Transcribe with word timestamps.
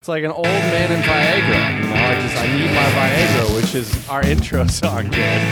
It's 0.00 0.08
like 0.08 0.24
an 0.24 0.30
old 0.30 0.46
man 0.46 0.92
in 0.92 1.02
Viagra. 1.02 1.76
You 1.76 1.82
know, 1.84 1.94
I 1.94 2.14
just 2.22 2.34
I 2.38 2.46
need 2.56 2.72
my 2.72 2.88
Viagra, 2.96 3.54
which 3.54 3.74
is 3.74 4.08
our 4.08 4.22
intro 4.22 4.66
song, 4.66 5.10
Jared. 5.10 5.42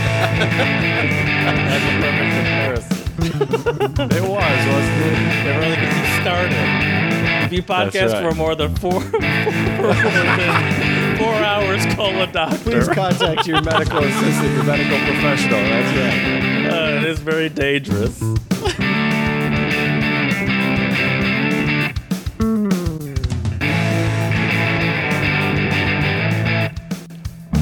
That's 1.69 1.85
a 1.85 1.93
perfect 2.01 2.33
comparison. 2.33 2.97
it 4.11 4.23
was, 4.23 4.61
wasn't 4.73 5.05
it? 5.05 5.17
It 5.45 5.53
really 5.53 5.77
gets 5.77 5.97
you 5.99 6.09
started. 6.23 7.45
If 7.45 7.53
you 7.53 7.63
podcast 7.63 8.15
right. 8.15 8.23
for 8.23 8.35
more 8.35 8.55
than 8.55 8.75
four, 8.77 9.01
than 9.21 11.19
four 11.19 11.35
hours, 11.35 11.85
call 11.95 12.19
a 12.19 12.27
doctor. 12.33 12.57
Please 12.57 12.89
contact 12.89 13.47
your 13.47 13.61
medical 13.61 13.99
assistant, 13.99 14.55
your 14.55 14.65
medical 14.65 14.97
professional. 14.97 15.61
That's 15.61 15.93
right. 15.99 16.73
Uh, 16.73 16.97
it 16.97 17.05
is 17.05 17.19
very 17.19 17.51
dangerous. 17.51 18.19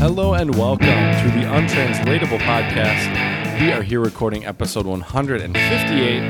Hello 0.09 0.35
and 0.35 0.55
welcome 0.55 0.87
to 0.87 1.31
the 1.35 1.53
Untranslatable 1.53 2.39
Podcast. 2.39 3.61
We 3.61 3.73
are 3.73 3.83
here 3.83 3.99
recording 3.99 4.47
episode 4.47 4.87
158, 4.87 6.23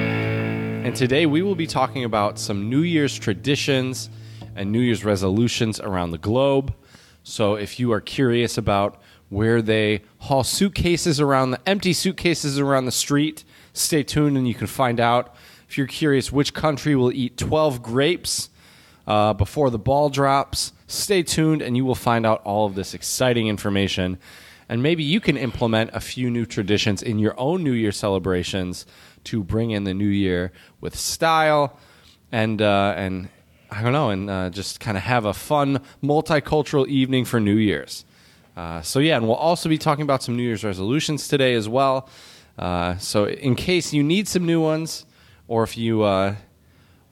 and 0.83 0.97
today 0.97 1.27
we 1.27 1.43
will 1.43 1.55
be 1.55 1.66
talking 1.66 2.02
about 2.02 2.39
some 2.39 2.71
New 2.71 2.80
Year's 2.80 3.19
traditions 3.19 4.09
and 4.55 4.73
New 4.73 4.80
Year's 4.80 5.05
resolutions 5.05 5.79
around 5.79 6.12
the 6.12 6.19
globe. 6.19 6.75
So 7.23 7.57
if 7.57 7.79
you 7.79 7.93
are 7.93 8.01
curious 8.01 8.57
about 8.57 8.99
where 9.29 9.61
they 9.61 10.05
haul 10.21 10.43
suitcases 10.43 11.21
around 11.21 11.51
the 11.51 11.61
empty 11.69 11.93
suitcases 11.93 12.59
around 12.59 12.87
the 12.87 12.93
street, 12.93 13.45
stay 13.74 14.02
tuned 14.02 14.38
and 14.38 14.49
you 14.49 14.55
can 14.55 14.69
find 14.69 14.99
out. 14.99 15.37
If 15.69 15.77
you're 15.77 15.87
curious 15.87 16.33
which 16.33 16.55
country 16.55 16.97
will 16.97 17.13
eat 17.13 17.37
12 17.37 17.83
grapes 17.83 18.49
uh, 19.07 19.35
before 19.35 19.69
the 19.69 19.79
ball 19.79 20.09
drops. 20.09 20.73
Stay 20.86 21.22
tuned, 21.22 21.62
and 21.62 21.76
you 21.76 21.84
will 21.84 21.95
find 21.95 22.24
out 22.24 22.42
all 22.45 22.66
of 22.66 22.74
this 22.74 22.95
exciting 22.95 23.48
information. 23.48 24.18
And 24.68 24.82
maybe 24.82 25.02
you 25.02 25.20
can 25.20 25.37
implement 25.37 25.90
a 25.93 26.01
few 26.01 26.30
new 26.30 26.45
traditions 26.45 27.02
in 27.02 27.18
your 27.18 27.38
own 27.38 27.62
New 27.62 27.73
Year 27.73 27.93
celebrations 27.93 28.87
to 29.24 29.43
bring 29.43 29.70
in 29.70 29.84
the 29.84 29.95
new 29.95 30.09
year 30.09 30.52
with 30.80 30.96
style 30.96 31.78
and 32.32 32.60
uh, 32.60 32.95
and 32.96 33.28
I 33.70 33.82
don't 33.82 33.93
know, 33.93 34.10
and 34.10 34.30
uh, 34.30 34.51
just 34.51 34.78
kind 34.80 34.96
of 34.96 35.02
have 35.02 35.24
a 35.24 35.34
fun 35.34 35.80
multicultural 36.02 36.87
evening 36.87 37.24
for 37.24 37.40
New 37.40 37.56
Year's. 37.56 38.04
Uh, 38.56 38.80
so 38.80 39.00
yeah, 39.00 39.16
and 39.16 39.26
we'll 39.26 39.37
also 39.37 39.68
be 39.68 39.78
talking 39.78 40.02
about 40.02 40.23
some 40.23 40.37
New 40.37 40.43
Year's 40.43 40.65
resolutions 40.65 41.28
today 41.28 41.54
as 41.54 41.68
well. 41.68 42.09
Uh, 42.59 42.96
so 42.96 43.26
in 43.26 43.54
case 43.54 43.93
you 43.93 44.02
need 44.02 44.28
some 44.28 44.46
new 44.46 44.60
ones, 44.60 45.04
or 45.48 45.62
if 45.62 45.76
you 45.76 46.02
uh, 46.02 46.37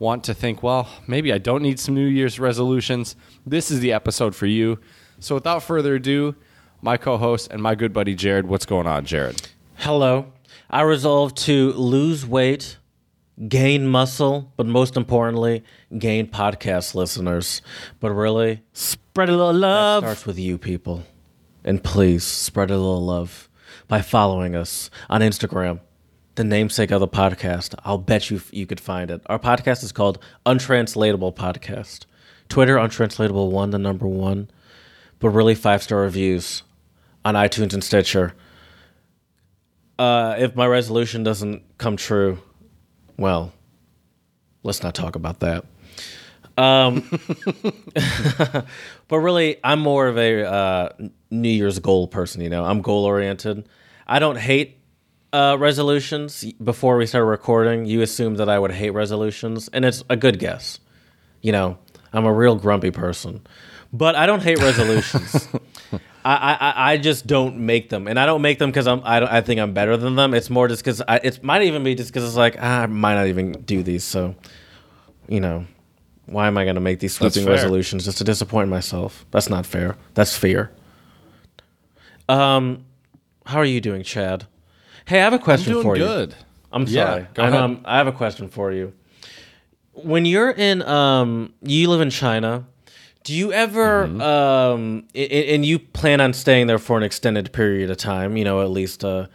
want 0.05 0.22
to 0.24 0.34
think, 0.34 0.62
well, 0.62 0.86
maybe 1.06 1.33
I 1.33 1.38
don't 1.38 1.62
need 1.62 1.80
some 1.80 1.94
New 1.94 2.06
Year's 2.06 2.38
resolutions, 2.38 3.16
this 3.47 3.70
is 3.70 3.80
the 3.80 3.92
episode 3.92 4.36
for 4.36 4.44
you. 4.44 4.78
So 5.19 5.34
without 5.34 5.62
further 5.62 5.94
ado, 5.94 6.36
my 6.83 6.98
co-host 6.98 7.50
and 7.50 7.62
my 7.62 7.74
good 7.74 7.94
buddy 7.94 8.14
Jared, 8.14 8.47
what's 8.47 8.66
going 8.66 8.86
on, 8.86 9.06
Jared? 9.06 9.48
Hello. 9.77 10.30
I 10.69 10.82
resolved 10.82 11.38
to 11.38 11.72
lose 11.72 12.27
weight, 12.27 12.77
gain 13.48 13.88
muscle, 13.88 14.52
but 14.58 14.66
most 14.66 14.97
importantly, 14.97 15.64
gain 15.98 16.27
podcast 16.27 16.94
listeners. 16.94 17.62
But 17.98 18.10
really, 18.10 18.62
spread 18.75 19.30
a 19.30 19.32
little 19.32 19.55
love. 19.55 20.02
starts 20.02 20.27
with 20.27 20.38
you 20.38 20.58
people. 20.58 21.05
And 21.64 21.82
please 21.82 22.25
spread 22.25 22.70
a 22.70 22.77
little 22.77 23.05
love 23.05 23.48
by 23.88 24.02
following 24.02 24.55
us 24.55 24.91
on 25.08 25.22
Instagram, 25.22 25.80
the 26.35 26.45
namesake 26.45 26.91
of 26.91 27.01
the 27.01 27.09
podcast. 27.09 27.75
I'll 27.85 27.99
bet 27.99 28.31
you 28.31 28.41
you 28.51 28.67
could 28.67 28.81
find 28.81 29.11
it. 29.11 29.23
Our 29.27 29.39
podcast 29.39 29.83
is 29.83 29.93
called 29.93 30.19
Untranslatable 30.47 31.33
Podcast. 31.33 32.07
Twitter, 32.49 32.77
Untranslatable 32.77 33.51
One, 33.51 33.71
the 33.71 33.79
number 33.79 34.07
one. 34.07 34.51
But 35.19 35.31
really, 35.31 35.55
five 35.55 35.83
star 35.83 36.01
reviews 36.01 36.62
on 37.25 37.35
iTunes 37.35 37.73
and 37.73 37.83
Stitcher 37.83 38.35
uh, 39.99 40.37
if 40.39 40.55
my 40.57 40.67
resolution 40.67 41.23
doesn't 41.23 41.62
come 41.78 41.97
true, 41.97 42.39
well, 43.17 43.53
let's 44.62 44.83
not 44.83 44.94
talk 44.94 45.17
about 45.17 45.41
that. 45.41 45.65
Um, 46.56 47.09
but 49.09 49.19
really, 49.19 49.59
I'm 49.62 49.81
more 49.81 50.09
of 50.09 50.17
a 50.19 50.44
uh, 50.44 50.89
New 51.31 51.49
Year's 51.49 51.78
goal 51.78 52.09
person. 52.09 52.41
You 52.41 52.49
know, 52.49 52.65
I'm 52.65 52.81
goal 52.81 53.05
oriented. 53.05 53.69
I 54.06 54.19
don't 54.19 54.39
hate 54.39 54.78
uh, 55.34 55.56
resolutions. 55.56 56.45
Before 56.62 56.97
we 56.97 57.06
started 57.06 57.27
recording, 57.27 57.87
you 57.87 58.03
assumed 58.03 58.37
that 58.37 58.49
I 58.49 58.59
would 58.59 58.71
hate 58.71 58.91
resolutions, 58.91 59.69
and 59.72 59.84
it's 59.84 60.05
a 60.09 60.17
good 60.17 60.39
guess. 60.39 60.78
You 61.43 61.50
know, 61.50 61.77
I'm 62.12 62.25
a 62.25 62.33
real 62.33 62.55
grumpy 62.55 62.93
person, 62.93 63.44
but 63.93 64.15
I 64.15 64.27
don't 64.27 64.43
hate 64.43 64.61
resolutions. 64.61 65.49
I, 66.25 66.56
I, 66.59 66.93
I 66.93 66.97
just 66.99 67.27
don't 67.27 67.59
make 67.59 67.91
them, 67.91 68.06
and 68.06 68.19
I 68.19 68.27
don't 68.27 68.43
make 68.43 68.59
them 68.61 68.71
because 68.71 68.87
I'm 68.87 69.03
I, 69.05 69.21
don't, 69.21 69.31
I 69.31 69.41
think 69.41 69.61
I'm 69.61 69.75
better 69.75 69.97
than 69.97 70.15
them. 70.15 70.33
It's 70.34 70.49
more 70.49 70.69
just 70.69 70.84
because 70.84 71.03
it 71.09 71.43
might 71.43 71.62
even 71.62 71.83
be 71.83 71.97
just 71.97 72.11
because 72.11 72.25
it's 72.25 72.37
like 72.37 72.56
ah, 72.61 72.83
I 72.83 72.87
might 72.87 73.17
not 73.17 73.27
even 73.27 73.53
do 73.53 73.83
these. 73.83 74.05
So, 74.05 74.37
you 75.28 75.41
know, 75.41 75.67
why 76.27 76.47
am 76.47 76.56
I 76.56 76.65
going 76.65 76.77
to 76.77 76.81
make 76.81 77.00
these 77.00 77.15
sweeping 77.15 77.44
resolutions 77.44 78.05
just 78.05 78.19
to 78.19 78.25
disappoint 78.25 78.71
myself? 78.71 79.27
That's 79.33 79.50
not 79.50 79.67
fair. 79.67 79.97
That's 80.15 80.34
fear. 80.37 80.71
Um, 82.28 82.87
how 83.44 83.59
are 83.59 83.67
you 83.67 83.81
doing, 83.83 84.05
Chad? 84.05 84.47
Hey, 85.06 85.20
I 85.20 85.25
have 85.25 85.32
a 85.34 85.38
question 85.38 85.72
doing 85.75 85.82
for 85.82 85.97
you. 85.97 86.04
good. 86.04 86.34
I'm 86.72 86.87
sorry. 86.87 87.22
Yeah, 87.22 87.26
go 87.34 87.42
I, 87.44 87.48
ahead. 87.48 87.60
Um, 87.60 87.81
I 87.84 87.98
have 87.98 88.06
a 88.06 88.12
question 88.12 88.48
for 88.48 88.72
you. 88.72 88.92
When 89.92 90.25
you're 90.25 90.50
in, 90.50 90.82
um, 90.82 91.53
you 91.62 91.88
live 91.88 92.00
in 92.00 92.10
China. 92.10 92.65
Do 93.22 93.32
you 93.32 93.53
ever, 93.53 94.06
Mm-hmm. 94.06 94.20
um, 94.20 95.04
i- 95.14 95.19
and 95.19 95.64
you 95.64 95.78
plan 95.78 96.20
on 96.20 96.32
staying 96.32 96.66
there 96.66 96.78
for 96.78 96.97
an 96.98 97.03
extended 97.04 97.53
period 97.53 97.91
of 97.91 97.97
time? 97.97 98.37
You 98.37 98.44
know, 98.44 98.60
at 98.62 98.70
least, 98.70 99.04
uh, 99.04 99.26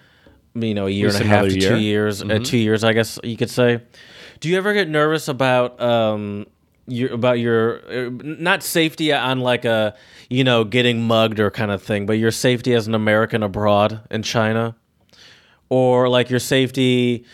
you 0.53 0.73
know, 0.73 0.87
a 0.87 0.89
year 0.89 1.07
and 1.09 1.21
a 1.21 1.23
half 1.23 1.45
to 1.47 1.53
year. 1.59 1.69
Mm-hmm. 1.71 1.75
two 1.75 1.81
years, 1.81 2.23
uh, 2.23 2.39
two 2.43 2.57
years, 2.57 2.83
I 2.83 2.93
guess 2.93 3.19
you 3.23 3.37
could 3.37 3.49
say. 3.49 3.81
Do 4.41 4.49
you 4.49 4.57
ever 4.57 4.73
get 4.73 4.89
nervous 4.89 5.27
about, 5.27 5.79
um, 5.81 6.45
your 6.87 7.13
about 7.13 7.37
your 7.39 7.81
uh, 7.87 8.09
not 8.23 8.63
safety 8.63 9.13
on 9.13 9.41
like 9.41 9.63
a 9.63 9.93
you 10.27 10.43
know 10.43 10.63
getting 10.63 11.03
mugged 11.03 11.39
or 11.39 11.51
kind 11.51 11.69
of 11.69 11.83
thing, 11.83 12.07
but 12.07 12.13
your 12.13 12.31
safety 12.31 12.73
as 12.73 12.87
an 12.87 12.95
American 12.95 13.43
abroad 13.43 14.01
in 14.09 14.23
China? 14.23 14.75
Or 15.69 16.09
like 16.09 16.29
your 16.29 16.39
safety. 16.39 17.25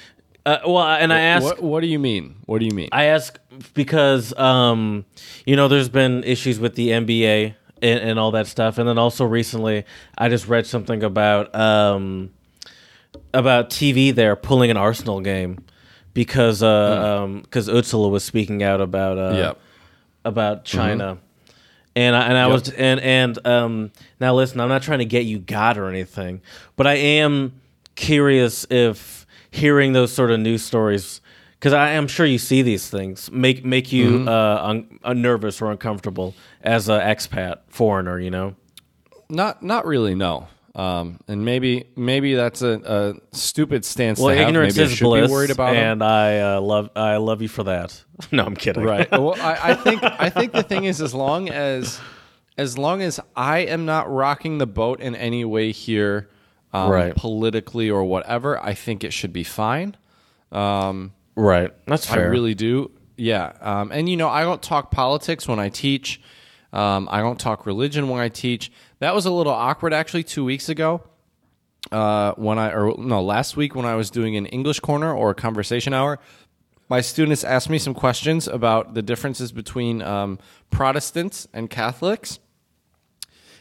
Uh, 0.45 0.59
well, 0.67 0.83
and 0.83 1.11
I 1.11 1.21
ask, 1.21 1.43
What, 1.43 1.63
what 1.63 1.81
do 1.81 1.87
you 1.87 1.97
mean? 1.97 2.35
What 2.45 2.59
do 2.59 2.65
you 2.65 2.71
mean? 2.71 2.89
I 2.91 3.05
ask 3.05 3.39
because 3.73 4.37
um, 4.37 5.05
you 5.45 5.55
know, 5.55 5.67
there's 5.67 5.89
been 5.89 6.23
issues 6.23 6.59
with 6.59 6.75
the 6.75 6.89
NBA 6.89 7.55
and, 7.81 7.99
and 7.99 8.19
all 8.19 8.31
that 8.31 8.47
stuff, 8.47 8.77
and 8.77 8.87
then 8.87 8.97
also 8.97 9.25
recently, 9.25 9.85
I 10.17 10.29
just 10.29 10.47
read 10.47 10.67
something 10.67 11.01
about 11.03 11.55
um, 11.55 12.29
about 13.33 13.69
TV 13.69 14.13
there 14.13 14.35
pulling 14.35 14.69
an 14.69 14.77
Arsenal 14.77 15.21
game 15.21 15.63
because 16.13 16.61
uh, 16.61 17.21
um, 17.23 17.41
because 17.41 17.67
Özil 17.67 18.11
was 18.11 18.23
speaking 18.23 18.61
out 18.63 18.81
about 18.81 19.17
uh, 19.17 19.35
Yep. 19.35 19.59
about 20.25 20.65
China. 20.65 21.17
And 21.97 22.13
I, 22.15 22.27
and 22.27 22.37
I 22.37 22.47
was 22.47 22.69
and 22.69 22.99
and 22.99 23.47
um 23.47 23.91
now 24.19 24.35
listen, 24.35 24.59
I'm 24.59 24.67
not 24.67 24.81
trying 24.81 24.99
to 24.99 25.05
get 25.05 25.23
you 25.25 25.39
God 25.39 25.77
or 25.77 25.87
anything, 25.87 26.41
but 26.75 26.85
I 26.87 26.95
am 26.95 27.53
curious 27.95 28.65
if 28.69 29.25
hearing 29.51 29.93
those 29.93 30.11
sort 30.13 30.31
of 30.31 30.39
news 30.39 30.63
stories 30.63 31.21
because 31.59 31.73
I 31.73 31.91
am 31.91 32.07
sure 32.07 32.25
you 32.25 32.37
see 32.37 32.61
these 32.61 32.89
things 32.89 33.31
make 33.31 33.63
make 33.65 33.91
you 33.91 34.25
uh, 34.27 34.59
un, 34.61 34.99
uh, 35.03 35.13
nervous 35.13 35.61
or 35.61 35.71
uncomfortable 35.71 36.35
as 36.61 36.89
an 36.89 36.99
expat 36.99 37.59
foreigner, 37.69 38.19
you 38.19 38.29
know. 38.29 38.55
Not 39.29 39.63
not 39.63 39.85
really. 39.85 40.13
No. 40.15 40.47
Um, 40.75 41.21
and 41.29 41.45
maybe 41.45 41.85
maybe 41.95 42.35
that's 42.35 42.61
a, 42.61 42.81
a 42.85 43.13
stupid 43.35 43.85
stance 43.85 44.19
Well, 44.19 44.29
to 44.29 44.37
have. 44.37 44.49
ignorance 44.49 44.77
is 44.77 44.91
should 44.91 45.05
bliss, 45.05 45.27
be 45.27 45.31
worried 45.31 45.49
about 45.49 45.73
and 45.73 46.03
I 46.03 46.39
uh, 46.39 46.61
love 46.61 46.89
I 46.97 47.15
love 47.15 47.41
you 47.41 47.47
for 47.47 47.63
that. 47.63 48.03
no, 48.31 48.43
I'm 48.43 48.55
kidding. 48.55 48.83
right 48.83 49.09
well 49.11 49.35
I, 49.39 49.71
I 49.71 49.73
think 49.75 50.03
i 50.03 50.29
think 50.29 50.51
the 50.51 50.63
thing 50.63 50.83
is 50.85 51.01
as 51.01 51.13
long 51.13 51.49
as 51.49 51.99
as 52.57 52.77
long 52.77 53.01
as 53.01 53.19
i 53.35 53.59
am 53.59 53.85
not 53.85 54.09
rocking 54.11 54.57
the 54.57 54.65
boat 54.67 54.99
in 55.01 55.15
any 55.15 55.43
way 55.45 55.71
here 55.71 56.29
um, 56.75 56.91
Right. 56.91 57.15
politically 57.15 57.89
or 57.89 58.03
whatever 58.03 58.57
i 58.63 58.73
think 58.73 59.03
it 59.03 59.13
should 59.13 59.33
be 59.33 59.43
fine 59.43 59.95
right. 61.35 61.71
That's 61.87 62.05
fair. 62.05 62.25
i 62.27 62.29
really 62.29 62.55
do 62.55 62.91
yeah 63.17 63.53
um, 63.61 63.91
and 63.91 64.07
you 64.09 64.17
know 64.17 64.29
i 64.29 64.41
don't 64.43 64.61
talk 64.61 64.91
politics 64.91 65.47
when 65.47 65.59
i 65.59 65.69
teach 65.69 66.21
um, 66.73 67.07
i 67.11 67.19
don't 67.21 67.39
talk 67.39 67.65
religion 67.65 68.09
when 68.09 68.19
i 68.21 68.29
teach 68.29 68.71
that 68.99 69.13
was 69.15 69.25
a 69.25 69.31
little 69.31 69.53
awkward 69.53 69.93
actually 69.93 70.23
two 70.23 70.43
weeks 70.45 70.69
ago 70.69 71.01
uh, 71.91 72.33
when 72.35 72.57
I 72.57 72.71
or 72.71 72.95
no 72.97 73.21
last 73.21 73.55
week 73.55 73.75
when 73.75 73.85
I 73.85 73.93
was 73.93 74.09
doing 74.09 74.35
an 74.37 74.47
English 74.47 74.79
corner 74.79 75.13
or 75.13 75.29
a 75.29 75.35
conversation 75.35 75.93
hour, 75.93 76.17
my 76.89 76.99
students 77.01 77.43
asked 77.43 77.69
me 77.69 77.77
some 77.77 77.93
questions 77.93 78.47
about 78.47 78.95
the 78.95 79.03
differences 79.03 79.51
between 79.51 80.01
um, 80.01 80.39
Protestants 80.71 81.47
and 81.53 81.69
Catholics. 81.69 82.39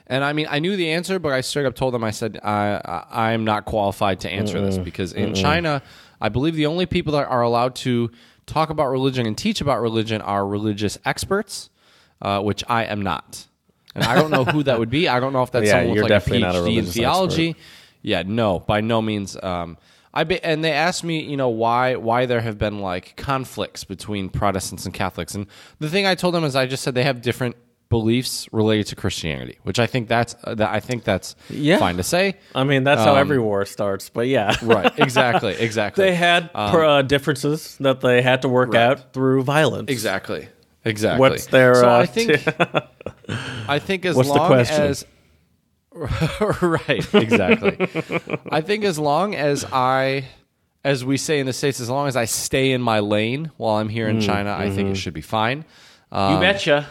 And 0.07 0.23
I 0.23 0.33
mean, 0.35 0.47
I 0.51 0.59
knew 0.59 0.77
the 0.77 0.91
answer, 0.91 1.19
but 1.19 1.33
I 1.33 1.41
straight 1.41 1.65
up 1.67 1.75
told 1.75 1.95
them, 1.95 2.05
I 2.05 2.11
said, 2.11 2.39
I, 2.43 2.81
I, 2.85 3.33
I'm 3.33 3.45
not 3.45 3.65
qualified 3.65 4.21
to 4.21 4.31
answer 4.31 4.61
this 4.61 4.77
because 4.85 5.13
in 5.15 5.35
China, 5.35 5.83
I 6.21 6.29
believe 6.29 6.55
the 6.57 6.67
only 6.67 6.85
people 6.87 7.13
that 7.15 7.27
are 7.27 7.41
allowed 7.43 7.75
to 7.77 8.11
talk 8.47 8.69
about 8.69 8.89
religion 8.89 9.25
and 9.27 9.37
teach 9.37 9.61
about 9.63 9.81
religion 9.81 10.21
are 10.21 10.47
religious 10.47 10.99
experts. 11.05 11.71
uh, 12.23 12.41
which 12.41 12.63
I 12.69 12.85
am 12.85 13.03
not. 13.03 13.47
And 13.95 14.05
I 14.05 14.15
don't 14.15 14.31
know 14.31 14.45
who 14.45 14.63
that 14.65 14.79
would 14.79 14.91
be. 14.91 15.09
I 15.09 15.21
don't 15.21 15.33
know 15.33 15.43
if 15.43 15.51
that's 15.53 15.67
Yeah, 15.67 15.81
someone 15.81 15.95
with 16.03 16.11
like 16.11 16.27
a 16.27 16.39
not 16.39 16.55
a 16.55 16.65
in 16.65 16.87
theology. 16.87 17.57
Yeah, 18.03 18.23
no, 18.27 18.59
by 18.61 18.81
no 18.81 19.01
means. 19.03 19.37
Um, 19.43 19.79
I 20.13 20.25
be, 20.25 20.43
and 20.43 20.63
they 20.65 20.73
asked 20.73 21.03
me, 21.05 21.23
you 21.23 21.37
know, 21.37 21.49
why 21.49 21.97
why 21.97 22.27
there 22.27 22.41
have 22.41 22.57
been 22.59 22.81
like 22.81 23.17
conflicts 23.17 23.85
between 23.85 24.29
Protestants 24.29 24.85
and 24.85 24.95
Catholics, 24.95 25.35
and 25.35 25.47
the 25.81 25.89
thing 25.89 26.07
I 26.07 26.15
told 26.15 26.35
them 26.35 26.45
is 26.45 26.55
I 26.57 26.67
just 26.67 26.83
said 26.83 26.95
they 26.95 27.03
have 27.05 27.21
different 27.21 27.57
beliefs 27.99 28.49
related 28.53 28.87
to 28.89 28.97
Christianity, 28.97 29.57
which 29.63 29.79
I 29.79 29.87
think 29.87 30.09
that's 30.09 30.35
uh, 30.45 30.55
that 30.61 30.71
I 30.79 30.81
think 30.81 31.05
that's 31.05 31.37
Yeah. 31.49 31.79
fine 31.79 31.97
to 31.99 32.03
say. 32.03 32.35
I 32.55 32.65
mean, 32.65 32.83
that's 32.85 33.05
how 33.05 33.15
every 33.15 33.39
war 33.39 33.65
starts. 33.65 34.11
But 34.11 34.27
yeah, 34.27 34.57
Um, 34.63 34.69
Right? 34.69 34.93
Exactly. 35.07 35.55
Exactly. 35.69 36.05
they 36.05 36.15
had 36.15 36.53
per- 36.53 36.85
uh, 36.85 37.03
differences 37.03 37.77
that 37.81 38.01
they 38.01 38.21
had 38.23 38.43
to 38.43 38.49
work 38.49 38.75
Right. 38.75 38.83
out 38.83 39.13
through 39.13 39.43
violence. 39.45 39.91
Exactly. 39.91 40.49
Exactly. 40.85 41.21
What's 41.21 41.47
their, 41.47 41.75
So 41.77 41.89
uh, 41.89 41.99
I 42.05 42.07
think 42.07 42.29
I 43.77 43.79
think 43.79 44.05
as 44.05 44.17
What's 44.17 44.29
long 44.29 44.53
as 44.55 45.05
right, 46.61 47.15
exactly. 47.15 47.75
I 48.51 48.61
think 48.61 48.85
as 48.85 48.99
long 48.99 49.35
as 49.37 49.65
I 49.73 50.25
as 50.85 51.05
we 51.05 51.17
say 51.17 51.39
in 51.39 51.47
the 51.47 51.53
states 51.53 51.79
as 51.81 51.89
long 51.89 52.09
as 52.09 52.17
I 52.17 52.27
stay 52.27 52.73
in 52.73 52.83
my 52.83 52.99
lane 53.01 53.51
while 53.57 53.77
I'm 53.77 53.89
here 53.89 54.09
in 54.09 54.19
Mm, 54.19 54.27
China, 54.27 54.51
I 54.53 54.67
mm-hmm. 54.67 54.75
think 54.77 54.89
it 54.91 54.97
should 54.97 55.15
be 55.15 55.23
fine. 55.39 55.65
You 56.13 56.39
betcha. 56.41 56.87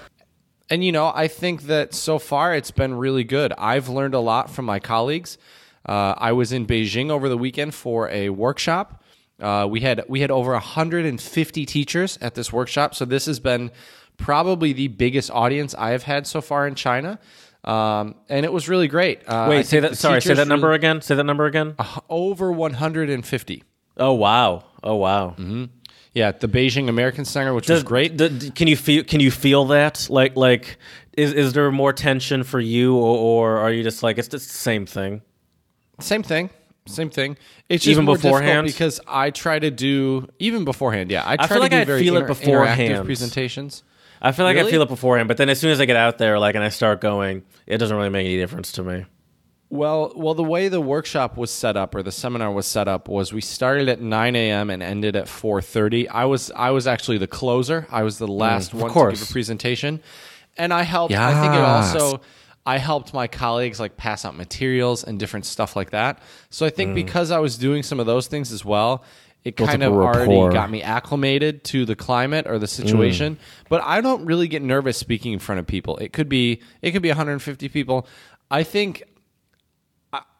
And 0.69 0.83
you 0.83 0.91
know, 0.91 1.11
I 1.13 1.27
think 1.27 1.63
that 1.63 1.93
so 1.93 2.19
far 2.19 2.55
it's 2.55 2.71
been 2.71 2.93
really 2.95 3.23
good. 3.23 3.53
I've 3.57 3.89
learned 3.89 4.13
a 4.13 4.19
lot 4.19 4.49
from 4.49 4.65
my 4.65 4.79
colleagues. 4.79 5.37
Uh, 5.85 6.13
I 6.17 6.31
was 6.31 6.51
in 6.53 6.65
Beijing 6.65 7.09
over 7.09 7.27
the 7.27 7.37
weekend 7.37 7.75
for 7.75 8.09
a 8.09 8.29
workshop. 8.29 9.03
Uh, 9.39 9.67
we 9.69 9.81
had 9.81 10.05
we 10.07 10.21
had 10.21 10.31
over 10.31 10.51
150 10.53 11.65
teachers 11.65 12.17
at 12.21 12.35
this 12.35 12.53
workshop, 12.53 12.95
so 12.95 13.03
this 13.03 13.25
has 13.25 13.39
been 13.39 13.71
probably 14.17 14.71
the 14.73 14.87
biggest 14.87 15.29
audience 15.31 15.75
I 15.75 15.89
have 15.89 16.03
had 16.03 16.25
so 16.27 16.39
far 16.39 16.65
in 16.67 16.75
China, 16.75 17.19
um, 17.65 18.15
and 18.29 18.45
it 18.45 18.53
was 18.53 18.69
really 18.69 18.87
great. 18.87 19.27
Uh, 19.27 19.47
Wait, 19.49 19.65
say 19.65 19.81
that. 19.81 19.97
Sorry, 19.97 20.21
say 20.21 20.35
that 20.35 20.47
number 20.47 20.67
really- 20.67 20.77
again. 20.77 21.01
Say 21.01 21.15
that 21.15 21.23
number 21.25 21.45
again. 21.45 21.75
over 22.09 22.51
150. 22.51 23.63
Oh 23.97 24.13
wow. 24.13 24.63
Oh 24.81 24.95
wow. 24.95 25.35
Yeah, 26.13 26.31
the 26.31 26.47
Beijing 26.47 26.89
American 26.89 27.25
Center, 27.25 27.53
which 27.53 27.69
was 27.69 27.83
great. 27.83 28.17
d- 28.17 28.29
d- 28.29 28.51
can 28.51 28.67
you 28.67 28.75
feel? 28.75 29.03
Can 29.03 29.19
you 29.19 29.31
feel 29.31 29.65
that? 29.65 30.07
Like, 30.09 30.35
like, 30.37 30.77
is 31.13 31.33
is 31.33 31.53
there 31.53 31.71
more 31.71 31.91
tension 31.93 32.43
for 32.43 32.59
you, 32.59 32.95
or, 32.95 33.17
or 33.17 33.57
are 33.57 33.71
you 33.71 33.81
just 33.83 34.03
like 34.03 34.17
it's 34.19 34.27
just 34.27 34.47
the 34.49 34.53
same 34.57 34.85
thing? 34.85 35.21
Same 35.99 36.21
thing. 36.23 36.49
Same 36.85 37.09
thing. 37.09 37.37
It's 37.69 37.83
just 37.85 37.91
Even 37.93 38.05
beforehand? 38.05 38.67
because 38.67 38.99
I 39.07 39.31
try 39.31 39.57
to 39.57 39.71
do 39.71 40.27
even 40.37 40.65
beforehand. 40.65 41.09
Yeah, 41.11 41.23
I 41.25 41.37
try 41.37 41.47
feel 41.47 41.55
to 41.57 41.61
like 41.61 41.71
do 41.71 41.77
I 41.77 41.85
very 41.85 42.01
feel 42.01 42.15
it 42.15 42.21
inter- 42.21 42.27
beforehand. 42.27 42.93
interactive 42.93 43.05
presentations. 43.05 43.83
I 44.21 44.31
feel 44.33 44.45
like 44.45 44.57
I 44.57 44.69
feel 44.69 44.81
it 44.81 44.89
beforehand, 44.89 45.27
but 45.27 45.37
then 45.37 45.49
as 45.49 45.59
soon 45.59 45.71
as 45.71 45.81
I 45.81 45.85
get 45.85 45.95
out 45.97 46.17
there, 46.17 46.39
like, 46.39 46.55
and 46.55 46.63
I 46.63 46.69
start 46.69 47.01
going, 47.01 47.43
it 47.67 47.77
doesn't 47.79 47.95
really 47.95 48.09
make 48.09 48.25
any 48.25 48.37
difference 48.37 48.71
to 48.73 48.83
me. 48.83 49.05
Well, 49.73 50.13
well, 50.15 50.35
the 50.35 50.43
way 50.43 50.67
the 50.67 50.79
workshop 50.79 51.35
was 51.35 51.49
set 51.49 51.75
up 51.75 51.95
or 51.95 52.03
the 52.03 52.11
seminar 52.11 52.51
was 52.51 52.67
set 52.67 52.87
up 52.87 53.07
was 53.07 53.33
we 53.33 53.41
started 53.41 53.89
at 53.89 53.99
9 53.99 54.35
a.m. 54.35 54.69
and 54.69 54.83
ended 54.83 55.15
at 55.15 55.25
4:30. 55.25 56.07
I 56.11 56.25
was 56.25 56.51
I 56.55 56.69
was 56.69 56.85
actually 56.85 57.17
the 57.17 57.25
closer. 57.25 57.87
I 57.89 58.03
was 58.03 58.19
the 58.19 58.27
last 58.27 58.75
one 58.75 58.93
to 58.93 59.09
give 59.09 59.27
a 59.27 59.31
presentation, 59.31 60.03
and 60.57 60.71
I 60.71 60.83
helped. 60.83 61.15
I 61.15 61.41
think 61.41 61.55
it 61.55 61.61
also 61.61 62.21
I 62.67 62.77
helped 62.77 63.15
my 63.15 63.25
colleagues 63.25 63.79
like 63.79 63.97
pass 63.97 64.25
out 64.25 64.35
materials 64.35 65.03
and 65.03 65.19
different 65.19 65.47
stuff 65.47 65.75
like 65.75 65.89
that. 65.89 66.21
So 66.51 66.67
I 66.67 66.69
think 66.69 66.93
because 66.93 67.31
I 67.31 67.39
was 67.39 67.57
doing 67.57 67.81
some 67.81 67.99
of 67.99 68.05
those 68.05 68.27
things 68.27 68.51
as 68.51 68.63
well, 68.63 69.03
it 69.43 69.55
Built 69.55 69.71
kind 69.71 69.81
of 69.81 69.93
already 69.93 70.53
got 70.53 70.69
me 70.69 70.83
acclimated 70.83 71.63
to 71.63 71.85
the 71.85 71.95
climate 71.95 72.45
or 72.45 72.59
the 72.59 72.67
situation. 72.67 73.39
But 73.69 73.81
I 73.83 74.01
don't 74.01 74.23
really 74.27 74.47
get 74.47 74.61
nervous 74.61 74.99
speaking 74.99 75.33
in 75.33 75.39
front 75.39 75.57
of 75.57 75.65
people. 75.65 75.97
It 75.97 76.13
could 76.13 76.29
be 76.29 76.61
it 76.83 76.91
could 76.91 77.01
be 77.01 77.09
150 77.09 77.69
people. 77.69 78.05
I 78.51 78.61
think 78.61 79.01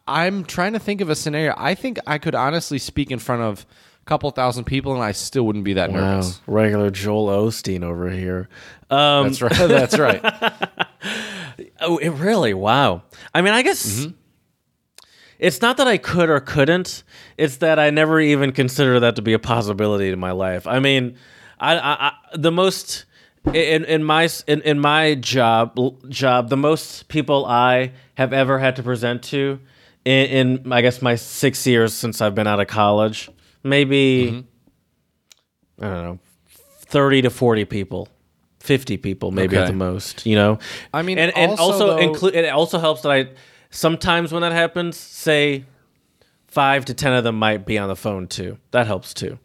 I'm 0.08 0.44
trying 0.44 0.74
to 0.74 0.80
think 0.80 1.02
of 1.02 1.10
a 1.10 1.16
scenario. 1.16 1.54
I 1.58 1.76
think 1.76 1.98
I 2.06 2.18
could 2.18 2.36
honestly 2.36 2.78
speak 2.78 3.12
in 3.12 3.20
front 3.20 3.42
of 3.42 3.66
a 4.02 4.06
couple 4.06 4.30
thousand 4.32 4.66
people 4.66 4.94
and 4.94 5.02
I 5.04 5.14
still 5.14 5.46
wouldn't 5.46 5.64
be 5.66 5.74
that 5.74 5.92
nervous. 5.92 6.42
regular 6.48 6.90
Joel 6.90 7.28
Osteen 7.48 7.84
over 7.84 8.10
here. 8.10 8.50
Um, 8.90 9.28
That's 9.30 9.42
right. 9.42 9.52
That's 9.68 9.98
right. 9.98 10.22
Oh, 11.80 11.98
it 11.98 12.10
really? 12.10 12.54
Wow. 12.54 13.04
I 13.34 13.42
mean, 13.42 13.54
I 13.54 13.62
guess 13.62 13.86
Mm-hmm. 14.02 14.12
it's 15.40 15.62
not 15.62 15.78
that 15.78 15.88
I 15.88 15.98
could 15.98 16.30
or 16.30 16.40
couldn't. 16.40 17.04
It's 17.38 17.58
that 17.58 17.80
I 17.80 17.90
never 17.90 18.20
even 18.20 18.52
considered 18.52 19.02
that 19.02 19.16
to 19.18 19.22
be 19.22 19.34
a 19.34 19.40
possibility 19.40 20.10
in 20.10 20.20
my 20.20 20.32
life. 20.32 20.66
I 20.68 20.80
mean, 20.80 21.16
I, 21.60 21.78
I, 21.78 22.08
I 22.08 22.14
the 22.36 22.52
most 22.52 23.06
in 23.54 23.84
in 23.86 24.04
my 24.04 24.30
in, 24.48 24.62
in 24.62 24.80
my 24.80 25.16
job 25.16 25.78
job 26.10 26.50
the 26.50 26.58
most 26.58 27.08
people 27.10 27.46
I 27.46 27.92
have 28.16 28.32
ever 28.34 28.60
had 28.60 28.76
to 28.78 28.84
present 28.84 29.22
to 29.24 29.60
in, 30.06 30.58
in 30.66 30.72
I 30.74 30.82
guess 30.82 31.02
my 31.02 31.16
six 31.16 31.66
years 31.68 31.94
since 31.94 32.22
I've 32.22 32.36
been 32.36 32.48
out 32.48 32.60
of 32.60 32.68
college, 32.68 33.30
maybe 33.64 34.46
Mm-hmm. 35.80 35.84
I 35.86 35.90
don't 35.90 36.04
know, 36.04 36.20
thirty 36.86 37.22
to 37.24 37.30
forty 37.30 37.66
people. 37.66 38.08
50 38.60 38.96
people 38.96 39.32
maybe 39.32 39.58
at 39.58 39.68
the 39.68 39.74
most 39.74 40.26
you 40.26 40.38
know 40.38 40.58
I 40.94 41.02
mean, 41.02 41.18
and, 41.20 41.36
and 41.36 41.60
also, 41.60 41.98
include 41.98 42.34
it 42.34 42.48
also 42.48 42.80
helps 42.80 43.02
that 43.02 43.12
I 43.12 43.28
sometimes 43.72 44.32
when 44.32 44.42
that 44.42 44.54
happens, 44.54 44.96
say 44.96 45.66
five 46.48 46.86
to 46.86 46.94
ten 46.94 47.12
of 47.12 47.26
them 47.26 47.38
might 47.38 47.66
be 47.66 47.78
on 47.78 47.90
the 47.90 47.96
phone 47.98 48.28
too. 48.28 48.58
That 48.72 48.88
helps 48.88 49.14
too. 49.14 49.38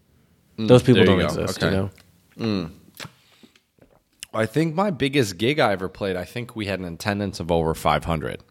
Those 0.56 0.84
people 0.84 1.02
Mm, 1.02 1.06
don't 1.06 1.18
go. 1.18 1.24
exist, 1.24 1.60
Okay. 1.64 1.74
you 1.74 1.90
know. 2.38 2.70
I 4.32 4.46
think 4.46 4.74
my 4.76 4.90
biggest 4.90 5.36
gig 5.38 5.58
I 5.58 5.72
ever 5.72 5.88
played, 5.88 6.14
I 6.14 6.24
think 6.24 6.54
we 6.54 6.66
had 6.66 6.78
an 6.78 6.84
attendance 6.86 7.40
of 7.40 7.50
over 7.50 7.74
500. 7.74 8.42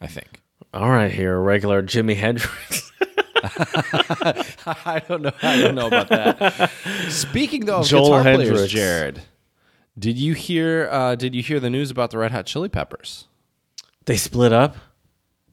I 0.00 0.06
think. 0.08 0.42
All 0.76 0.90
right, 0.90 1.10
here, 1.10 1.38
regular 1.40 1.82
Jimi 1.82 2.14
Hendrix. 2.16 2.92
I 3.42 5.02
don't 5.08 5.22
know. 5.22 5.32
I 5.42 5.60
don't 5.60 5.74
know 5.74 5.86
about 5.86 6.08
that. 6.08 6.70
Speaking 7.08 7.64
though 7.64 7.78
of 7.78 7.86
Joel 7.86 8.08
guitar 8.18 8.22
players, 8.34 8.68
Jared, 8.68 9.22
did 9.98 10.18
you 10.18 10.34
hear? 10.34 10.88
Uh, 10.90 11.14
did 11.14 11.34
you 11.34 11.42
hear 11.42 11.60
the 11.60 11.70
news 11.70 11.90
about 11.90 12.10
the 12.10 12.18
Red 12.18 12.32
Hot 12.32 12.46
Chili 12.46 12.68
Peppers? 12.68 13.26
they 14.06 14.16
split 14.16 14.52
up. 14.52 14.76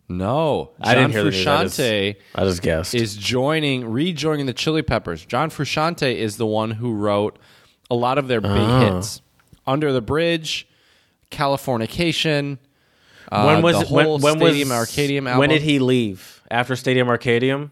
No, 0.10 0.72
John 0.84 0.88
I 0.92 0.96
didn't 0.96 1.12
hear 1.12 1.24
the 1.24 1.32
news. 1.32 1.48
I 1.48 1.64
just- 1.64 1.80
Frusciante 1.80 2.16
I 2.36 2.44
just 2.44 2.62
guessed. 2.62 2.94
is 2.96 3.16
joining, 3.16 3.90
rejoining 3.90 4.46
the 4.46 4.54
Chili 4.54 4.82
Peppers. 4.82 5.26
John 5.26 5.50
Frusciante 5.50 6.14
is 6.16 6.38
the 6.38 6.46
one 6.46 6.72
who 6.72 6.94
wrote 6.94 7.40
a 7.90 7.96
lot 7.96 8.18
of 8.18 8.28
their 8.28 8.42
big 8.42 8.52
Ah. 8.52 8.96
hits: 8.96 9.22
"Under 9.66 9.92
the 9.94 10.02
Bridge," 10.02 10.68
"Californication." 11.32 12.58
Uh, 13.32 13.46
when 13.46 13.62
was 13.62 13.82
it? 13.82 13.90
When, 13.90 14.22
when 14.22 14.38
Stadium 14.38 14.70
was 14.70 14.90
Arcadium 14.90 15.28
album? 15.28 15.40
When 15.40 15.50
did 15.50 15.62
he 15.62 15.80
leave? 15.80 16.42
After 16.52 16.76
Stadium 16.76 17.08
Arcadium? 17.08 17.72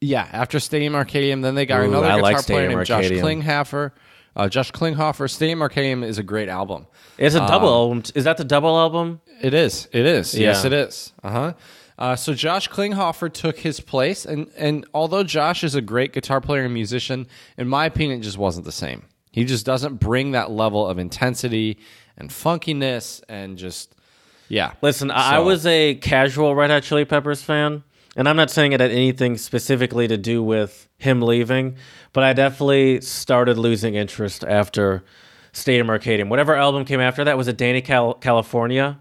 Yeah, 0.00 0.28
after 0.30 0.60
Stadium 0.60 0.92
Arcadium, 0.92 1.42
then 1.42 1.54
they 1.54 1.66
got 1.66 1.80
Ooh, 1.80 1.88
another 1.88 2.06
I 2.06 2.16
guitar 2.16 2.32
like 2.32 2.46
player 2.46 2.68
named 2.68 2.86
Josh 2.86 3.06
Arcadium. 3.06 3.42
Klinghoffer. 3.42 3.92
Uh, 4.36 4.48
Josh 4.48 4.70
Klinghoffer. 4.70 5.28
Stadium 5.28 5.58
Arcadium 5.58 6.04
is 6.04 6.18
a 6.18 6.22
great 6.22 6.48
album. 6.48 6.86
It's 7.16 7.34
a 7.34 7.40
double 7.40 7.68
album. 7.68 8.04
Is 8.14 8.24
that 8.24 8.36
the 8.36 8.44
double 8.44 8.78
album? 8.78 9.20
It 9.42 9.54
is. 9.54 9.88
It 9.92 10.06
is. 10.06 10.34
Yes, 10.38 10.64
it 10.64 10.72
is. 10.72 11.12
Uh-huh. 11.24 11.54
Uh 11.98 12.14
So 12.14 12.32
Josh 12.32 12.68
Klinghoffer 12.68 13.32
took 13.32 13.58
his 13.58 13.80
place, 13.80 14.24
and 14.24 14.48
and 14.56 14.86
although 14.94 15.24
Josh 15.24 15.64
is 15.64 15.74
a 15.74 15.80
great 15.80 16.12
guitar 16.12 16.40
player 16.40 16.64
and 16.64 16.72
musician, 16.72 17.26
in 17.56 17.66
my 17.66 17.86
opinion, 17.86 18.20
it 18.20 18.22
just 18.22 18.38
wasn't 18.38 18.64
the 18.66 18.72
same. 18.72 19.02
He 19.32 19.44
just 19.44 19.66
doesn't 19.66 19.96
bring 19.96 20.30
that 20.32 20.50
level 20.52 20.86
of 20.86 20.98
intensity 20.98 21.78
and 22.16 22.30
funkiness 22.30 23.20
and 23.28 23.58
just 23.58 23.96
yeah. 24.48 24.72
Listen, 24.82 25.10
I 25.10 25.36
I 25.36 25.38
was 25.40 25.66
a 25.66 25.94
casual 25.96 26.54
Red 26.54 26.70
Hot 26.70 26.82
Chili 26.82 27.04
Peppers 27.04 27.42
fan, 27.42 27.82
and 28.16 28.28
I'm 28.28 28.36
not 28.36 28.50
saying 28.50 28.72
it 28.72 28.80
had 28.80 28.90
anything 28.90 29.36
specifically 29.36 30.08
to 30.08 30.16
do 30.16 30.42
with 30.42 30.88
him 30.98 31.22
leaving, 31.22 31.76
but 32.12 32.24
I 32.24 32.32
definitely 32.32 33.00
started 33.00 33.56
losing 33.58 33.94
interest 33.94 34.44
after 34.44 35.04
Stadium 35.52 35.86
Arcadium. 35.88 36.28
Whatever 36.28 36.54
album 36.56 36.84
came 36.84 37.00
after 37.00 37.24
that 37.24 37.36
was 37.36 37.48
it 37.48 37.56
Dani 37.56 37.84
Cal- 37.84 38.14
California. 38.14 38.98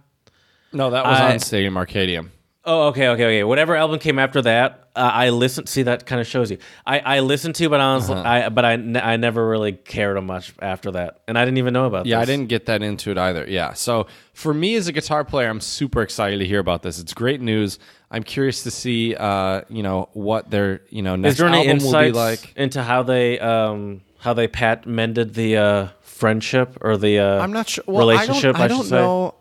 no, 0.74 0.90
that 0.90 1.06
was 1.06 1.20
I- 1.20 1.34
on 1.34 1.40
Stadium 1.40 1.76
Arcadium. 1.76 2.32
Oh, 2.70 2.88
okay, 2.90 3.08
okay, 3.08 3.24
okay. 3.26 3.44
Whatever 3.46 3.78
album 3.78 3.98
came 3.98 4.20
after 4.20 4.42
that, 4.42 4.90
uh, 4.94 5.00
I 5.14 5.30
listened. 5.30 5.70
See, 5.70 5.84
that 5.84 6.06
kind 6.06 6.20
of 6.20 6.28
shows 6.28 6.52
you. 6.52 6.58
I, 6.86 7.00
I 7.00 7.20
listened 7.22 7.56
to, 7.56 7.70
but 7.70 7.80
honestly, 7.80 8.16
Uh-huh. 8.16 8.28
I 8.30 8.50
but 8.50 8.66
I, 8.66 8.74
I 8.74 9.16
never 9.16 9.48
really 9.48 9.72
cared 9.72 10.22
much 10.22 10.54
after 10.62 10.92
that, 10.92 11.22
and 11.30 11.40
I 11.40 11.46
didn't 11.46 11.60
even 11.60 11.74
know 11.74 11.86
about. 11.86 12.06
Yeah, 12.08 12.20
I 12.20 12.26
didn't 12.26 12.50
get 12.50 12.66
that 12.66 12.84
into 12.84 13.10
it 13.10 13.18
either. 13.18 13.46
Yeah. 13.48 13.72
So 13.72 14.08
for 14.34 14.54
me 14.54 14.76
as 14.76 14.90
a 14.90 14.92
guitar 14.92 15.24
player, 15.24 15.48
I'm 15.50 15.62
super 15.62 16.02
excited 16.02 16.40
to 16.40 16.46
hear 16.46 16.60
about 16.60 16.84
this. 16.84 17.00
It's 17.00 17.14
great 17.14 17.40
news. 17.40 17.80
I'm 18.12 18.24
curious 18.24 18.64
to 18.64 18.72
see, 18.72 19.16
uh, 19.16 19.62
you 19.70 19.82
know, 19.82 20.10
what 20.12 20.50
their, 20.52 20.82
you 20.90 21.02
know, 21.02 21.16
next 21.16 21.34
Is 21.34 21.38
there 21.38 21.48
any 21.48 21.70
album 21.70 21.86
will 21.86 22.00
be 22.02 22.12
like. 22.12 22.54
into 22.58 22.84
how 22.84 23.02
they 23.04 23.40
um 23.40 24.02
how 24.20 24.34
they 24.34 24.48
pat 24.50 24.86
mended 24.86 25.36
the 25.36 25.56
uh, 25.58 25.88
friendship 26.02 26.78
or 26.82 26.98
the 26.98 27.20
uh, 27.20 27.40
I'm 27.42 27.54
not 27.54 27.70
sure. 27.70 27.86
Well, 27.88 28.08
relationship? 28.10 28.56
I 28.60 28.68
don't, 28.68 28.80
I 28.80 28.84
should 28.84 28.90
don't 28.90 29.00
know. 29.02 29.36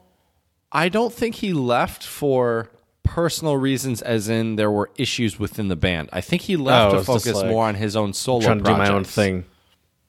I 0.70 0.88
don't 0.90 1.12
think 1.12 1.36
he 1.36 1.52
left 1.52 2.04
for 2.04 2.70
personal 3.06 3.56
reasons, 3.56 4.02
as 4.02 4.28
in 4.28 4.56
there 4.56 4.70
were 4.70 4.90
issues 4.96 5.38
within 5.38 5.68
the 5.68 5.76
band. 5.76 6.10
I 6.12 6.20
think 6.20 6.42
he 6.42 6.56
left 6.56 6.94
Oh, 6.94 6.98
to 6.98 7.04
focus 7.04 7.34
like 7.34 7.46
more 7.46 7.66
on 7.66 7.74
his 7.74 7.96
own 7.96 8.12
solo 8.12 8.42
trying 8.42 8.58
to 8.58 8.64
do 8.64 8.76
my 8.76 8.90
own 8.90 9.04
thing. 9.04 9.44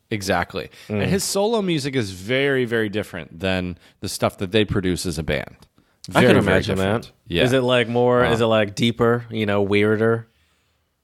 Exactly. 0.10 0.70
And 0.88 1.02
mm. 1.02 1.06
his 1.06 1.24
solo 1.24 1.62
music 1.62 1.96
is 1.96 2.12
very, 2.12 2.66
very 2.66 2.90
different 2.90 3.40
than 3.40 3.78
the 4.00 4.10
stuff 4.10 4.38
that 4.38 4.52
they 4.52 4.66
produce 4.66 5.06
as 5.06 5.18
a 5.18 5.24
band. 5.24 5.56
I 6.16 6.24
can 6.26 6.38
imagine 6.38 6.78
that. 6.78 7.12
Yeah. 7.28 7.44
Is 7.44 7.54
it 7.54 7.62
like 7.62 7.88
more? 7.88 8.24
is 8.24 8.36
uh-huh. 8.36 8.44
it 8.46 8.48
like 8.48 8.76
deeper? 8.76 9.26
You 9.30 9.46
know, 9.46 9.62
weirder? 9.62 10.28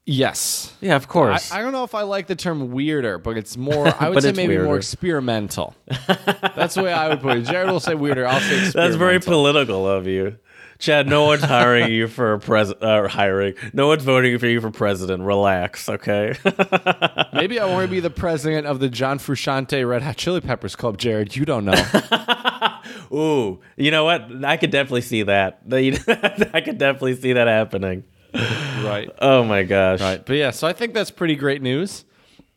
yes. 0.05 0.73
Yeah, 0.81 0.95
of 0.95 1.07
course. 1.07 1.51
I 1.51 1.61
don't 1.61 1.71
know 1.71 1.83
if 1.83 1.95
I 1.95 2.01
like 2.03 2.27
the 2.27 2.35
term 2.35 2.71
weirder, 2.71 3.17
but 3.17 3.37
it's 3.37 3.57
more, 3.57 3.93
I 4.01 4.09
would 4.09 4.21
say 4.23 4.31
maybe 4.33 4.57
more 4.57 4.77
experimental. 4.77 5.75
That's 6.07 6.75
the 6.75 6.83
way 6.83 6.93
I 6.93 7.09
would 7.09 7.21
put 7.21 7.37
it. 7.37 7.41
Jared 7.43 7.69
will 7.69 7.79
say 7.79 7.95
weirder. 7.95 8.27
I'll 8.27 8.39
say 8.39 8.65
experimental. 8.65 8.81
That's 8.81 8.95
very 8.95 9.19
political 9.19 9.87
of 9.87 10.07
you. 10.07 10.37
Chad, 10.79 11.07
no 11.07 11.25
one's 11.25 11.43
hiring 11.43 11.91
you 11.91 12.07
for 12.07 12.39
pres 12.39 12.71
uh, 12.81 13.07
hiring. 13.07 13.53
No 13.73 13.87
one's 13.87 14.03
voting 14.03 14.37
for 14.39 14.47
you 14.47 14.59
for 14.59 14.71
president. 14.71 15.23
Relax, 15.23 15.87
okay? 15.87 16.35
Maybe 17.33 17.59
I 17.59 17.65
want 17.65 17.85
to 17.85 17.91
be 17.91 17.99
the 17.99 18.09
president 18.09 18.67
of 18.67 18.79
the 18.79 18.89
John 18.89 19.19
Frusciante 19.19 19.87
Red 19.87 20.01
Hot 20.01 20.17
Chili 20.17 20.41
Peppers 20.41 20.75
Club, 20.75 20.97
Jared. 20.97 21.35
You 21.35 21.45
don't 21.45 21.65
know. 21.65 21.73
Ooh, 23.13 23.59
you 23.77 23.91
know 23.91 24.03
what? 24.05 24.43
I 24.43 24.57
could 24.57 24.71
definitely 24.71 25.01
see 25.01 25.23
that. 25.23 25.61
I 25.71 26.61
could 26.61 26.77
definitely 26.77 27.15
see 27.15 27.33
that 27.33 27.47
happening. 27.47 28.03
right. 28.33 29.09
Oh 29.19 29.43
my 29.43 29.63
gosh. 29.63 30.01
Right. 30.01 30.25
But 30.25 30.35
yeah, 30.35 30.51
so 30.51 30.67
I 30.67 30.73
think 30.73 30.93
that's 30.93 31.11
pretty 31.11 31.35
great 31.35 31.61
news. 31.61 32.05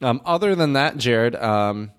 Um, 0.01 0.21
other 0.25 0.55
than 0.55 0.73
that, 0.75 0.97
Jared, 0.97 1.37
um, 1.37 1.93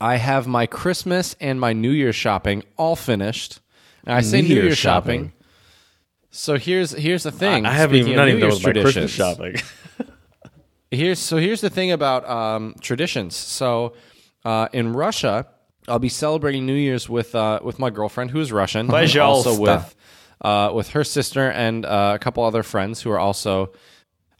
I 0.00 0.16
have 0.16 0.46
my 0.46 0.66
Christmas 0.66 1.36
and 1.40 1.60
my 1.60 1.72
New 1.72 1.90
Year's 1.90 2.16
shopping 2.16 2.62
all 2.76 2.96
finished. 2.96 3.60
I 4.06 4.20
say 4.20 4.42
New, 4.42 4.48
Year 4.48 4.64
Year's 4.64 4.78
shopping. 4.78 5.26
shopping. 5.26 5.32
So 6.30 6.56
here's 6.58 6.92
here's 6.92 7.22
the 7.22 7.32
thing. 7.32 7.66
I, 7.66 7.70
I 7.70 7.72
haven't 7.72 7.96
even 7.96 8.16
not 8.16 8.28
even 8.28 8.40
done 8.40 8.62
my 8.62 8.72
Christmas 8.72 9.10
shopping. 9.10 9.56
here's 10.90 11.18
so 11.18 11.36
here's 11.38 11.60
the 11.60 11.70
thing 11.70 11.92
about 11.92 12.28
um, 12.28 12.74
traditions. 12.80 13.34
So 13.34 13.94
uh, 14.44 14.68
in 14.72 14.92
Russia, 14.92 15.46
I'll 15.88 15.98
be 15.98 16.08
celebrating 16.08 16.66
New 16.66 16.74
Year's 16.74 17.08
with 17.08 17.34
uh, 17.34 17.60
with 17.62 17.78
my 17.78 17.90
girlfriend 17.90 18.30
who 18.30 18.40
is 18.40 18.52
Russian, 18.52 18.86
but 18.86 19.16
also 19.16 19.58
with 19.58 19.94
uh, 20.40 20.70
with 20.74 20.90
her 20.90 21.04
sister 21.04 21.50
and 21.50 21.84
uh, 21.84 22.12
a 22.14 22.18
couple 22.18 22.44
other 22.44 22.62
friends 22.62 23.02
who 23.02 23.10
are 23.10 23.18
also. 23.18 23.72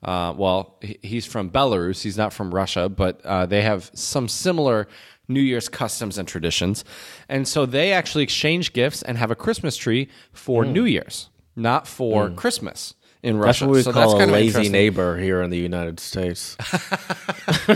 Uh, 0.03 0.33
well, 0.37 0.79
he's 1.03 1.27
from 1.27 1.51
Belarus. 1.51 2.03
He's 2.03 2.19
not 2.19 2.33
from 2.33 2.55
Russia, 2.55 2.89
but 2.89 3.21
uh, 3.25 3.47
they 3.47 3.63
have 3.63 3.91
some 3.95 4.29
similar 4.29 4.87
New 5.29 5.41
Year's 5.41 5.69
customs 5.69 6.19
and 6.19 6.27
traditions, 6.29 6.85
and 7.29 7.47
so 7.47 7.67
they 7.67 7.93
actually 7.93 8.25
exchange 8.25 8.73
gifts 8.73 9.03
and 9.03 9.19
have 9.19 9.31
a 9.31 9.35
Christmas 9.37 9.77
tree 9.77 10.09
for 10.33 10.65
New 10.65 10.85
Year's, 10.85 11.29
not 11.55 11.87
for 11.87 12.31
Christmas 12.31 12.95
in 13.23 13.39
Russia. 13.39 13.65
That's 13.65 13.69
what 13.69 13.75
we 13.77 13.83
so 13.83 13.93
call 13.93 14.15
a 14.15 14.19
kind 14.19 14.31
of 14.31 14.37
lazy 14.37 14.69
neighbor 14.69 15.19
here 15.19 15.43
in 15.43 15.51
the 15.51 15.59
United 15.59 15.99
States. 15.99 16.57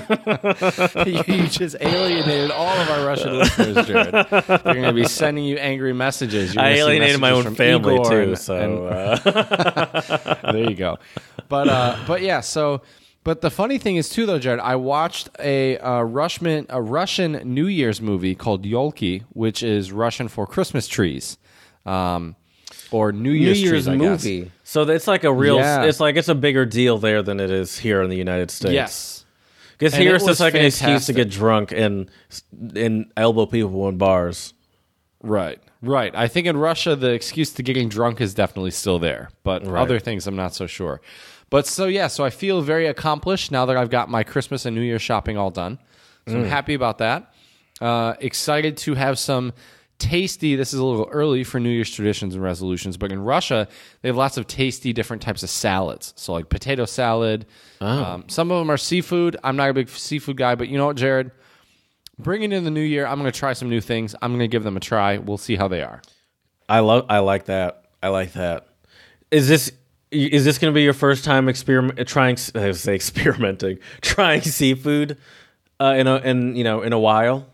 you 1.06 1.46
just 1.48 1.76
alienated 1.80 2.50
all 2.50 2.76
of 2.76 2.90
our 2.90 3.06
Russian 3.06 3.38
listeners, 3.38 3.86
Jared. 3.86 4.12
They're 4.12 4.58
going 4.58 4.82
to 4.82 4.92
be 4.92 5.06
sending 5.06 5.44
you 5.44 5.56
angry 5.56 5.92
messages. 5.92 6.54
You're 6.54 6.62
I 6.62 6.70
alienated 6.70 7.20
my 7.20 7.30
own 7.30 7.54
family 7.54 7.94
Igor 7.94 8.10
too, 8.10 8.16
and- 8.20 8.38
so 8.38 8.56
and- 8.56 8.78
uh, 9.26 10.52
there 10.52 10.70
you 10.70 10.76
go. 10.76 10.98
But 11.48 11.68
uh, 11.68 11.98
but 12.06 12.22
yeah, 12.22 12.40
so 12.40 12.82
but 13.22 13.42
the 13.42 13.50
funny 13.50 13.78
thing 13.78 13.96
is 13.96 14.08
too, 14.08 14.24
though, 14.26 14.38
Jared, 14.38 14.60
I 14.60 14.76
watched 14.76 15.28
a 15.38 15.78
uh, 15.78 16.02
Russian 16.02 16.66
a 16.68 16.80
Russian 16.80 17.32
New 17.44 17.66
Year's 17.66 18.00
movie 18.00 18.34
called 18.34 18.64
Yolki, 18.64 19.24
which 19.30 19.62
is 19.62 19.92
Russian 19.92 20.28
for 20.28 20.46
Christmas 20.46 20.88
trees, 20.88 21.36
um, 21.84 22.34
or 22.90 23.12
New 23.12 23.30
New 23.32 23.32
Year's, 23.32 23.60
Year's 23.60 23.84
trees, 23.84 23.88
I 23.88 23.96
guess. 23.96 24.24
movie. 24.24 24.52
So 24.64 24.82
it's 24.82 25.06
like 25.06 25.24
a 25.24 25.32
real. 25.32 25.56
Yeah. 25.56 25.84
It's 25.84 26.00
like 26.00 26.16
it's 26.16 26.28
a 26.28 26.34
bigger 26.34 26.64
deal 26.64 26.98
there 26.98 27.22
than 27.22 27.40
it 27.40 27.50
is 27.50 27.78
here 27.78 28.02
in 28.02 28.08
the 28.10 28.16
United 28.16 28.50
States. 28.50 28.72
Yes. 28.72 29.24
because 29.72 29.92
And 29.94 30.02
here 30.02 30.14
it's 30.14 30.24
just 30.24 30.40
like 30.40 30.54
an 30.54 30.64
excuse 30.64 31.06
to 31.06 31.12
get 31.12 31.28
drunk 31.30 31.72
and 31.72 32.10
and 32.74 33.12
elbow 33.16 33.46
people 33.46 33.88
in 33.88 33.98
bars. 33.98 34.54
Right, 35.22 35.60
right. 35.82 36.14
I 36.14 36.28
think 36.28 36.46
in 36.46 36.56
Russia 36.56 36.96
the 36.96 37.10
excuse 37.10 37.52
to 37.52 37.62
getting 37.62 37.90
drunk 37.90 38.22
is 38.22 38.32
definitely 38.32 38.70
still 38.70 38.98
there, 38.98 39.28
but 39.42 39.62
other 39.66 39.98
things 39.98 40.26
I'm 40.26 40.36
not 40.36 40.54
so 40.54 40.66
sure. 40.66 41.02
But 41.50 41.66
so 41.66 41.86
yeah, 41.86 42.06
so 42.06 42.24
I 42.24 42.30
feel 42.30 42.62
very 42.62 42.86
accomplished 42.86 43.50
now 43.50 43.66
that 43.66 43.76
I've 43.76 43.90
got 43.90 44.08
my 44.08 44.22
Christmas 44.22 44.64
and 44.66 44.74
New 44.74 44.82
Year 44.82 45.00
shopping 45.00 45.36
all 45.36 45.50
done. 45.50 45.78
So 46.28 46.36
I'm 46.36 46.44
happy 46.44 46.74
about 46.74 46.98
that. 46.98 47.34
Uh, 47.80 48.14
excited 48.20 48.76
to 48.76 48.94
have 48.94 49.18
some 49.18 49.52
tasty. 49.98 50.54
This 50.54 50.72
is 50.72 50.78
a 50.78 50.84
little 50.84 51.08
early 51.10 51.42
for 51.42 51.58
New 51.58 51.70
Year's 51.70 51.90
traditions 51.90 52.34
and 52.34 52.42
resolutions, 52.44 52.96
but 52.96 53.10
in 53.10 53.20
Russia 53.20 53.66
they 54.00 54.08
have 54.08 54.16
lots 54.16 54.36
of 54.36 54.46
tasty 54.46 54.92
different 54.92 55.22
types 55.22 55.42
of 55.42 55.50
salads. 55.50 56.12
So 56.16 56.32
like 56.32 56.48
potato 56.48 56.84
salad. 56.84 57.46
Um, 57.80 58.24
some 58.28 58.52
of 58.52 58.58
them 58.58 58.70
are 58.70 58.76
seafood. 58.76 59.36
I'm 59.42 59.56
not 59.56 59.70
a 59.70 59.74
big 59.74 59.88
seafood 59.88 60.36
guy, 60.36 60.54
but 60.54 60.68
you 60.68 60.78
know 60.78 60.86
what, 60.86 60.96
Jared? 60.96 61.32
Bringing 62.18 62.52
in 62.52 62.64
the 62.64 62.70
new 62.70 62.80
year, 62.80 63.06
I'm 63.06 63.18
going 63.18 63.32
to 63.32 63.36
try 63.36 63.54
some 63.54 63.68
new 63.68 63.80
things. 63.80 64.14
I'm 64.20 64.30
going 64.30 64.40
to 64.40 64.48
give 64.48 64.62
them 64.62 64.76
a 64.76 64.80
try. 64.80 65.18
We'll 65.18 65.38
see 65.38 65.56
how 65.56 65.68
they 65.68 65.82
are. 65.82 66.02
I 66.68 66.80
love. 66.80 67.06
I 67.08 67.18
like 67.20 67.46
that. 67.46 67.86
I 68.02 68.08
like 68.08 68.34
that. 68.34 68.68
Is 69.30 69.48
this 69.48 69.72
is 70.10 70.44
this 70.44 70.58
going 70.58 70.72
to 70.72 70.74
be 70.74 70.82
your 70.82 70.92
first 70.92 71.24
time 71.24 71.48
experiment 71.48 72.06
trying? 72.08 72.36
I 72.54 72.66
would 72.66 72.76
say 72.76 72.94
experimenting, 72.94 73.78
trying 74.00 74.42
seafood 74.42 75.18
uh, 75.78 75.94
in 75.96 76.06
a 76.06 76.16
in 76.16 76.56
you 76.56 76.64
know 76.64 76.82
in 76.82 76.92
a 76.92 76.98
while. 76.98 77.46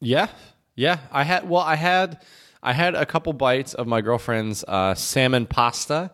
Yeah, 0.00 0.28
yeah. 0.74 0.98
I 1.12 1.24
had 1.24 1.48
well, 1.48 1.62
I 1.62 1.76
had 1.76 2.20
I 2.62 2.72
had 2.72 2.94
a 2.94 3.06
couple 3.06 3.32
bites 3.32 3.74
of 3.74 3.86
my 3.86 4.00
girlfriend's 4.00 4.64
uh, 4.64 4.94
salmon 4.94 5.46
pasta 5.46 6.10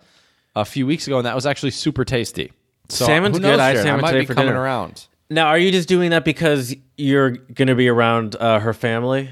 a 0.55 0.65
few 0.65 0.87
weeks 0.87 1.07
ago, 1.07 1.19
and 1.19 1.27
that 1.27 1.35
was 1.35 1.47
actually 1.47 1.73
super 1.73 2.05
tasty. 2.05 2.53
So 2.89 3.07
Salmon's 3.07 3.39
good. 3.39 3.59
I 3.59 3.75
salmon 3.75 4.01
might 4.01 4.13
be 4.13 4.27
coming 4.27 4.47
dinner. 4.47 4.61
around. 4.61 5.07
Now, 5.29 5.49
are 5.49 5.59
you 5.59 5.73
just 5.73 5.89
doing 5.89 6.11
that 6.11 6.25
because 6.25 6.75
you're 6.97 7.31
going 7.31 7.67
to 7.67 7.75
be 7.75 7.89
around 7.89 8.37
uh, 8.37 8.61
her 8.61 8.73
family? 8.73 9.31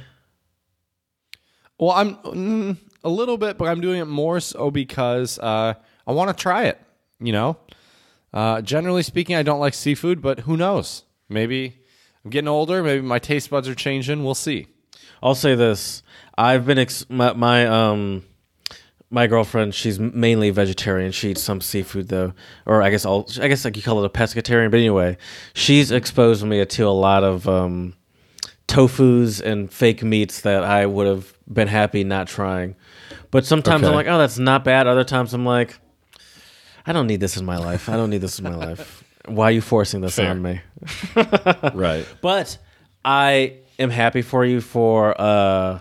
Well, 1.78 1.92
I'm 1.92 2.16
mm, 2.16 2.76
a 3.04 3.08
little 3.08 3.36
bit, 3.36 3.58
but 3.58 3.68
I'm 3.68 3.80
doing 3.80 4.00
it 4.00 4.06
more 4.06 4.40
so 4.40 4.72
because 4.72 5.38
uh, 5.38 5.74
I 6.06 6.12
want 6.12 6.36
to 6.36 6.40
try 6.40 6.64
it. 6.64 6.80
You 7.20 7.32
know, 7.32 7.56
uh, 8.32 8.60
generally 8.60 9.02
speaking, 9.02 9.36
I 9.36 9.42
don't 9.42 9.60
like 9.60 9.74
seafood, 9.74 10.20
but 10.20 10.40
who 10.40 10.56
knows? 10.56 11.04
Maybe 11.28 11.78
I'm 12.24 12.30
getting 12.30 12.48
older. 12.48 12.82
Maybe 12.82 13.02
my 13.02 13.18
taste 13.18 13.50
buds 13.50 13.68
are 13.68 13.74
changing. 13.74 14.24
We'll 14.24 14.34
see. 14.34 14.66
I'll 15.22 15.34
say 15.34 15.54
this: 15.54 16.02
I've 16.36 16.66
been 16.66 16.78
ex- 16.78 17.08
my, 17.08 17.32
my 17.32 17.66
um 17.66 18.24
my 19.10 19.26
girlfriend. 19.26 19.74
She's 19.74 19.98
mainly 19.98 20.50
vegetarian. 20.50 21.12
She 21.12 21.30
eats 21.30 21.42
some 21.42 21.60
seafood 21.60 22.08
though, 22.08 22.34
or 22.66 22.82
I 22.82 22.90
guess 22.90 23.04
all. 23.06 23.28
I 23.40 23.48
guess 23.48 23.64
like 23.64 23.76
you 23.76 23.82
call 23.82 24.02
it 24.02 24.06
a 24.06 24.10
pescatarian. 24.10 24.70
But 24.70 24.78
anyway, 24.78 25.16
she's 25.54 25.90
exposed 25.90 26.44
me 26.44 26.64
to 26.64 26.82
a 26.82 26.88
lot 26.88 27.24
of 27.24 27.48
um, 27.48 27.94
tofu's 28.66 29.40
and 29.40 29.72
fake 29.72 30.02
meats 30.02 30.40
that 30.42 30.64
I 30.64 30.86
would 30.86 31.06
have 31.06 31.32
been 31.50 31.68
happy 31.68 32.04
not 32.04 32.26
trying. 32.26 32.74
But 33.30 33.44
sometimes 33.46 33.84
I'm 33.84 33.94
like, 33.94 34.06
oh, 34.06 34.18
that's 34.18 34.38
not 34.38 34.64
bad. 34.64 34.86
Other 34.86 35.04
times 35.04 35.34
I'm 35.34 35.44
like, 35.44 35.78
I 36.86 36.92
don't 36.92 37.06
need 37.06 37.20
this 37.20 37.36
in 37.36 37.44
my 37.44 37.56
life. 37.56 37.88
I 37.88 37.96
don't 37.96 38.10
need 38.10 38.20
this 38.20 38.38
in 38.38 38.44
my 38.44 38.54
life. 38.54 39.04
Why 39.26 39.46
are 39.46 39.50
you 39.52 39.62
forcing 39.62 40.02
this 40.02 40.16
Fair. 40.16 40.30
on 40.30 40.42
me? 40.42 40.60
Right. 41.74 42.06
But 42.20 42.58
I 43.04 43.58
am 43.78 43.90
happy 43.90 44.22
for 44.22 44.44
you 44.44 44.60
for 44.60 45.18
uh 45.20 45.80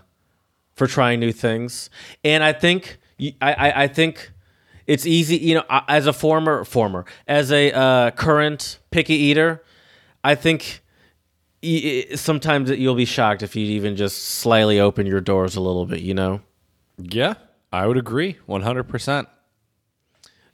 for 0.75 0.88
trying 0.88 1.19
new 1.19 1.31
things, 1.31 1.89
and 2.24 2.43
I 2.43 2.53
think 2.53 2.98
i 3.41 3.83
i 3.83 3.88
think 3.88 4.31
it's 4.88 5.05
easy. 5.05 5.38
You 5.38 5.55
know, 5.55 5.63
as 5.88 6.07
a 6.07 6.13
former 6.13 6.63
former 6.63 7.05
as 7.27 7.51
a 7.51 7.72
uh, 7.72 8.12
current 8.12 8.79
picky 8.91 9.15
eater, 9.15 9.63
I 10.24 10.36
think. 10.36 10.81
Sometimes 12.15 12.69
you'll 12.72 12.93
be 12.93 13.05
shocked 13.05 13.41
if 13.41 13.55
you 13.55 13.65
even 13.65 13.95
just 13.95 14.22
slightly 14.22 14.81
open 14.81 15.05
your 15.05 15.22
doors 15.22 15.55
a 15.55 15.62
little 15.62 15.86
bit, 15.86 16.01
you 16.01 16.13
know. 16.13 16.41
Yeah, 16.98 17.36
I 17.72 17.88
would 17.88 17.95
agree 17.95 18.36
100%. 18.50 19.27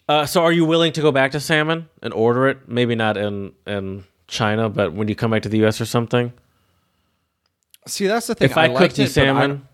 Uh, 0.10 0.26
so, 0.26 0.44
are 0.44 0.52
you 0.52 0.66
willing 0.66 0.92
to 0.94 1.02
go 1.02 1.12
back 1.12 1.32
to 1.32 1.40
salmon 1.40 1.88
and 2.02 2.12
order 2.14 2.48
it? 2.48 2.68
Maybe 2.68 2.96
not 2.96 3.16
in 3.16 3.54
in 3.68 4.06
China, 4.28 4.68
but 4.68 4.92
when 4.92 5.08
you 5.08 5.16
come 5.16 5.32
back 5.32 5.44
to 5.44 5.50
the 5.50 5.60
U.S. 5.60 5.80
or 5.80 5.86
something. 5.86 6.34
See, 7.88 8.08
that's 8.08 8.28
the 8.28 8.36
thing. 8.36 8.50
If 8.50 8.58
I, 8.58 8.68
liked 8.68 8.78
cooked 8.80 8.98
you 8.98 9.06
I- 9.06 9.08
salmon, 9.08 9.68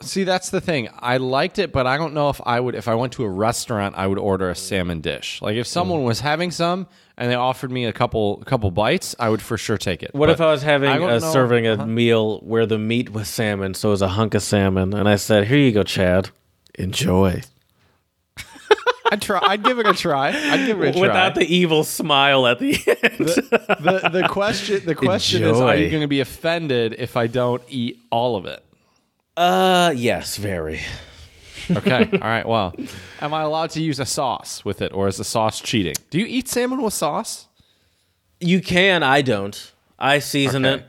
See, 0.00 0.24
that's 0.24 0.50
the 0.50 0.60
thing. 0.60 0.88
I 0.98 1.18
liked 1.18 1.60
it, 1.60 1.70
but 1.72 1.86
I 1.86 1.96
don't 1.96 2.14
know 2.14 2.28
if 2.30 2.40
I 2.44 2.58
would. 2.58 2.74
If 2.74 2.88
I 2.88 2.96
went 2.96 3.12
to 3.14 3.24
a 3.24 3.28
restaurant, 3.28 3.94
I 3.96 4.08
would 4.08 4.18
order 4.18 4.50
a 4.50 4.54
salmon 4.56 5.00
dish. 5.00 5.40
Like 5.40 5.54
if 5.54 5.66
someone 5.68 6.02
was 6.02 6.18
having 6.18 6.50
some 6.50 6.88
and 7.16 7.30
they 7.30 7.36
offered 7.36 7.70
me 7.70 7.84
a 7.84 7.92
couple 7.92 8.38
couple 8.38 8.70
bites, 8.72 9.14
I 9.20 9.28
would 9.28 9.40
for 9.40 9.56
sure 9.56 9.78
take 9.78 10.02
it. 10.02 10.12
What 10.12 10.26
But 10.26 10.32
if 10.32 10.40
I 10.40 10.50
was 10.50 10.62
having 10.62 10.90
I 10.90 10.96
a 10.96 10.98
know- 10.98 11.18
serving 11.32 11.68
a 11.68 11.86
meal 11.86 12.40
where 12.40 12.66
the 12.66 12.78
meat 12.78 13.10
was 13.12 13.28
salmon, 13.28 13.74
so 13.74 13.90
it 13.90 13.92
was 13.92 14.02
a 14.02 14.08
hunk 14.08 14.34
of 14.34 14.42
salmon, 14.42 14.92
and 14.92 15.08
I 15.08 15.14
said, 15.14 15.46
"Here 15.46 15.58
you 15.58 15.70
go, 15.70 15.84
Chad, 15.84 16.30
enjoy." 16.74 17.42
I'd 19.12 19.22
try. 19.22 19.40
I'd 19.42 19.62
give 19.62 19.78
it 19.78 19.86
a 19.86 19.92
try. 19.92 20.28
I'd 20.28 20.66
give 20.66 20.80
it 20.82 20.88
a 20.88 20.92
try. 20.92 21.00
Without 21.02 21.34
the 21.34 21.44
evil 21.44 21.84
smile 21.84 22.46
at 22.46 22.58
the 22.58 22.72
end. 22.86 23.18
the, 23.28 24.10
the 24.12 24.28
question 24.28 24.84
the 24.86 24.94
question 24.94 25.42
is: 25.42 25.60
Are 25.60 25.76
you 25.76 25.90
going 25.90 26.00
to 26.00 26.08
be 26.08 26.20
offended 26.20 26.94
if 26.98 27.16
I 27.16 27.26
don't 27.26 27.62
eat 27.68 27.98
all 28.10 28.36
of 28.36 28.46
it? 28.46 28.64
uh, 29.36 29.92
yes, 29.96 30.36
very. 30.36 30.80
Okay. 31.70 32.08
all 32.12 32.18
right. 32.28 32.46
Well, 32.46 32.74
am 33.20 33.32
I 33.34 33.42
allowed 33.42 33.70
to 33.70 33.82
use 33.82 34.00
a 34.00 34.06
sauce 34.06 34.64
with 34.64 34.82
it, 34.82 34.92
or 34.92 35.08
is 35.08 35.16
the 35.18 35.24
sauce 35.24 35.60
cheating? 35.60 35.94
Do 36.10 36.18
you 36.18 36.26
eat 36.26 36.48
salmon 36.48 36.82
with 36.82 36.94
sauce? 36.94 37.48
You 38.40 38.60
can. 38.60 39.02
I 39.02 39.22
don't. 39.22 39.72
I 39.98 40.18
season 40.18 40.64
Okay. 40.66 40.82
it. 40.82 40.88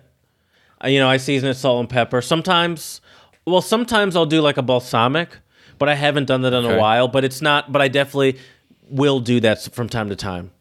Uh, 0.84 0.88
You 0.88 1.00
know, 1.00 1.08
I 1.10 1.18
season 1.18 1.50
it 1.50 1.54
salt 1.56 1.80
and 1.82 1.90
pepper. 1.90 2.22
Sometimes, 2.22 3.00
well, 3.46 3.62
sometimes 3.62 4.16
I'll 4.16 4.26
do 4.26 4.42
like 4.42 4.58
a 4.58 4.62
balsamic, 4.64 5.38
but 5.84 5.90
I 5.90 5.96
haven't 5.96 6.28
done 6.28 6.44
that 6.44 6.54
in 6.54 6.64
Okay. 6.66 6.76
a 6.76 6.80
while. 6.80 7.10
But 7.10 7.26
it's 7.26 7.42
not. 7.42 7.72
But 7.74 7.82
I 7.82 7.90
definitely 7.90 8.40
will 8.90 9.20
do 9.20 9.42
that 9.42 9.62
from 9.74 9.90
time 9.90 10.08
to 10.08 10.16
time. 10.16 10.52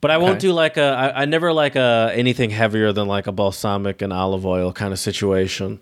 But 0.00 0.10
I 0.10 0.16
won't 0.16 0.40
do 0.40 0.52
like 0.54 0.78
a. 0.78 0.82
I, 1.14 1.22
I 1.22 1.24
never 1.26 1.52
like 1.52 1.76
a 1.76 2.10
anything 2.14 2.48
heavier 2.48 2.90
than 2.90 3.06
like 3.06 3.26
a 3.26 3.32
balsamic 3.32 4.00
and 4.00 4.14
olive 4.14 4.46
oil 4.46 4.72
kind 4.72 4.94
of 4.94 4.98
situation. 4.98 5.78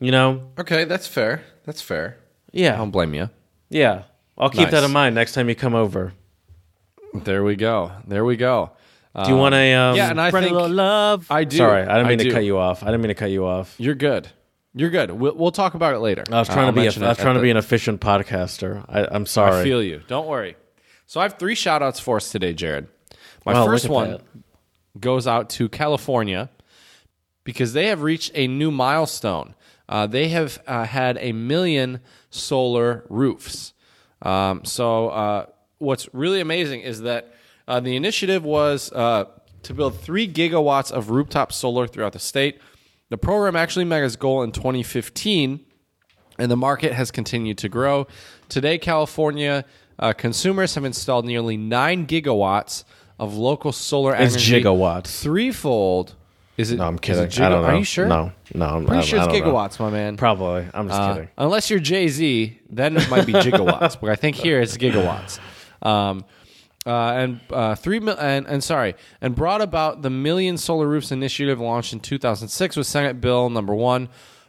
You 0.00 0.10
know? 0.10 0.50
Okay, 0.58 0.84
that's 0.84 1.06
fair. 1.06 1.42
That's 1.64 1.80
fair. 1.80 2.18
Yeah. 2.52 2.74
I 2.74 2.76
don't 2.76 2.90
blame 2.90 3.14
you. 3.14 3.30
yeah. 3.70 4.02
I'll 4.36 4.50
keep 4.50 4.68
that 4.70 4.84
in 4.84 4.90
mind 4.90 5.14
next 5.14 5.32
time 5.32 5.48
you 5.48 5.54
come 5.54 5.74
over. 5.74 6.12
There 7.14 7.42
we 7.44 7.56
go. 7.56 7.92
There 8.06 8.24
we 8.24 8.36
go. 8.36 8.72
Do 9.24 9.30
you 9.30 9.36
want 9.36 9.54
a 9.54 9.72
um, 9.74 9.96
yeah, 9.96 10.10
and 10.10 10.20
I 10.20 10.30
think- 10.32 10.50
love? 10.52 11.26
I 11.30 11.44
do. 11.44 11.56
Sorry, 11.56 11.82
I 11.82 11.84
didn't 11.98 12.06
I 12.06 12.08
mean 12.08 12.18
do. 12.18 12.24
to 12.24 12.30
cut 12.32 12.44
you 12.44 12.58
off. 12.58 12.82
I 12.82 12.86
didn't 12.86 13.00
mean 13.02 13.08
to 13.08 13.14
cut 13.14 13.30
you 13.30 13.46
off. 13.46 13.76
You're 13.78 13.94
good. 13.94 14.28
You're 14.74 14.90
good. 14.90 15.10
We'll, 15.12 15.34
we'll 15.36 15.52
talk 15.52 15.74
about 15.74 15.94
it 15.94 15.98
later. 16.00 16.24
I 16.30 16.38
was 16.40 16.48
trying 16.48 16.66
to 16.66 16.72
be. 16.72 16.86
A, 16.86 16.90
I 17.04 17.08
was 17.10 17.18
trying 17.18 17.34
to 17.34 17.40
the- 17.40 17.44
be 17.44 17.50
an 17.50 17.56
efficient 17.56 18.00
podcaster. 18.00 18.84
I, 18.88 19.06
I'm 19.10 19.26
sorry. 19.26 19.60
I 19.60 19.64
feel 19.64 19.82
you. 19.82 20.02
Don't 20.08 20.26
worry. 20.26 20.56
So 21.06 21.20
I 21.20 21.24
have 21.24 21.38
three 21.38 21.54
shout 21.54 21.82
outs 21.82 22.00
for 22.00 22.16
us 22.16 22.30
today, 22.32 22.52
Jared. 22.52 22.88
My 23.46 23.52
Wow, 23.52 23.66
first 23.66 23.88
one 23.88 24.10
that. 24.12 24.22
goes 25.00 25.26
out 25.26 25.50
to 25.50 25.68
California 25.68 26.48
because 27.44 27.72
they 27.74 27.86
have 27.86 28.02
reached 28.02 28.32
a 28.34 28.48
new 28.48 28.70
milestone. 28.70 29.54
Uh, 29.88 30.06
they 30.06 30.28
have 30.28 30.60
uh, 30.66 30.84
had 30.84 31.18
a 31.20 31.32
million 31.32 32.00
solar 32.30 33.04
roofs. 33.10 33.74
Um, 34.22 34.64
so, 34.64 35.10
uh, 35.10 35.46
what's 35.78 36.08
really 36.14 36.40
amazing 36.40 36.80
is 36.80 37.02
that 37.02 37.34
uh, 37.68 37.80
the 37.80 37.94
initiative 37.96 38.42
was 38.44 38.90
uh, 38.92 39.26
to 39.64 39.74
build 39.74 40.00
three 40.00 40.26
gigawatts 40.26 40.90
of 40.90 41.10
rooftop 41.10 41.52
solar 41.52 41.86
throughout 41.86 42.14
the 42.14 42.18
state. 42.18 42.58
The 43.14 43.18
program 43.18 43.54
actually 43.54 43.84
met 43.84 44.02
its 44.02 44.16
goal 44.16 44.42
in 44.42 44.50
2015 44.50 45.60
and 46.40 46.50
the 46.50 46.56
market 46.56 46.92
has 46.94 47.12
continued 47.12 47.58
to 47.58 47.68
grow. 47.68 48.08
Today, 48.48 48.76
California 48.76 49.64
uh, 50.00 50.12
consumers 50.14 50.74
have 50.74 50.84
installed 50.84 51.24
nearly 51.24 51.56
nine 51.56 52.08
gigawatts 52.08 52.82
of 53.20 53.36
local 53.36 53.70
solar 53.70 54.16
It's 54.16 54.34
energy. 54.34 54.62
gigawatts. 54.64 55.22
Thrifold. 55.24 56.14
Is 56.56 56.72
it? 56.72 56.78
No, 56.78 56.88
I'm 56.88 56.98
kidding. 56.98 57.22
giga- 57.28 57.44
I 57.44 57.48
don't 57.50 57.62
know. 57.62 57.68
Are 57.68 57.76
you 57.76 57.84
sure? 57.84 58.06
No, 58.08 58.32
no, 58.52 58.66
I'm 58.66 58.84
Pretty 58.84 58.98
I, 58.98 59.04
sure 59.04 59.18
it's 59.20 59.28
don't 59.28 59.38
know. 59.46 59.52
gigawatts, 59.52 59.78
my 59.78 59.90
man. 59.90 60.16
Probably. 60.16 60.66
I'm 60.74 60.88
just 60.88 61.00
Uh, 61.00 61.14
kidding. 61.14 61.28
unless 61.38 61.70
you're 61.70 61.78
Jay 61.78 62.08
Z, 62.08 62.58
then 62.68 62.96
it 62.96 63.08
might 63.08 63.26
be 63.26 63.32
gigawatts. 63.32 63.96
but 64.00 64.10
I 64.10 64.16
think 64.16 64.34
here 64.34 64.60
it's 64.60 64.76
gigawatts. 64.76 65.38
Um, 65.86 66.24
uh, 66.86 67.12
and 67.12 67.40
uh, 67.50 67.74
three 67.74 67.98
mil- 67.98 68.18
and, 68.18 68.46
and 68.46 68.62
sorry, 68.62 68.94
and 69.20 69.34
brought 69.34 69.62
about 69.62 70.02
the 70.02 70.10
Million 70.10 70.58
Solar 70.58 70.86
Roofs 70.86 71.10
Initiative, 71.10 71.58
launched 71.60 71.92
in 71.92 72.00
2006 72.00 72.76
with 72.76 72.86
Senate 72.86 73.20
Bill 73.20 73.48
Number 73.48 73.74
One, 73.74 74.08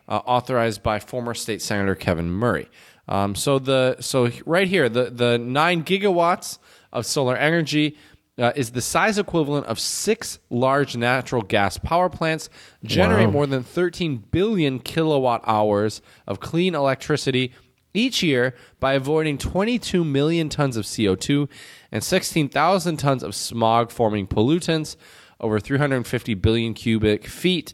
uh, 0.10 0.18
authorized 0.26 0.84
by 0.84 1.00
former 1.00 1.34
State 1.34 1.62
Senator 1.62 1.96
Kevin 1.96 2.30
Murray. 2.30 2.68
Um, 3.08 3.36
so 3.36 3.60
the 3.60 3.98
so 4.00 4.30
right 4.46 4.68
here, 4.68 4.90
the 4.90 5.10
the 5.10 5.38
nine 5.38 5.84
gigawatts 5.84 6.60
of 6.92 7.06
solar 7.06 7.36
energy. 7.36 7.98
Uh, 8.38 8.52
is 8.58 8.72
the 8.72 8.82
size 8.82 9.18
equivalent 9.18 9.66
of 9.68 9.80
six 9.80 10.40
large 10.50 10.98
natural 10.98 11.42
gas 11.42 11.78
power 11.78 12.10
plants, 12.10 12.50
generate 12.84 13.30
more 13.30 13.48
than 13.48 13.64
13 13.64 14.26
billion 14.30 14.78
kilowatt 14.78 15.42
hours 15.46 16.02
of 16.28 16.42
clean 16.42 16.76
electricity 16.76 17.54
each 17.96 18.22
year 18.22 18.54
by 18.80 18.94
avoiding 18.94 19.38
22 19.38 20.04
million 20.04 20.50
tons 20.50 20.78
of 20.78 20.86
CO2 20.86 21.50
and 21.92 22.04
16,000 22.04 22.98
tons 22.98 23.24
of 23.24 23.34
smog 23.36 23.92
forming 23.92 24.28
pollutants, 24.28 24.96
over 25.40 25.60
350 25.60 26.34
billion 26.36 26.74
cubic 26.74 27.26
feet 27.26 27.74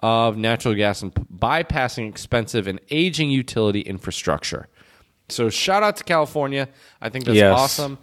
of 0.00 0.36
natural 0.36 0.74
gas, 0.74 1.02
and 1.02 1.14
bypassing 1.14 2.08
expensive 2.08 2.66
and 2.66 2.80
aging 2.90 3.30
utility 3.30 3.80
infrastructure. 3.80 4.68
So, 5.28 5.50
shout 5.50 5.82
out 5.82 5.96
to 5.96 6.04
California. 6.04 6.68
I 7.00 7.08
think 7.08 7.24
that's 7.24 7.36
Yes. 7.36 7.56
awesome. 7.56 7.98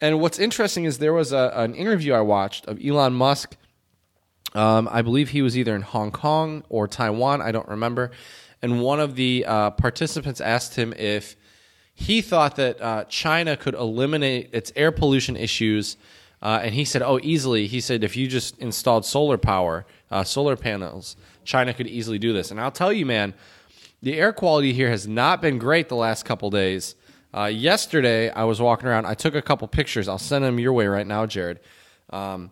And 0.00 0.20
what's 0.20 0.38
interesting 0.38 0.84
is 0.84 0.98
there 0.98 1.12
was 1.12 1.32
a, 1.32 1.52
an 1.54 1.74
interview 1.74 2.12
I 2.14 2.20
watched 2.20 2.66
of 2.66 2.78
Elon 2.84 3.14
Musk 3.14 3.56
um, 4.54 4.88
I 4.90 5.02
believe 5.02 5.30
he 5.30 5.42
was 5.42 5.58
either 5.58 5.74
in 5.74 5.82
Hong 5.82 6.12
Kong 6.12 6.62
or 6.68 6.86
Taiwan. 6.86 7.42
I 7.42 7.50
don't 7.50 7.68
remember. 7.68 8.12
And 8.64 8.80
one 8.80 8.98
of 8.98 9.14
the 9.14 9.44
uh, 9.46 9.70
participants 9.72 10.40
asked 10.40 10.76
him 10.76 10.94
if 10.94 11.36
he 11.94 12.22
thought 12.22 12.56
that 12.56 12.80
uh, 12.80 13.04
China 13.10 13.58
could 13.58 13.74
eliminate 13.74 14.48
its 14.54 14.72
air 14.74 14.90
pollution 14.90 15.36
issues. 15.36 15.98
Uh, 16.40 16.60
and 16.62 16.74
he 16.74 16.82
said, 16.86 17.02
"Oh, 17.02 17.20
easily." 17.22 17.66
He 17.66 17.78
said, 17.78 18.02
"If 18.02 18.16
you 18.16 18.26
just 18.26 18.56
installed 18.58 19.04
solar 19.04 19.36
power, 19.36 19.84
uh, 20.10 20.24
solar 20.24 20.56
panels, 20.56 21.14
China 21.44 21.74
could 21.74 21.86
easily 21.86 22.18
do 22.18 22.32
this." 22.32 22.50
And 22.50 22.58
I'll 22.58 22.70
tell 22.70 22.90
you, 22.90 23.04
man, 23.04 23.34
the 24.02 24.14
air 24.18 24.32
quality 24.32 24.72
here 24.72 24.88
has 24.88 25.06
not 25.06 25.42
been 25.42 25.58
great 25.58 25.90
the 25.90 25.96
last 25.96 26.24
couple 26.24 26.48
days. 26.48 26.94
Uh, 27.36 27.44
yesterday, 27.44 28.30
I 28.30 28.44
was 28.44 28.62
walking 28.62 28.88
around. 28.88 29.04
I 29.04 29.12
took 29.12 29.34
a 29.34 29.42
couple 29.42 29.68
pictures. 29.68 30.08
I'll 30.08 30.16
send 30.18 30.42
them 30.42 30.58
your 30.58 30.72
way 30.72 30.86
right 30.86 31.06
now, 31.06 31.26
Jared. 31.26 31.60
Um, 32.08 32.50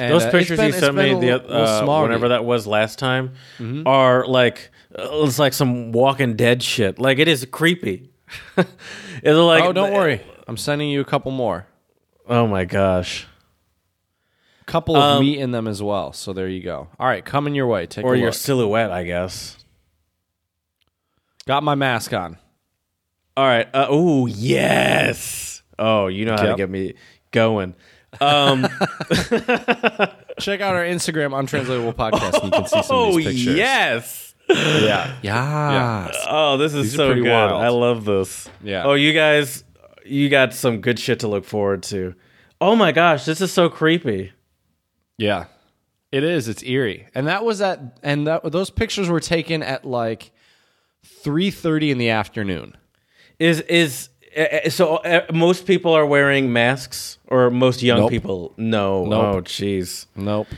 and, 0.00 0.12
Those 0.12 0.24
uh, 0.24 0.30
pictures 0.32 0.58
been- 0.58 0.66
you 0.66 0.72
sent 0.72 0.96
me, 0.96 1.14
the, 1.14 1.84
whenever 2.02 2.28
that 2.30 2.44
was 2.44 2.66
last 2.66 2.98
time, 2.98 3.34
are 3.86 4.26
like 4.26 4.70
it's 4.98 5.38
like 5.38 5.52
some 5.52 5.92
Walking 5.92 6.36
Dead 6.36 6.62
shit. 6.62 6.98
Like 6.98 7.18
it 7.18 7.28
is 7.28 7.46
creepy. 7.50 8.10
it's 8.56 8.68
like 9.24 9.64
oh, 9.64 9.72
don't 9.72 9.92
worry. 9.92 10.20
I'm 10.46 10.56
sending 10.56 10.88
you 10.90 11.00
a 11.00 11.04
couple 11.04 11.30
more. 11.32 11.66
Oh 12.26 12.46
my 12.46 12.64
gosh. 12.64 13.26
couple 14.66 14.96
of 14.96 15.02
Um, 15.02 15.20
meat 15.24 15.38
in 15.38 15.50
them 15.50 15.66
as 15.66 15.82
well. 15.82 16.12
So 16.12 16.32
there 16.32 16.48
you 16.48 16.62
go. 16.62 16.88
All 16.98 17.06
right, 17.06 17.24
coming 17.24 17.54
your 17.54 17.66
way. 17.66 17.86
Take 17.86 18.04
Or 18.04 18.14
your 18.16 18.32
silhouette, 18.32 18.90
I 18.90 19.04
guess. 19.04 19.56
Got 21.46 21.62
my 21.62 21.74
mask 21.74 22.12
on. 22.12 22.36
All 23.36 23.46
right. 23.46 23.66
Uh, 23.72 23.86
oh 23.88 24.26
yes. 24.26 25.62
Oh, 25.78 26.08
you 26.08 26.24
know 26.26 26.32
how 26.36 26.42
to 26.42 26.56
get 26.56 26.68
me 26.68 26.94
going. 27.30 27.74
Um, 28.20 28.62
Check 30.40 30.60
out 30.60 30.74
our 30.74 30.84
Instagram 30.84 31.38
untranslatable 31.38 31.92
podcast, 31.94 32.34
and 32.42 32.44
you 32.44 32.50
can 32.50 32.66
see 32.66 32.82
some 32.82 32.96
oh 32.96 33.08
of 33.10 33.16
these 33.16 33.26
pictures. 33.26 33.54
yes. 33.56 34.27
Yeah, 34.50 35.16
yeah. 35.22 36.10
Oh, 36.28 36.56
this 36.56 36.74
is 36.74 36.84
These 36.84 36.96
so 36.96 37.14
good. 37.14 37.24
wild. 37.28 37.52
I 37.62 37.68
love 37.68 38.04
this. 38.04 38.48
Yeah. 38.62 38.84
Oh, 38.84 38.94
you 38.94 39.12
guys, 39.12 39.64
you 40.04 40.28
got 40.28 40.54
some 40.54 40.80
good 40.80 40.98
shit 40.98 41.20
to 41.20 41.28
look 41.28 41.44
forward 41.44 41.82
to. 41.84 42.14
Oh 42.60 42.74
my 42.74 42.92
gosh, 42.92 43.24
this 43.24 43.40
is 43.40 43.52
so 43.52 43.68
creepy. 43.68 44.32
Yeah, 45.16 45.46
it 46.12 46.24
is. 46.24 46.48
It's 46.48 46.62
eerie, 46.62 47.06
and 47.14 47.26
that 47.26 47.44
was 47.44 47.60
at 47.60 47.98
and 48.02 48.26
that 48.26 48.50
those 48.50 48.70
pictures 48.70 49.08
were 49.08 49.20
taken 49.20 49.62
at 49.62 49.84
like 49.84 50.30
three 51.04 51.50
thirty 51.50 51.90
in 51.90 51.98
the 51.98 52.10
afternoon. 52.10 52.76
Is 53.38 53.60
is 53.62 54.08
uh, 54.36 54.40
uh, 54.66 54.70
so? 54.70 54.96
Uh, 54.96 55.26
most 55.32 55.66
people 55.66 55.92
are 55.92 56.06
wearing 56.06 56.52
masks, 56.52 57.18
or 57.26 57.50
most 57.50 57.82
young 57.82 57.98
Nope. 58.00 58.10
people? 58.10 58.54
No. 58.56 59.04
Nope. 59.04 59.24
Oh, 59.24 59.40
jeez, 59.42 60.06
Nope. 60.16 60.48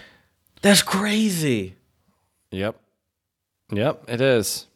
that's 0.62 0.82
crazy. 0.82 1.74
Yep. 2.52 2.80
Yep. 3.70 4.04
It 4.08 4.20
is. 4.20 4.66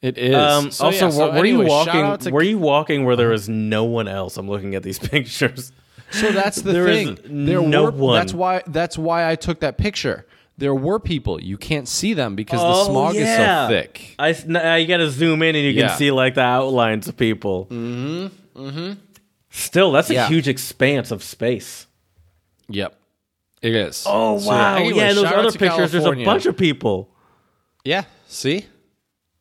It 0.00 0.18
is. 0.18 0.34
Um, 0.34 0.70
So, 0.70 0.86
also, 0.86 1.04
yeah, 1.06 1.10
so 1.10 1.30
were, 1.32 1.38
were 1.38 1.44
you 1.46 1.60
walking? 1.60 2.32
Were 2.32 2.42
you 2.42 2.58
walking 2.58 3.04
where 3.04 3.14
there 3.16 3.28
was 3.30 3.48
no 3.48 3.84
one 3.84 4.08
else? 4.08 4.36
I'm 4.36 4.48
looking 4.48 4.74
at 4.74 4.82
these 4.82 4.98
pictures. 5.10 5.72
So 6.10 6.30
that's 6.32 6.60
the 6.60 6.72
There 6.72 6.88
is 6.88 7.18
thing. 7.20 7.46
There 7.46 7.62
no 7.62 7.84
were, 7.84 7.90
one. 7.92 8.18
That's 8.18 8.34
why. 8.34 8.62
That's 8.66 8.98
why 8.98 9.30
I 9.30 9.36
took 9.36 9.60
that 9.60 9.78
picture. 9.78 10.26
There 10.58 10.74
were 10.74 10.98
people. 11.00 11.40
You 11.40 11.56
can't 11.56 11.88
see 11.88 12.12
them 12.14 12.34
because 12.36 12.60
the 12.60 12.66
Oh, 12.66 12.84
smog 12.90 13.14
is 13.16 13.26
so 13.28 13.66
thick. 13.68 14.14
I 14.18 14.76
you 14.76 14.86
got 14.86 14.98
to 14.98 15.10
zoom 15.10 15.42
in 15.42 15.56
and 15.56 15.64
you 15.64 15.74
can 15.80 15.96
see 15.96 16.10
like 16.10 16.34
the 16.34 16.42
outlines 16.42 17.08
of 17.08 17.16
people. 17.16 17.66
Mm-hmm. 17.70 18.60
Mm-hmm. 18.60 18.92
Still, 19.50 19.92
that's 19.92 20.10
a 20.10 20.14
Yeah. 20.14 20.28
huge 20.28 20.48
expanse 20.48 21.10
of 21.10 21.22
space. 21.22 21.86
Yep. 22.68 22.94
It 23.62 23.74
is. 23.74 24.04
Oh 24.06 24.38
So, 24.38 24.48
wow! 24.50 24.74
anyway, 24.76 24.98
yeah, 24.98 25.12
those 25.14 25.24
other 25.24 25.52
pictures, 25.52 25.92
there's 25.92 26.04
a 26.04 26.24
bunch 26.24 26.46
of 26.46 26.56
people. 26.56 27.08
Yeah. 27.84 28.04
See. 28.26 28.66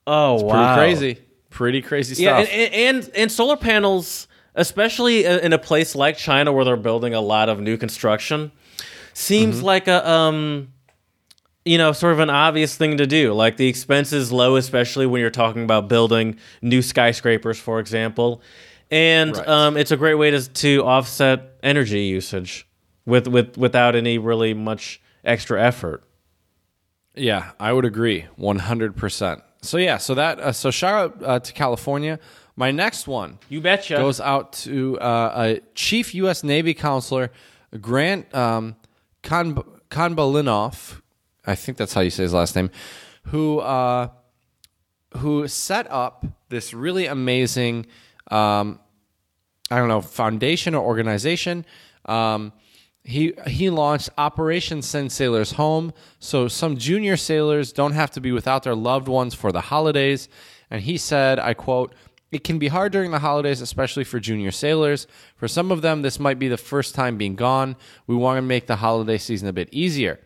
Oh 0.08 0.38
Pretty 0.40 0.48
wow! 0.54 0.76
crazy. 0.76 1.20
Pretty 1.50 1.82
crazy 1.82 2.22
Yeah, 2.24 2.44
stuff. 2.44 2.54
and, 2.54 2.74
and 2.74 3.12
and 3.16 3.32
solar 3.32 3.58
panels, 3.58 4.28
especially 4.56 5.26
in 5.26 5.54
a 5.54 5.60
place 5.60 5.96
like 5.96 6.18
China 6.18 6.52
where 6.52 6.66
they're 6.66 6.78
building 6.78 7.14
a 7.14 7.22
lot 7.22 7.50
of 7.50 7.60
new 7.60 7.78
construction, 7.78 8.52
seems 9.14 9.58
Mm-hmm. 9.58 9.66
like 9.66 9.88
a 9.88 10.10
um, 10.10 10.70
you 11.66 11.78
know, 11.78 11.92
sort 11.92 12.14
of 12.14 12.20
an 12.20 12.30
obvious 12.32 12.76
thing 12.76 12.98
to 12.98 13.06
do. 13.06 13.34
Like 13.34 13.58
the 13.58 13.68
expense 13.68 14.12
is 14.14 14.32
low, 14.32 14.56
especially 14.56 15.06
when 15.06 15.22
you're 15.22 15.30
talking 15.30 15.64
about 15.64 15.88
building 15.88 16.38
new 16.62 16.82
skyscrapers, 16.82 17.60
for 17.60 17.80
example, 17.80 18.42
and 18.90 19.38
Right. 19.38 19.48
um, 19.48 19.78
it's 19.78 19.92
a 19.92 19.98
great 19.98 20.16
way 20.16 20.32
to 20.32 20.42
to 20.50 20.84
offset 20.84 21.52
energy 21.62 22.02
usage 22.02 22.68
with 23.06 23.28
with 23.28 23.58
without 23.58 23.96
any 23.96 24.18
really 24.18 24.54
much 24.56 25.00
extra 25.24 25.62
effort. 25.62 26.04
Yeah, 27.16 27.52
I 27.60 27.74
would 27.74 27.86
agree, 27.86 28.28
one 28.36 28.60
hundred 28.60 28.96
percent. 28.96 29.42
So 29.62 29.78
yeah, 29.78 29.98
so 29.98 30.16
that 30.16 30.40
uh, 30.40 30.52
so 30.52 30.72
shout 30.72 30.96
out 30.96 31.24
uh, 31.24 31.40
to 31.40 31.54
California. 31.54 32.20
My 32.56 32.72
next 32.72 33.08
one 33.08 33.40
You 33.50 33.62
betcha. 33.62 33.96
goes 33.96 34.20
out 34.20 34.54
to 34.54 35.00
uh, 35.00 35.32
a 35.36 35.60
chief 35.74 36.14
U.S. 36.16 36.44
Navy 36.44 36.74
counselor, 36.74 37.32
Grant 37.80 38.34
um, 38.36 38.76
Konbalinov, 39.24 41.02
I 41.46 41.56
think 41.56 41.78
that's 41.78 41.94
how 41.94 42.02
you 42.02 42.10
say 42.10 42.24
his 42.24 42.34
last 42.34 42.56
name, 42.56 42.70
who 43.28 43.60
uh, 43.60 44.10
who 45.18 45.48
set 45.48 45.90
up 45.92 46.26
this 46.50 46.74
really 46.74 47.06
amazing, 47.08 47.86
um, 48.30 48.80
I 49.70 49.78
don't 49.78 49.88
know, 49.88 50.02
foundation 50.02 50.76
or 50.76 50.86
organization. 50.86 51.66
Um, 52.06 52.52
he 53.04 53.34
he 53.48 53.70
launched 53.70 54.10
Operation 54.18 54.82
Send 54.82 55.12
Sailors 55.12 55.54
Home, 55.54 55.94
so 56.20 56.48
some 56.48 56.78
junior 56.78 57.18
sailors 57.18 57.72
don't 57.72 57.94
have 57.94 58.12
to 58.12 58.22
be 58.22 58.32
without 58.32 58.64
their 58.64 58.76
loved 58.76 59.08
ones 59.08 59.34
for 59.34 59.52
the 59.52 59.62
holidays. 59.62 60.30
And 60.70 60.82
he 60.82 60.98
said, 60.98 61.40
I 61.40 61.54
quote. 61.54 61.94
It 62.32 62.46
can 62.46 62.60
be 62.60 62.70
hard 62.70 62.94
during 62.94 63.12
the 63.12 63.20
holidays, 63.20 63.60
especially 63.60 64.06
for 64.06 64.18
junior 64.18 64.52
sailors. 64.52 65.06
For 65.36 65.50
some 65.50 65.70
of 65.70 65.82
them, 65.82 66.02
this 66.02 66.18
might 66.18 66.40
be 66.40 66.48
the 66.48 66.56
first 66.56 66.96
time 66.96 67.18
being 67.18 67.36
gone. 67.36 67.76
We 68.08 68.16
want 68.16 68.38
to 68.38 68.42
make 68.42 68.68
the 68.68 68.78
holiday 68.78 69.18
season 69.18 69.50
a 69.50 69.54
bit 69.54 69.68
easier. 69.74 70.18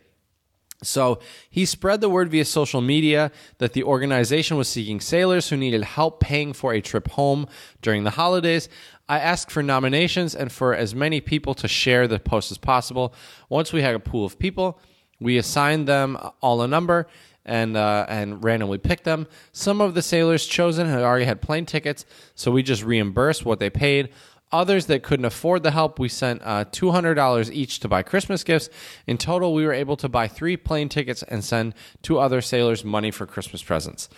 So 0.82 1.20
he 1.48 1.64
spread 1.64 2.00
the 2.00 2.08
word 2.08 2.30
via 2.30 2.44
social 2.44 2.80
media 2.80 3.32
that 3.58 3.72
the 3.72 3.82
organization 3.82 4.56
was 4.56 4.68
seeking 4.68 5.00
sailors 5.00 5.48
who 5.48 5.56
needed 5.56 5.82
help 5.82 6.20
paying 6.20 6.52
for 6.52 6.72
a 6.72 6.80
trip 6.80 7.08
home 7.08 7.48
during 7.80 8.04
the 8.04 8.10
holidays. 8.10 8.68
I 9.08 9.20
asked 9.20 9.50
for 9.50 9.62
nominations 9.62 10.34
and 10.34 10.50
for 10.50 10.74
as 10.74 10.94
many 10.94 11.20
people 11.20 11.54
to 11.54 11.68
share 11.68 12.08
the 12.08 12.18
post 12.18 12.50
as 12.50 12.58
possible. 12.58 13.14
Once 13.48 13.72
we 13.72 13.82
had 13.82 13.94
a 13.94 14.00
pool 14.00 14.24
of 14.24 14.38
people, 14.38 14.80
we 15.20 15.38
assigned 15.38 15.86
them 15.86 16.18
all 16.40 16.60
a 16.62 16.68
number 16.68 17.06
and 17.44 17.76
uh, 17.76 18.04
and 18.08 18.42
randomly 18.42 18.78
picked 18.78 19.04
them. 19.04 19.26
Some 19.52 19.80
of 19.80 19.94
the 19.94 20.02
sailors 20.02 20.46
chosen 20.46 20.88
had 20.88 21.02
already 21.02 21.24
had 21.24 21.40
plane 21.40 21.64
tickets, 21.64 22.04
so 22.34 22.50
we 22.50 22.62
just 22.62 22.82
reimbursed 22.82 23.44
what 23.44 23.60
they 23.60 23.70
paid. 23.70 24.10
Others 24.52 24.86
that 24.86 25.02
couldn't 25.02 25.24
afford 25.24 25.62
the 25.62 25.72
help, 25.72 25.98
we 25.98 26.08
sent 26.08 26.40
uh, 26.44 26.64
$200 26.66 27.50
each 27.50 27.80
to 27.80 27.88
buy 27.88 28.02
Christmas 28.02 28.44
gifts. 28.44 28.68
In 29.06 29.18
total, 29.18 29.52
we 29.52 29.64
were 29.66 29.72
able 29.72 29.96
to 29.96 30.08
buy 30.08 30.28
three 30.28 30.56
plane 30.56 30.88
tickets 30.88 31.24
and 31.24 31.44
send 31.44 31.74
two 32.00 32.18
other 32.18 32.40
sailors 32.40 32.84
money 32.84 33.10
for 33.10 33.26
Christmas 33.26 33.62
presents. 33.62 34.08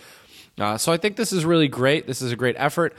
Uh, 0.59 0.77
so 0.77 0.91
I 0.91 0.97
think 0.97 1.15
this 1.15 1.31
is 1.31 1.45
really 1.45 1.67
great. 1.67 2.05
This 2.05 2.21
is 2.21 2.31
a 2.31 2.35
great 2.35 2.55
effort. 2.59 2.93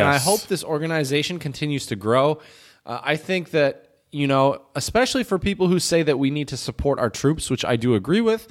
And 0.00 0.08
I 0.08 0.18
hope 0.18 0.42
this 0.42 0.64
organization 0.64 1.38
continues 1.38 1.86
to 1.86 1.96
grow. 1.96 2.40
Uh, 2.86 3.00
I 3.02 3.16
think 3.16 3.50
that, 3.50 3.90
you 4.12 4.26
know, 4.26 4.62
especially 4.74 5.24
for 5.24 5.38
people 5.38 5.68
who 5.68 5.78
say 5.78 6.02
that 6.02 6.18
we 6.18 6.30
need 6.30 6.48
to 6.48 6.56
support 6.56 6.98
our 6.98 7.10
troops, 7.10 7.50
which 7.50 7.64
I 7.64 7.76
do 7.76 7.94
agree 7.94 8.20
with, 8.20 8.48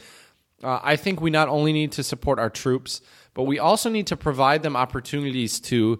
uh, 0.63 0.79
I 0.83 0.95
think 0.95 1.21
we 1.21 1.29
not 1.29 1.49
only 1.49 1.73
need 1.73 1.91
to 1.93 2.03
support 2.03 2.39
our 2.39 2.49
troops, 2.49 3.01
but 3.33 3.43
we 3.43 3.59
also 3.59 3.89
need 3.89 4.07
to 4.07 4.17
provide 4.17 4.63
them 4.63 4.75
opportunities 4.75 5.59
to 5.61 5.99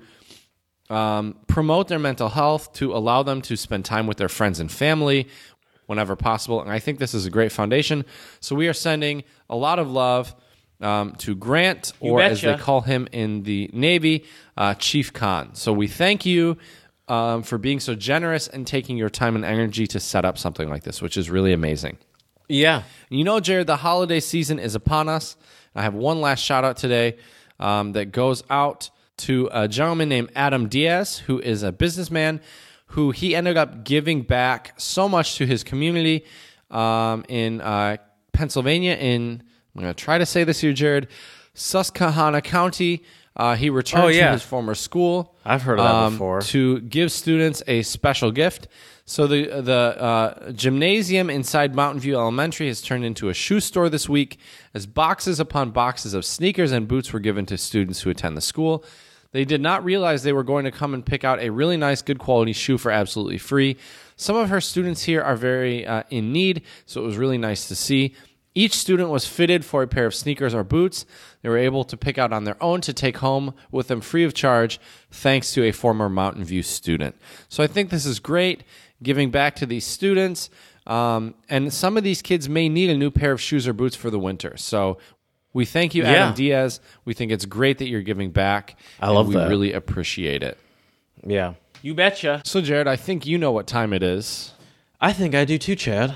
um, 0.89 1.36
promote 1.47 1.88
their 1.88 1.99
mental 1.99 2.29
health, 2.29 2.73
to 2.73 2.93
allow 2.93 3.23
them 3.23 3.41
to 3.43 3.55
spend 3.55 3.86
time 3.86 4.07
with 4.07 4.17
their 4.17 4.29
friends 4.29 4.59
and 4.59 4.71
family 4.71 5.27
whenever 5.86 6.15
possible. 6.15 6.62
And 6.62 6.71
I 6.71 6.79
think 6.79 6.99
this 6.99 7.13
is 7.13 7.25
a 7.25 7.29
great 7.29 7.51
foundation. 7.51 8.05
So 8.39 8.55
we 8.55 8.67
are 8.67 8.73
sending 8.73 9.23
a 9.49 9.55
lot 9.55 9.79
of 9.79 9.89
love 9.91 10.36
um, 10.84 11.13
to 11.19 11.36
Grant, 11.36 11.93
or 12.00 12.22
as 12.22 12.41
they 12.41 12.58
call 12.58 12.82
him 12.82 13.08
in 13.12 13.43
the 13.43 13.69
Navy, 13.74 14.26
uh, 14.58 14.74
Chief 14.76 15.13
Khan. 15.13 15.56
So 15.56 15.74
we 15.74 15.88
thank 15.88 16.26
you. 16.26 16.58
Um, 17.10 17.43
for 17.43 17.58
being 17.58 17.82
so 17.82 17.96
generous 17.96 18.48
and 18.48 18.65
taking 18.65 18.96
your 18.96 19.10
time 19.10 19.36
and 19.36 19.43
energy 19.43 19.86
to 19.88 20.00
set 20.00 20.24
up 20.24 20.38
something 20.38 20.69
like 20.69 20.84
this, 20.84 21.02
which 21.02 21.17
is 21.17 21.30
really 21.30 21.52
amazing. 21.52 21.98
Yeah. 22.48 22.84
You 23.10 23.26
know, 23.26 23.41
Jared, 23.41 23.67
the 23.67 23.76
holiday 23.76 24.22
season 24.22 24.58
is 24.58 24.74
upon 24.74 25.10
us. 25.10 25.36
I 25.76 25.82
have 25.82 25.93
one 25.93 26.22
last 26.22 26.39
shout 26.39 26.63
out 26.63 26.78
today 26.78 27.17
um, 27.60 27.91
that 27.91 28.13
goes 28.13 28.43
out 28.50 28.89
to 29.17 29.50
a 29.52 29.67
gentleman 29.67 30.08
named 30.08 30.32
Adam 30.34 30.69
Diaz, 30.69 31.19
who 31.19 31.39
is 31.39 31.62
a 31.62 31.74
businessman 31.74 32.39
who 32.88 33.12
he 33.12 33.36
ended 33.36 33.58
up 33.58 33.84
giving 33.84 34.22
back 34.22 34.74
so 34.78 35.10
much 35.10 35.36
to 35.38 35.46
his 35.46 35.63
community 35.63 36.26
um, 36.69 37.26
in 37.28 37.60
uh, 37.60 37.98
Pennsylvania. 38.34 38.96
In 38.96 39.43
I'm 39.75 39.81
going 39.81 39.93
to 39.93 40.03
try 40.03 40.17
to 40.17 40.25
say 40.25 40.43
this 40.43 40.62
here, 40.62 40.73
Jared, 40.73 41.07
Susquehanna 41.53 42.41
County. 42.41 43.03
Uh, 43.36 43.55
he 43.55 43.69
returned 43.71 44.03
Oh, 44.03 44.07
yeah. 44.09 44.27
to 44.27 44.31
his 44.33 44.43
former 44.43 44.75
school. 44.75 45.36
I've 45.43 45.63
heard 45.63 45.79
of 45.79 45.86
that 45.86 45.93
um, 45.95 46.13
before. 46.13 46.41
To 46.41 46.81
give 46.81 47.12
students 47.12 47.63
a 47.67 47.81
special 47.81 48.31
gift. 48.31 48.67
So 49.05 49.25
the 49.27 49.62
the 49.62 49.73
uh, 50.01 50.51
gymnasium 50.51 51.29
inside 51.29 51.75
Mountain 51.75 51.99
View 52.01 52.15
Elementary 52.15 52.67
has 52.67 52.81
turned 52.81 53.03
into 53.03 53.29
a 53.29 53.33
shoe 53.33 53.59
store 53.59 53.89
this 53.89 54.07
week, 54.07 54.38
as 54.73 54.86
boxes 54.86 55.39
upon 55.39 55.71
boxes 55.71 56.13
of 56.13 56.23
sneakers 56.23 56.71
and 56.71 56.88
boots 56.88 57.12
were 57.12 57.19
given 57.19 57.45
to 57.47 57.57
students 57.57 58.01
who 58.01 58.09
attend 58.12 58.38
the 58.38 58.41
school. 58.41 58.86
They 59.31 59.43
did 59.45 59.59
not 59.62 59.83
realize 59.83 60.21
they 60.23 60.31
were 60.31 60.43
going 60.43 60.63
to 60.65 60.71
come 60.71 60.93
and 60.93 61.03
pick 61.03 61.23
out 61.23 61.39
a 61.41 61.49
really 61.49 61.75
nice, 61.75 62.01
good 62.03 62.19
quality 62.19 62.53
shoe 62.53 62.77
for 62.77 62.91
absolutely 62.91 63.39
free. 63.39 63.77
Some 64.15 64.36
of 64.38 64.49
her 64.49 64.62
students 64.62 65.03
here 65.03 65.21
are 65.23 65.36
very 65.36 65.86
uh, 65.88 66.03
in 66.12 66.31
need, 66.31 66.62
so 66.86 67.01
it 67.01 67.05
was 67.05 67.17
really 67.17 67.39
nice 67.39 67.67
to 67.67 67.75
see. 67.75 68.13
Each 68.56 68.74
student 68.76 69.10
was 69.10 69.26
fitted 69.28 69.66
for 69.66 69.82
a 69.82 69.88
pair 69.88 70.06
of 70.06 70.13
sneakers 70.13 70.54
or 70.54 70.63
boots. 70.63 71.06
They 71.42 71.50
were 71.50 71.58
able 71.58 71.84
to 71.86 71.98
pick 71.98 72.18
out 72.20 72.32
on 72.32 72.44
their 72.44 72.62
own 72.62 72.82
to 72.82 72.94
take 72.94 73.18
home 73.18 73.56
with 73.72 73.88
them 73.88 74.00
free 74.00 74.24
of 74.24 74.34
charge, 74.36 74.80
thanks 75.10 75.54
to 75.54 75.63
a 75.63 75.72
former 75.72 76.08
Mountain 76.08 76.44
View 76.44 76.62
student. 76.62 77.16
So 77.50 77.63
I 77.63 77.68
think 77.68 77.89
this 77.89 78.06
is 78.06 78.20
great, 78.20 78.63
giving 79.02 79.32
back 79.32 79.56
to 79.56 79.66
these 79.66 79.86
students. 79.86 80.52
Um, 80.86 81.34
and 81.50 81.74
some 81.74 81.98
of 81.98 82.04
these 82.04 82.22
kids 82.22 82.48
may 82.48 82.70
need 82.70 82.89
a 82.92 82.98
new 82.98 83.10
pair 83.10 83.32
of 83.32 83.42
shoes 83.42 83.68
or 83.68 83.74
boots 83.74 83.96
for 83.96 84.10
the 84.12 84.20
winter. 84.20 84.56
So 84.58 84.98
we 85.54 85.66
thank 85.66 85.96
you, 85.96 86.04
Adam 86.04 86.30
Yeah. 86.30 86.36
Diaz. 86.36 86.80
We 87.06 87.13
think 87.13 87.32
it's 87.32 87.46
great 87.46 87.80
that 87.80 87.88
you're 87.88 88.02
giving 88.02 88.30
back. 88.32 88.78
I 89.00 89.08
and 89.08 89.16
love 89.16 89.30
we 89.30 89.36
that. 89.36 89.50
really 89.50 89.74
appreciate 89.74 90.44
it. 90.44 90.58
Yeah. 91.26 91.54
You 91.82 91.94
betcha. 91.96 92.42
So, 92.46 92.62
Jared, 92.62 92.88
I 92.88 92.96
think 92.98 93.26
you 93.26 93.38
know 93.38 93.52
what 93.52 93.66
time 93.68 93.94
it 93.94 94.04
is. 94.04 94.54
I 95.02 95.12
think 95.12 95.34
I 95.36 95.44
do 95.44 95.58
too, 95.58 95.76
Chad. 95.76 96.16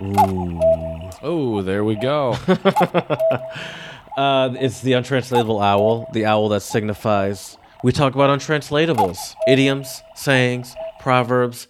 Oh, 0.00 1.62
there 1.62 1.84
we 1.84 1.96
go. 1.96 2.36
Uh, 4.16 4.54
it's 4.60 4.80
the 4.80 4.92
untranslatable 4.92 5.60
owl, 5.60 6.08
the 6.12 6.24
owl 6.24 6.48
that 6.48 6.60
signifies. 6.60 7.58
We 7.82 7.90
talk 7.90 8.14
about 8.14 8.30
untranslatables, 8.30 9.34
idioms, 9.48 10.02
sayings, 10.14 10.74
proverbs, 11.00 11.66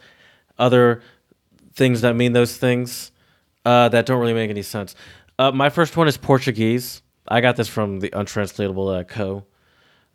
other 0.59 1.03
things 1.73 2.03
that 2.03 2.15
mean 2.15 2.35
those 2.35 2.57
things 2.57 3.13
uh, 3.65 3.89
that 3.89 4.05
don't 4.05 4.21
really 4.21 4.35
make 4.35 4.51
any 4.51 4.63
sense. 4.63 4.95
Uh, 5.39 5.53
my 5.53 5.71
first 5.71 5.97
one 5.97 6.07
is 6.07 6.17
Portuguese. 6.17 7.03
I 7.27 7.41
got 7.41 7.57
this 7.57 7.69
from 7.69 8.01
the 8.01 8.11
untranslatable 8.13 9.03
co. 9.05 9.45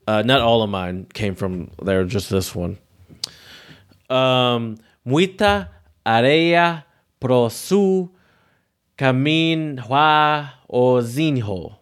Uh, 0.08 0.22
not 0.22 0.42
all 0.42 0.62
of 0.62 0.70
mine 0.70 1.08
came 1.14 1.34
from 1.34 1.72
there, 1.82 2.04
just 2.04 2.30
this 2.30 2.54
one. 2.54 2.78
Um, 4.10 4.78
muita 5.04 5.70
areia 6.06 6.84
pro 7.20 7.50
su 7.50 8.12
caminho 8.98 10.50
ozinho. 10.72 11.76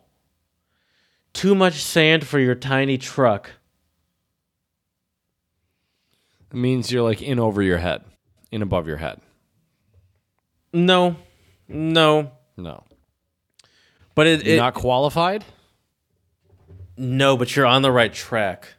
Too 1.33 1.53
much 1.55 1.83
sand 1.83 2.25
for 2.25 2.39
your 2.39 2.55
tiny 2.55 2.97
truck. 2.97 3.51
it 6.51 6.55
means 6.55 6.91
you're 6.91 7.03
like 7.03 7.21
in 7.21 7.39
over 7.39 7.61
your 7.61 7.77
head, 7.77 8.03
in 8.51 8.61
above 8.61 8.87
your 8.87 8.97
head. 8.97 9.19
No, 10.73 11.15
no, 11.67 12.31
No. 12.55 12.83
but 14.15 14.27
it, 14.27 14.47
it 14.47 14.57
not 14.57 14.73
qualified? 14.73 15.43
no, 16.97 17.37
but 17.37 17.55
you're 17.55 17.65
on 17.65 17.81
the 17.83 17.91
right 17.91 18.13
track. 18.13 18.73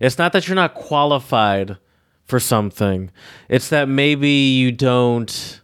It's 0.00 0.16
not 0.18 0.32
that 0.32 0.48
you're 0.48 0.54
not 0.56 0.74
qualified 0.74 1.76
for 2.24 2.40
something. 2.40 3.10
It's 3.48 3.68
that 3.68 3.88
maybe 3.88 4.28
you 4.30 4.72
don't 4.72 5.60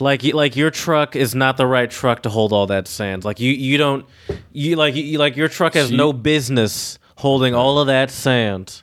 like 0.00 0.22
like 0.22 0.56
your 0.56 0.70
truck 0.70 1.16
is 1.16 1.34
not 1.34 1.56
the 1.56 1.66
right 1.66 1.90
truck 1.90 2.22
to 2.22 2.30
hold 2.30 2.52
all 2.52 2.66
that 2.66 2.88
sand. 2.88 3.24
Like 3.24 3.40
you 3.40 3.52
you 3.52 3.78
don't 3.78 4.06
you 4.52 4.76
like 4.76 4.94
you 4.94 5.18
like 5.18 5.36
your 5.36 5.48
truck 5.48 5.74
has 5.74 5.90
no 5.90 6.12
business 6.12 6.98
holding 7.16 7.54
all 7.54 7.78
of 7.78 7.86
that 7.86 8.10
sand. 8.10 8.82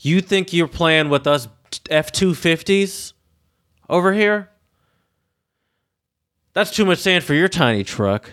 You 0.00 0.20
think 0.20 0.52
you're 0.52 0.68
playing 0.68 1.08
with 1.08 1.26
us 1.26 1.48
F 1.90 2.12
two 2.12 2.34
fifties 2.34 3.14
over 3.88 4.12
here? 4.12 4.50
That's 6.52 6.70
too 6.70 6.84
much 6.84 6.98
sand 6.98 7.24
for 7.24 7.34
your 7.34 7.48
tiny 7.48 7.82
truck. 7.82 8.30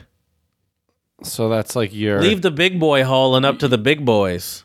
So 1.23 1.49
that's 1.49 1.75
like 1.75 1.93
your. 1.93 2.21
Leave 2.21 2.41
the 2.41 2.51
big 2.51 2.79
boy 2.79 3.03
hauling 3.03 3.45
up 3.45 3.59
to 3.59 3.67
the 3.67 3.77
big 3.77 4.05
boys. 4.05 4.63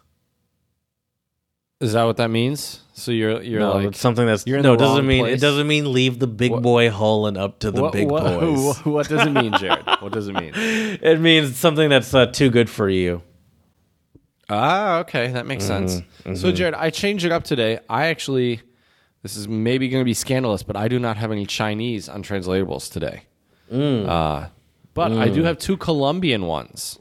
Is 1.80 1.92
that 1.92 2.04
what 2.04 2.16
that 2.16 2.30
means? 2.30 2.80
So 2.98 3.12
you're 3.12 3.42
you're 3.42 3.60
no, 3.60 3.72
like 3.72 3.88
it's 3.88 4.00
something 4.00 4.24
that's 4.24 4.46
you're 4.46 4.56
in 4.56 4.62
no. 4.62 4.72
the 4.72 4.78
doesn't 4.78 4.96
wrong 4.96 5.06
mean 5.06 5.24
place. 5.24 5.36
it 5.36 5.40
doesn't 5.42 5.66
mean 5.66 5.92
leave 5.92 6.18
the 6.18 6.26
big 6.26 6.50
What- 6.50 6.62
boy 6.62 6.88
hauling 6.90 7.36
up 7.36 7.58
to 7.58 7.70
the 7.70 7.82
what, 7.82 7.92
big 7.92 8.10
what, 8.10 8.22
boys. 8.40 8.78
What 8.86 9.06
does 9.08 9.26
it 9.26 9.30
mean, 9.30 9.52
Jared? 9.58 9.84
what 10.00 10.12
does 10.12 10.28
it 10.28 10.32
mean? 10.32 10.52
It 11.02 11.20
means 11.20 11.56
something 11.56 11.90
that's 11.90 12.14
uh, 12.14 12.24
too 12.26 12.48
good 12.48 12.70
for 12.70 12.88
you. 12.88 13.20
Ah, 14.48 15.00
okay, 15.00 15.28
that 15.32 15.44
makes 15.46 15.64
sense. 15.64 16.00
So, 16.34 16.52
Jared, 16.52 16.72
I 16.74 16.88
changed 16.90 17.24
it 17.24 17.32
up 17.32 17.44
today. 17.44 17.80
I 17.88 18.06
actually, 18.06 18.62
this 19.22 19.36
is 19.36 19.46
maybe 19.48 19.88
going 19.88 20.00
to 20.00 20.04
be 20.04 20.14
scandalous, 20.14 20.62
but 20.62 20.76
I 20.76 20.88
do 20.88 20.98
not 20.98 21.16
have 21.16 21.32
any 21.32 21.44
Chinese 21.46 22.08
untranslatables 22.08 22.90
today. 22.90 23.24
Uh, 23.70 24.46
but 24.94 25.12
I 25.12 25.28
do 25.28 25.42
have 25.42 25.58
two 25.58 25.76
Colombian 25.76 26.46
ones 26.46 26.98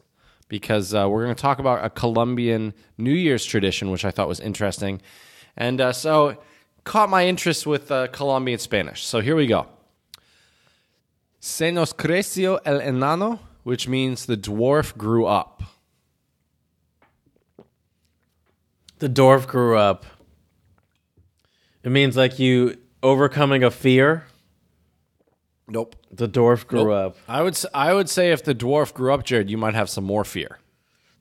because 0.49 0.93
uh, 0.93 1.07
we're 1.09 1.23
going 1.23 1.35
to 1.35 1.41
talk 1.41 1.59
about 1.59 1.85
a 1.85 1.89
Colombian 1.89 2.73
New 2.97 3.13
Year's 3.13 3.45
tradition, 3.45 3.91
which 3.91 4.03
I 4.03 4.11
thought 4.11 4.27
was 4.27 4.39
interesting, 4.39 5.01
and 5.57 5.81
uh, 5.81 5.93
so 5.93 6.37
caught 6.83 7.09
my 7.09 7.27
interest 7.27 7.65
with 7.65 7.91
uh, 7.91 8.07
Colombian 8.07 8.59
Spanish. 8.59 9.03
So 9.03 9.19
here 9.19 9.35
we 9.35 9.47
go. 9.47 9.67
Se 11.39 11.71
nos 11.71 11.93
creció 11.93 12.59
el 12.65 12.79
enano, 12.79 13.39
which 13.63 13.87
means 13.87 14.25
the 14.25 14.37
dwarf 14.37 14.97
grew 14.97 15.25
up. 15.25 15.63
The 18.99 19.09
dwarf 19.09 19.45
grew 19.45 19.77
up. 19.77 20.05
It 21.83 21.91
means 21.91 22.17
like 22.17 22.39
you 22.39 22.77
overcoming 23.03 23.63
a 23.63 23.69
fear. 23.69 24.25
Nope. 25.67 25.95
The 26.11 26.27
dwarf 26.27 26.65
grew 26.65 26.93
up. 26.93 27.17
I 27.27 27.41
would 27.41 27.59
I 27.73 27.93
would 27.93 28.09
say 28.09 28.31
if 28.31 28.43
the 28.43 28.55
dwarf 28.55 28.93
grew 28.93 29.13
up, 29.13 29.23
Jared, 29.23 29.49
you 29.49 29.57
might 29.57 29.73
have 29.73 29.89
some 29.89 30.03
more 30.03 30.23
fear. 30.23 30.59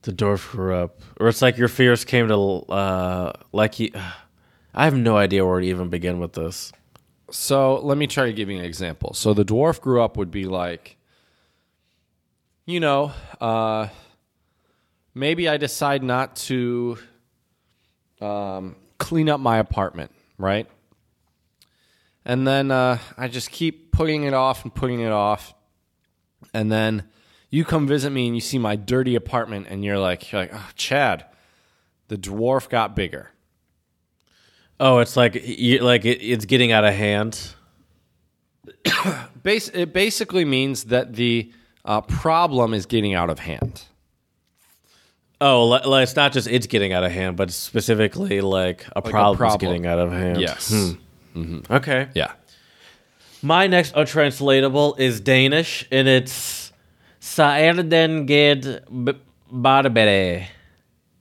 The 0.03 0.13
dwarf 0.13 0.51
grew 0.53 0.75
up, 0.75 1.01
or 1.19 1.29
it's 1.29 1.43
like 1.43 1.57
your 1.57 1.69
fears 1.69 2.05
came 2.05 2.29
to 2.29 2.37
uh, 2.69 3.33
like 3.53 3.81
you. 3.81 3.91
I 4.75 4.85
have 4.85 4.97
no 4.97 5.17
idea 5.17 5.47
where 5.47 5.61
to 5.61 5.67
even 5.67 5.89
begin 5.89 6.19
with 6.19 6.33
this. 6.33 6.73
So 7.31 7.77
let 7.81 7.97
me 7.97 8.07
try 8.07 8.27
to 8.27 8.33
give 8.33 8.51
you 8.51 8.59
an 8.59 8.65
example. 8.65 9.15
So 9.15 9.33
the 9.33 9.45
dwarf 9.45 9.81
grew 9.81 10.03
up 10.03 10.17
would 10.17 10.31
be 10.31 10.45
like, 10.45 10.97
you 12.67 12.81
know, 12.81 13.13
uh, 13.41 13.89
maybe 15.15 15.49
I 15.49 15.57
decide 15.57 16.03
not 16.03 16.37
to 16.37 16.99
um, 18.21 18.77
clean 18.99 19.29
up 19.29 19.41
my 19.41 19.59
apartment, 19.59 20.11
right? 20.39 20.69
And 22.25 22.47
then 22.47 22.71
uh, 22.71 22.99
I 23.17 23.29
just 23.29 23.51
keep 23.51 23.93
putting 23.93 24.25
it 24.25 24.35
off 24.35 24.65
and 24.65 24.75
putting 24.75 25.01
it 25.01 25.13
off, 25.13 25.55
and 26.55 26.73
then 26.73 27.05
you 27.51 27.65
come 27.65 27.87
visit 27.87 28.11
me 28.11 28.27
and 28.27 28.35
you 28.35 28.41
see 28.41 28.59
my 28.59 28.77
dirty 28.77 29.15
apartment, 29.15 29.67
and 29.69 29.85
you're 29.85 29.99
like, 29.99 30.33
you're 30.33 30.41
like, 30.41 30.51
oh, 30.55 30.71
Chad, 30.75 31.27
the 32.09 32.17
dwarf 32.17 32.69
got 32.69 32.97
bigger. 32.97 33.31
Oh, 34.81 34.99
it's 34.99 35.17
like 35.17 35.35
you, 35.47 35.79
like 35.79 36.05
it, 36.05 36.21
it's 36.23 36.45
getting 36.45 36.73
out 36.73 36.85
of 36.85 36.95
hand. 36.95 37.55
Bas- 39.43 39.69
it 39.69 39.93
basically 39.93 40.45
means 40.45 40.85
that 40.85 41.15
the 41.15 41.53
uh, 41.85 42.01
problem 42.03 42.75
is 42.75 42.87
getting 42.87 43.15
out 43.15 43.31
of 43.31 43.39
hand. 43.39 43.83
Oh, 45.41 45.69
li- 45.69 45.81
like 45.85 46.05
it's 46.05 46.17
not 46.17 46.33
just 46.33 46.49
it's 46.49 46.67
getting 46.67 46.93
out 46.93 47.05
of 47.05 47.13
hand, 47.13 47.37
but 47.37 47.51
specifically 47.51 48.41
like 48.41 48.87
a 48.97 49.03
problem's 49.03 49.39
problem. 49.39 49.59
getting 49.61 49.87
out 49.87 49.99
of 49.99 50.11
hand. 50.13 50.41
Yes. 50.41 50.73
Okay. 51.71 52.09
Yeah. 52.15 52.33
My 53.43 53.67
next 53.67 53.95
untranslatable 53.95 54.95
is 54.99 55.21
Danish, 55.21 55.87
and 55.91 56.09
it's 56.09 56.73
Saerden 57.21 58.27
ged 58.27 58.85
barbere. 59.53 60.47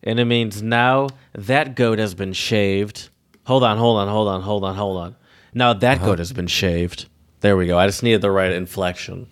And 0.04 0.20
it 0.20 0.26
means 0.26 0.62
now 0.62 1.10
that 1.34 1.76
goat 1.76 2.00
has 2.00 2.13
been 2.13 2.34
shaved. 2.34 3.10
Hold 3.45 3.63
on, 3.63 3.77
hold 3.77 3.97
on, 3.97 4.08
hold 4.08 4.27
on, 4.27 4.41
hold 4.41 4.63
on, 4.63 4.75
hold 4.75 4.97
on. 4.97 5.15
Now 5.53 5.73
that 5.73 5.97
uh-huh. 5.97 6.06
goat 6.08 6.19
has 6.19 6.32
been 6.34 6.47
shaved. 6.47 7.08
There 7.41 7.58
we 7.58 7.67
go. 7.67 7.77
I 7.77 7.88
just 7.88 8.03
needed 8.03 8.21
the 8.21 8.32
right 8.32 8.51
inflection. 8.51 9.27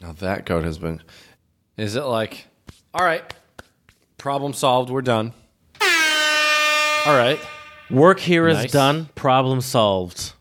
Now 0.00 0.12
that 0.12 0.46
goat 0.46 0.64
has 0.64 0.78
been. 0.78 1.02
Is 1.76 1.94
it 1.94 2.04
like, 2.04 2.46
all 2.94 3.04
right, 3.04 3.22
problem 4.16 4.52
solved, 4.52 4.90
we're 4.90 5.02
done? 5.02 5.32
All 5.80 7.16
right. 7.16 7.40
Work 7.90 8.20
here 8.20 8.48
is 8.48 8.58
Nice. 8.58 8.72
done. 8.72 9.08
Problem 9.14 9.60
solved. 9.60 10.32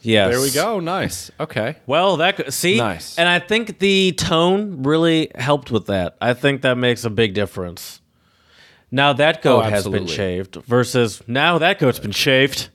Yes. 0.00 0.32
There 0.32 0.40
we 0.40 0.50
go. 0.50 0.80
Nice. 0.80 1.30
Okay. 1.38 1.76
Well, 1.86 2.16
that 2.16 2.36
go- 2.36 2.48
see, 2.48 2.78
Nice. 2.78 3.18
and 3.18 3.28
I 3.28 3.38
think 3.38 3.78
the 3.78 4.12
tone 4.12 4.82
really 4.82 5.30
helped 5.34 5.70
with 5.70 5.86
that. 5.86 6.16
I 6.20 6.34
think 6.34 6.62
that 6.62 6.76
makes 6.76 7.04
a 7.04 7.10
big 7.10 7.34
difference. 7.34 7.97
Now 8.90 9.12
that 9.14 9.42
goat 9.42 9.64
has 9.66 9.86
been 9.86 10.06
shaved 10.06 10.56
versus 10.56 11.22
now 11.26 11.58
that 11.58 11.78
goat's 11.78 11.98
been 11.98 12.12
shaved. 12.12 12.70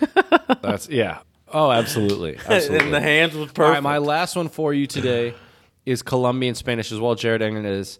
That's, 0.62 0.88
yeah. 0.88 1.20
Oh, 1.52 1.70
absolutely. 1.70 2.38
Absolutely. 2.46 2.78
And 2.86 2.94
the 2.94 3.00
hands 3.00 3.34
was 3.34 3.52
perfect. 3.52 3.74
right, 3.74 3.82
my 3.82 3.98
last 3.98 4.36
one 4.36 4.48
for 4.48 4.74
you 4.74 4.86
today 4.86 5.34
is 5.86 6.02
Colombian 6.02 6.54
Spanish 6.54 6.92
as 6.92 6.98
well, 7.00 7.14
Jared, 7.14 7.40
it 7.42 7.64
is 7.64 7.98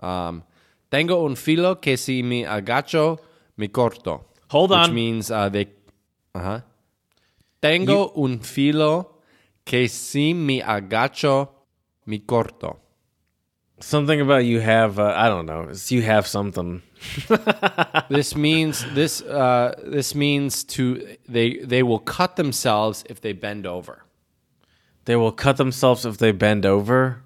um, 0.00 0.44
Tengo 0.90 1.26
un 1.26 1.34
filo 1.34 1.74
que 1.80 1.96
si 1.96 2.22
me 2.22 2.44
agacho, 2.44 3.18
me 3.56 3.68
corto. 3.68 4.22
Hold 4.48 4.72
on. 4.72 4.82
which 4.82 4.94
means 4.94 5.30
uh, 5.30 5.48
they. 5.48 5.66
Uh 6.34 6.40
huh. 6.40 6.60
Tengo 7.60 8.12
un 8.16 8.38
filo 8.40 9.16
que 9.64 9.88
si 9.88 10.32
me 10.34 10.60
agacho, 10.60 11.48
me 12.06 12.20
corto. 12.20 12.76
Something 13.80 14.20
about 14.20 14.44
you 14.44 14.60
have 14.60 14.98
uh, 14.98 15.12
I 15.16 15.28
don't 15.28 15.46
know. 15.46 15.62
It's 15.70 15.90
you 15.90 16.02
have 16.02 16.26
something. 16.26 16.82
This 18.08 18.36
means 18.36 18.84
this. 18.94 19.22
Uh, 19.22 19.74
this 19.82 20.14
means 20.14 20.64
to 20.64 21.16
they 21.28 21.58
they 21.58 21.82
will 21.82 21.98
cut 21.98 22.36
themselves 22.36 23.04
if 23.08 23.20
they 23.20 23.32
bend 23.32 23.66
over. 23.66 24.04
They 25.06 25.16
will 25.16 25.32
cut 25.32 25.56
themselves 25.56 26.04
if 26.04 26.18
they 26.18 26.32
bend 26.32 26.64
over. 26.66 27.22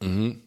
Mm-hmm. 0.00 0.38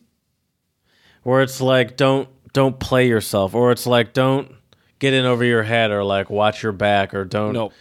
Where 1.24 1.42
it's 1.42 1.62
like 1.62 1.98
don't 1.98 2.30
don't 2.54 2.80
play 2.80 3.08
yourself, 3.08 3.54
or 3.54 3.72
it's 3.72 3.86
like 3.86 4.14
don't 4.14 4.52
get 5.00 5.14
in 5.14 5.26
over 5.26 5.44
your 5.44 5.64
head, 5.64 5.92
or 5.92 6.04
like 6.04 6.30
watch 6.30 6.64
your 6.64 6.72
back, 6.72 7.14
or 7.14 7.26
don't. 7.26 7.54
Nope. 7.54 7.74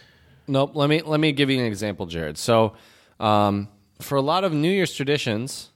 Nope. 0.47 0.71
Let 0.75 0.89
me 0.89 1.01
let 1.01 1.19
me 1.19 1.31
give 1.31 1.49
you 1.49 1.59
an 1.59 1.65
example, 1.65 2.05
Jared. 2.07 2.37
So, 2.37 2.73
um, 3.19 3.69
for 4.01 4.15
a 4.15 4.21
lot 4.21 4.43
of 4.43 4.53
New 4.53 4.71
Year's 4.71 4.93
traditions, 4.93 5.69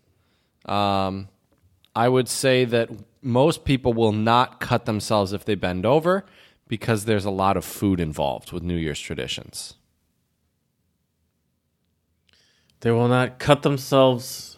um, 0.66 1.28
I 1.96 2.08
would 2.10 2.28
say 2.30 2.66
that 2.66 2.90
most 3.22 3.66
people 3.66 3.94
will 3.94 4.12
not 4.12 4.60
cut 4.60 4.86
themselves 4.86 5.34
if 5.34 5.46
they 5.46 5.56
bend 5.56 5.86
over 5.86 6.26
because 6.68 7.06
there's 7.06 7.26
a 7.26 7.32
lot 7.32 7.58
of 7.58 7.66
food 7.66 8.00
involved 8.00 8.52
with 8.52 8.64
New 8.64 8.76
Year's 8.78 9.00
traditions. 9.00 9.76
They 12.82 12.92
will 12.92 13.08
not 13.08 13.38
cut 13.40 13.62
themselves. 13.62 14.58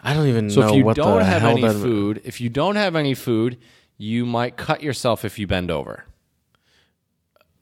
I 0.00 0.14
don't 0.14 0.28
even 0.28 0.50
So 0.50 0.60
know 0.60 0.68
if 0.68 0.74
you 0.76 0.84
what 0.84 0.96
don't 0.96 1.22
have 1.22 1.44
any 1.44 1.62
that- 1.62 1.72
food, 1.74 2.20
if 2.24 2.40
you 2.40 2.48
don't 2.48 2.76
have 2.76 2.94
any 2.94 3.14
food, 3.14 3.58
you 3.98 4.24
might 4.26 4.56
cut 4.56 4.82
yourself 4.82 5.24
if 5.24 5.38
you 5.38 5.46
bend 5.46 5.70
over. 5.70 6.04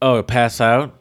Oh, 0.02 0.22
pass 0.22 0.60
out. 0.60 1.00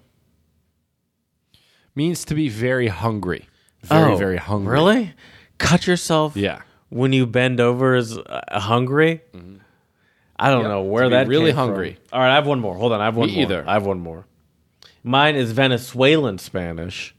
Means 1.96 2.24
to 2.26 2.34
be 2.36 2.48
very 2.48 2.88
hungry. 2.88 3.48
Very 3.82 4.14
oh, 4.14 4.16
very 4.16 4.38
hungry. 4.38 4.72
Really? 4.72 5.14
Cut 5.58 5.88
yourself? 5.88 6.36
Yeah. 6.36 6.62
When 6.90 7.14
you 7.14 7.26
bend 7.26 7.60
over 7.60 7.96
is 7.96 8.18
uh, 8.18 8.42
hungry? 8.60 9.22
I 10.38 10.50
don't 10.50 10.62
Yep, 10.62 10.70
know 10.70 10.82
where 10.82 11.10
that 11.10 11.28
really 11.28 11.52
came 11.52 11.56
from. 11.56 11.68
hungry. 11.70 11.98
All 12.12 12.20
right, 12.20 12.32
I 12.32 12.36
have 12.36 12.48
one 12.48 12.60
more. 12.60 12.76
Hold 12.76 12.92
on, 12.92 13.02
I 13.02 13.06
have 13.06 13.16
one 13.16 13.28
Me 13.30 13.36
more. 13.36 13.44
either. 13.44 13.64
I 13.68 13.74
have 13.74 13.86
one 13.86 14.00
more. 14.00 14.26
Mine 15.04 15.36
is 15.36 15.52
Venezuelan 15.52 16.38
Spanish, 16.38 17.16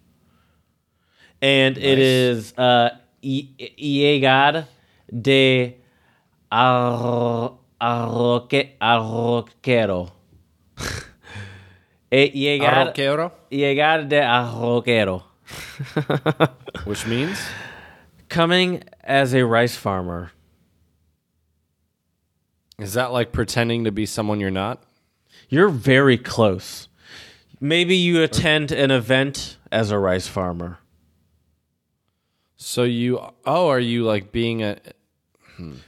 and 1.42 1.76
it 1.78 1.96
Nice. 1.96 2.52
is 2.52 2.54
uh, 2.58 2.90
de 5.22 5.76
arro- 6.52 7.56
arroque- 7.80 8.70
arroquero. 8.80 10.10
Eh, 12.10 12.30
llegar, 12.32 12.74
Arroquero, 12.94 13.32
llegar 13.50 14.08
de 14.08 14.20
arroquero. 14.20 15.24
which 16.84 17.06
means 17.08 17.38
Coming 18.34 18.82
as 19.04 19.32
a 19.32 19.46
rice 19.46 19.76
farmer. 19.76 20.32
is 22.80 22.94
that 22.94 23.12
like 23.12 23.30
pretending 23.30 23.84
to 23.84 23.92
be 23.92 24.06
someone 24.06 24.40
you're 24.40 24.50
not? 24.50 24.82
You're 25.48 25.68
very 25.68 26.18
close. 26.18 26.88
Maybe 27.60 27.94
you 27.94 28.24
attend 28.24 28.72
an 28.72 28.90
event 28.90 29.58
as 29.70 29.92
a 29.92 30.00
rice 30.00 30.26
farmer. 30.26 30.80
So 32.56 32.82
you 32.82 33.20
oh, 33.46 33.68
are 33.68 33.78
you 33.78 34.02
like 34.02 34.32
being 34.32 34.64
a 34.64 34.78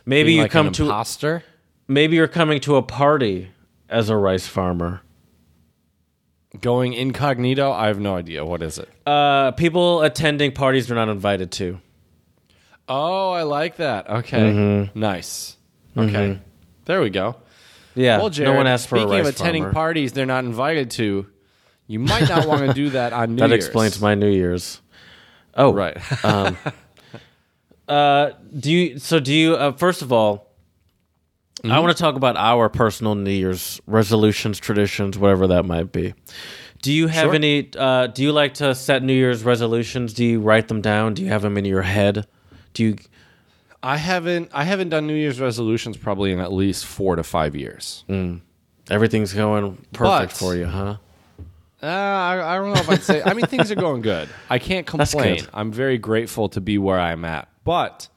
Maybe 0.04 0.28
being 0.28 0.36
you 0.36 0.42
like 0.42 0.52
come 0.52 0.70
to 0.70 0.84
imposter? 0.84 1.42
maybe 1.88 2.14
you're 2.14 2.28
coming 2.28 2.60
to 2.60 2.76
a 2.76 2.82
party 2.82 3.50
as 3.88 4.08
a 4.08 4.16
rice 4.16 4.46
farmer. 4.46 5.02
Going 6.60 6.92
incognito? 6.92 7.72
I 7.72 7.88
have 7.88 7.98
no 7.98 8.14
idea. 8.14 8.44
What 8.44 8.62
is 8.62 8.78
it? 8.78 8.88
Uh, 9.04 9.50
people 9.50 10.02
attending 10.02 10.52
parties 10.52 10.86
they're 10.86 10.94
not 10.94 11.08
invited 11.08 11.50
to. 11.52 11.80
Oh, 12.88 13.30
I 13.32 13.42
like 13.42 13.76
that. 13.76 14.08
Okay. 14.08 14.38
Mm-hmm. 14.38 14.98
Nice. 14.98 15.56
Okay. 15.96 16.38
There 16.84 17.00
we 17.00 17.10
go. 17.10 17.36
Yeah, 17.94 18.18
Well, 18.18 18.28
Jared, 18.30 18.52
no 18.52 18.56
one 18.58 18.66
asked 18.66 18.88
for 18.88 18.96
a 18.96 19.00
speaking 19.00 19.10
rice 19.18 19.28
of 19.28 19.34
attending 19.34 19.62
farmer. 19.64 19.72
parties 19.74 20.12
they're 20.12 20.26
not 20.26 20.44
invited 20.44 20.90
to, 20.92 21.26
you 21.86 21.98
might 21.98 22.28
not 22.28 22.46
want 22.46 22.66
to 22.66 22.74
do 22.74 22.90
that 22.90 23.12
on 23.14 23.30
New 23.30 23.36
that 23.40 23.48
Year's. 23.48 23.50
That 23.50 23.66
explains 23.66 24.00
my 24.00 24.14
New 24.14 24.28
Year's. 24.30 24.80
Oh, 25.54 25.72
Right. 25.72 25.96
Uh, 27.88 28.32
do 28.58 28.72
you? 28.72 28.98
So 28.98 29.20
do 29.20 29.32
you? 29.32 29.54
Uh, 29.54 29.72
first 29.72 30.02
of 30.02 30.12
all, 30.12 30.44
Mm-hmm. 31.62 31.72
I 31.72 31.78
want 31.80 31.96
to 31.96 32.00
talk 32.02 32.16
about 32.16 32.36
our 32.36 32.68
personal 32.68 33.14
New 33.14 33.30
Year's 33.30 33.80
resolutions, 33.86 34.58
traditions, 34.58 35.16
whatever 35.16 35.46
that 35.46 35.64
might 35.64 35.90
be. 35.90 36.12
Do 36.82 36.92
you 36.92 37.06
have 37.06 37.26
Sure. 37.26 37.34
any? 37.34 37.70
Uh, 37.76 38.08
do 38.08 38.22
you 38.22 38.30
like 38.32 38.54
to 38.54 38.74
set 38.74 39.02
New 39.02 39.14
Year's 39.14 39.42
resolutions? 39.42 40.12
Do 40.12 40.24
you 40.24 40.40
write 40.40 40.68
them 40.68 40.82
down? 40.82 41.14
Do 41.14 41.22
you 41.22 41.28
have 41.30 41.40
them 41.42 41.56
in 41.56 41.64
your 41.64 41.80
head? 41.82 42.26
Do 42.76 42.84
you? 42.84 42.96
I 43.82 43.96
haven't 43.96 44.50
I 44.52 44.64
haven't 44.64 44.90
done 44.90 45.06
New 45.06 45.14
Year's 45.14 45.40
resolutions 45.40 45.96
probably 45.96 46.30
in 46.32 46.40
at 46.40 46.52
least 46.52 46.84
four 46.84 47.16
to 47.16 47.22
five 47.22 47.56
years. 47.56 48.04
Everything's 48.90 49.32
going 49.32 49.76
perfect 49.92 50.32
But- 50.32 50.32
for 50.32 50.54
you, 50.54 50.66
huh? 50.66 50.96
Uh, 51.82 51.86
I, 51.86 52.54
I 52.54 52.56
don't 52.56 52.72
know 52.72 52.80
if 52.80 52.88
I'd 52.88 53.02
say. 53.02 53.22
I 53.22 53.32
mean, 53.34 53.46
things 53.46 53.70
are 53.70 53.74
going 53.76 54.00
good. 54.00 54.28
I 54.48 54.58
can't 54.58 54.86
complain. 54.94 55.40
I'm 55.52 55.70
very 55.70 55.98
grateful 55.98 56.48
to 56.50 56.60
be 56.60 56.78
where 56.78 56.98
I'm 56.98 57.24
at. 57.24 57.48
But 57.64 58.08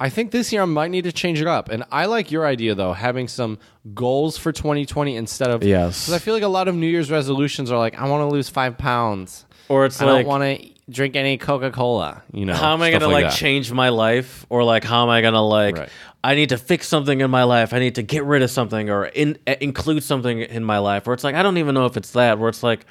I 0.00 0.08
think 0.10 0.30
this 0.32 0.52
year 0.52 0.62
I 0.62 0.66
might 0.66 0.90
need 0.90 1.04
to 1.04 1.12
change 1.12 1.40
it 1.40 1.46
up. 1.46 1.68
And 1.70 1.84
I 1.92 2.06
like 2.06 2.30
your 2.32 2.44
idea 2.44 2.74
though, 2.74 2.92
having 2.92 3.28
some 3.28 3.58
goals 3.94 4.36
for 4.36 4.50
2020 4.52 5.16
instead 5.16 5.48
of 5.50 5.62
Yes. 5.62 6.06
Because 6.06 6.14
I 6.14 6.18
feel 6.24 6.34
like 6.34 6.42
a 6.42 6.48
lot 6.48 6.66
of 6.68 6.74
New 6.74 6.88
Year's 6.88 7.10
resolutions 7.10 7.70
are 7.70 7.78
like, 7.78 7.98
I 7.98 8.08
want 8.08 8.28
to 8.28 8.32
lose 8.34 8.48
five 8.48 8.76
pounds, 8.76 9.46
Or 9.68 9.84
it's 9.84 10.00
like 10.00 10.08
I 10.08 10.12
like, 10.12 10.26
don't 10.26 10.28
want 10.28 10.60
to 10.60 10.70
drink 10.90 11.16
any 11.16 11.36
Coca 11.36 11.70
Cola. 11.70 12.22
You 12.32 12.46
know, 12.46 12.54
how 12.54 12.72
am 12.72 12.82
I 12.82 12.90
stuff 12.90 13.02
gonna 13.02 13.12
like, 13.12 13.26
that. 13.26 13.36
change 13.36 13.70
my 13.72 13.90
life, 13.90 14.46
or 14.48 14.64
like 14.64 14.84
how 14.84 15.02
am 15.02 15.10
I 15.10 15.20
gonna 15.20 15.44
like? 15.44 15.76
Right. 15.76 15.88
I 16.24 16.34
need 16.34 16.48
to 16.48 16.58
fix 16.58 16.88
something 16.88 17.20
in 17.20 17.30
my 17.30 17.44
life. 17.44 17.72
I 17.72 17.78
need 17.78 17.94
to 17.96 18.02
get 18.02 18.24
rid 18.24 18.42
of 18.42 18.50
something 18.50 18.90
or 18.90 19.06
in, 19.06 19.38
uh, 19.46 19.54
include 19.60 20.02
something 20.02 20.40
in 20.40 20.64
my 20.64 20.78
life. 20.78 21.06
Where 21.06 21.14
it's 21.14 21.24
like 21.24 21.34
I 21.34 21.42
don't 21.42 21.58
even 21.58 21.74
know 21.74 21.86
if 21.86 21.96
it's 21.96 22.12
that. 22.12 22.38
Where 22.38 22.48
it's 22.48 22.62
like, 22.62 22.86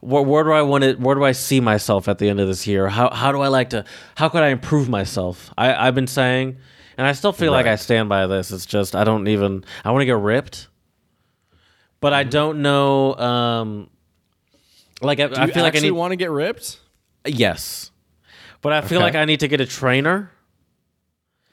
where, 0.00 0.22
where 0.22 0.44
do 0.44 0.52
I 0.52 0.62
want 0.62 0.84
it? 0.84 1.00
Where 1.00 1.14
do 1.14 1.24
I 1.24 1.32
see 1.32 1.60
myself 1.60 2.08
at 2.08 2.18
the 2.18 2.28
end 2.28 2.40
of 2.40 2.48
this 2.48 2.66
year? 2.66 2.88
How 2.88 3.10
how 3.10 3.32
do 3.32 3.40
I 3.40 3.48
like 3.48 3.70
to? 3.70 3.84
How 4.16 4.28
could 4.28 4.42
I 4.42 4.48
improve 4.48 4.88
myself? 4.88 5.52
I 5.58 5.74
I've 5.74 5.94
been 5.94 6.06
saying, 6.06 6.56
and 6.96 7.06
I 7.06 7.12
still 7.12 7.32
feel 7.32 7.52
like 7.52 7.66
I 7.66 7.76
stand 7.76 8.08
by 8.08 8.26
this. 8.26 8.50
It's 8.50 8.66
just 8.66 8.94
I 8.94 9.04
don't 9.04 9.28
even. 9.28 9.64
I 9.84 9.90
want 9.90 10.02
to 10.02 10.06
get 10.06 10.16
ripped, 10.18 10.68
but 12.00 12.12
Mm-hmm. 12.12 12.20
I 12.20 12.24
don't 12.24 12.62
know. 12.62 13.14
Um, 13.16 13.90
like 15.04 15.20
I, 15.20 15.26
Do 15.28 15.34
I 15.36 15.46
you 15.46 15.52
feel 15.52 15.62
like 15.62 15.76
I 15.76 15.80
need. 15.80 15.90
want 15.92 16.12
to 16.12 16.16
get 16.16 16.30
ripped. 16.30 16.80
yes, 17.26 17.90
but 18.62 18.72
I 18.72 18.80
feel 18.80 18.98
Okay. 18.98 19.04
like 19.04 19.14
I 19.14 19.24
need 19.24 19.40
to 19.40 19.48
get 19.48 19.60
a 19.60 19.66
trainer 19.66 20.30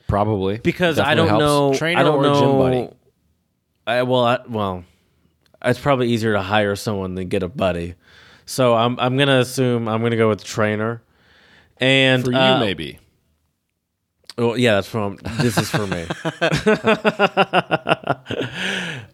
Probably 0.07 0.57
because 0.57 0.99
I 0.99 1.15
don't 1.15 1.27
helps. 1.29 1.39
know. 1.41 1.73
Trainer 1.73 2.01
I 2.01 2.03
don't 2.03 2.19
or 2.19 2.23
know. 2.23 2.39
gym 2.39 2.57
buddy. 2.57 2.89
I, 3.87 4.03
well, 4.03 4.23
I, 4.25 4.39
well, 4.47 4.83
it's 5.63 5.79
probably 5.79 6.09
easier 6.09 6.33
to 6.33 6.41
hire 6.41 6.75
someone 6.75 7.15
than 7.15 7.29
get 7.29 7.43
a 7.43 7.47
buddy. 7.47 7.95
So 8.45 8.73
I'm 8.75 8.99
I'm 8.99 9.17
gonna 9.17 9.39
assume 9.39 9.87
I'm 9.87 10.01
gonna 10.01 10.17
go 10.17 10.27
with 10.29 10.43
trainer. 10.43 11.01
And 11.77 12.23
for 12.25 12.31
you, 12.31 12.37
uh, 12.37 12.59
maybe. 12.59 12.99
Well, 14.37 14.57
yeah, 14.57 14.75
that's 14.75 14.87
from. 14.87 15.17
This 15.39 15.57
is 15.57 15.69
for 15.69 15.87
me. 15.87 16.05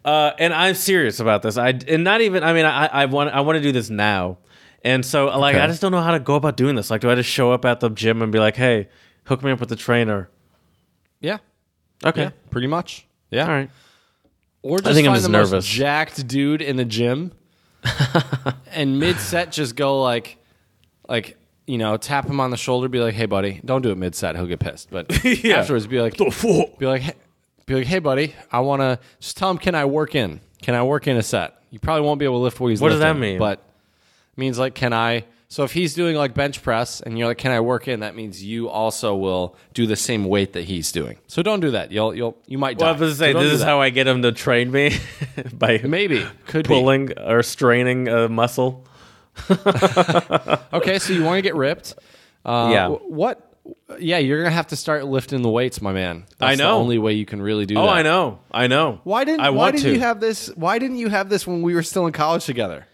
uh, 0.06 0.32
and 0.40 0.54
I'm 0.54 0.76
serious 0.76 1.20
about 1.20 1.42
this. 1.42 1.58
I 1.58 1.70
and 1.88 2.04
not 2.04 2.22
even. 2.22 2.44
I 2.44 2.54
mean, 2.54 2.66
I 2.66 2.88
I 2.88 3.06
want 3.06 3.32
I 3.32 3.42
want 3.42 3.58
to 3.58 3.62
do 3.62 3.72
this 3.72 3.90
now, 3.90 4.38
and 4.84 5.06
so 5.06 5.26
like 5.38 5.56
Okay. 5.56 5.64
I 5.64 5.68
just 5.68 5.82
don't 5.82 5.92
know 5.92 6.02
how 6.02 6.12
to 6.12 6.20
go 6.20 6.36
about 6.36 6.58
doing 6.58 6.76
this. 6.76 6.90
Like, 6.90 7.02
do 7.02 7.10
I 7.10 7.16
just 7.16 7.30
show 7.30 7.52
up 7.52 7.66
at 7.66 7.80
the 7.80 7.90
gym 7.90 8.22
and 8.22 8.32
be 8.32 8.40
like, 8.40 8.56
"Hey, 8.56 8.90
hook 9.26 9.44
me 9.44 9.52
up 9.52 9.60
with 9.60 9.70
the 9.70 9.76
trainer"? 9.76 10.30
Yeah. 11.20 11.38
Okay, 12.06 12.24
Yeah. 12.24 12.30
Pretty 12.52 12.68
much. 12.68 13.08
Yeah. 13.32 13.44
all 13.44 13.50
right. 13.50 13.70
Or 14.62 14.80
just 14.80 14.94
think 14.94 15.08
I'm 15.08 15.14
find 15.14 15.18
just 15.18 15.26
the 15.26 15.32
nervous. 15.32 15.52
most 15.52 15.68
jacked 15.68 16.28
dude 16.28 16.62
in 16.62 16.76
the 16.76 16.86
gym, 16.86 17.32
and 18.72 19.00
mid 19.00 19.18
set 19.18 19.52
just 19.52 19.76
go 19.76 20.02
like, 20.02 20.38
like 21.08 21.38
you 21.68 21.78
know, 21.78 21.98
tap 21.98 22.26
him 22.28 22.40
on 22.40 22.50
the 22.50 22.58
shoulder, 22.58 22.88
be 22.88 23.00
like, 23.00 23.14
"Hey, 23.14 23.26
buddy, 23.28 23.62
don't 23.64 23.82
do 23.84 23.92
it 23.92 23.98
mid 23.98 24.16
set; 24.16 24.36
he'll 24.36 24.48
get 24.48 24.60
pissed." 24.60 24.90
But 24.90 25.24
Yeah. 25.44 25.58
afterwards, 25.58 25.86
be 25.86 26.02
like, 26.02 26.18
be 26.18 26.86
like, 26.86 27.02
hey, 27.04 27.14
be 27.66 27.76
like, 27.76 27.86
"Hey, 27.88 28.00
buddy, 28.00 28.34
I 28.52 28.62
want 28.62 28.82
to 28.82 29.00
just 29.20 29.38
tell 29.38 29.52
him, 29.52 29.58
can 29.58 29.76
I 29.76 29.86
work 29.86 30.16
in? 30.16 30.40
Can 30.62 30.74
I 30.74 30.84
work 30.84 31.06
in 31.08 31.18
a 31.18 31.22
set? 31.24 31.62
You 31.70 31.80
probably 31.80 32.02
won't 32.08 32.18
be 32.20 32.26
able 32.26 32.40
to 32.40 32.44
lift 32.44 32.60
what 32.60 32.70
he's 32.70 32.82
What 32.82 32.90
does 32.90 33.00
that 33.00 33.18
mean? 33.18 33.38
But 33.38 33.62
means 34.38 34.58
like, 34.58 34.74
can 34.74 34.94
I? 34.94 35.26
So 35.50 35.64
if 35.64 35.72
he's 35.72 35.94
doing 35.94 36.16
like 36.18 36.34
bench 36.34 36.62
press, 36.62 37.00
and 37.02 37.18
you're 37.18 37.28
like, 37.28 37.38
"Can 37.38 37.52
I 37.52 37.60
work 37.62 37.88
in?" 37.88 38.02
That 38.02 38.16
means 38.16 38.44
you 38.44 38.68
also 38.70 39.16
will 39.16 39.56
do 39.74 39.86
the 39.88 39.96
same 39.96 40.26
weight 40.26 40.54
that 40.54 40.64
he's 40.66 40.92
doing. 40.92 41.18
So 41.28 41.42
don't 41.42 41.60
do 41.62 41.72
that. 41.72 41.92
You'll 41.92 42.14
you'll 42.16 42.38
you 42.48 42.58
might 42.58 42.78
die. 42.78 42.86
Well, 42.88 42.96
I 42.96 42.98
was 43.00 43.18
say 43.18 43.32
So 43.34 43.40
this 43.42 43.54
is 43.54 43.60
that. 43.60 43.66
how 43.66 43.80
I 43.82 43.90
get 43.90 44.08
him 44.08 44.22
to 44.24 44.32
train 44.34 44.72
me 44.72 44.98
by 45.54 45.80
maybe 45.84 46.26
could 46.48 46.68
be. 46.68 46.74
pulling 46.74 47.18
or 47.18 47.44
straining 47.44 48.08
a 48.10 48.28
muscle. 48.30 48.86
Okay, 50.74 51.00
so 51.00 51.14
you 51.14 51.24
want 51.24 51.38
to 51.38 51.42
get 51.42 51.56
ripped? 51.56 51.96
Uh, 52.46 52.70
Yeah. 52.72 52.88
What? 52.90 53.44
Yeah, 54.00 54.18
you're 54.20 54.42
gonna 54.42 54.56
have 54.56 54.68
to 54.68 54.78
start 54.78 55.06
lifting 55.06 55.42
the 55.42 55.50
weights, 55.50 55.82
my 55.82 55.92
man. 55.92 56.26
I 56.40 56.50
That's 56.50 56.60
know. 56.60 56.70
The 56.70 56.76
only 56.80 56.98
way 57.00 57.14
you 57.14 57.26
can 57.26 57.42
really 57.42 57.66
do 57.66 57.78
Oh, 57.78 57.82
that. 57.84 57.90
I 57.90 58.02
know, 58.02 58.40
I 58.52 58.68
know. 58.68 59.02
Why 59.04 59.26
didn't 59.26 59.42
I 59.42 59.50
Why 59.50 59.58
want 59.58 59.76
didn't 59.76 59.88
to? 59.90 59.94
you 59.94 60.00
have 60.00 60.20
this? 60.22 60.48
Why 60.56 60.80
didn't 60.80 60.98
you 60.98 61.10
have 61.10 61.28
this 61.30 61.46
when 61.46 61.62
we 61.62 61.74
were 61.76 61.84
still 61.84 62.06
in 62.06 62.14
college 62.14 62.46
together? 62.46 62.88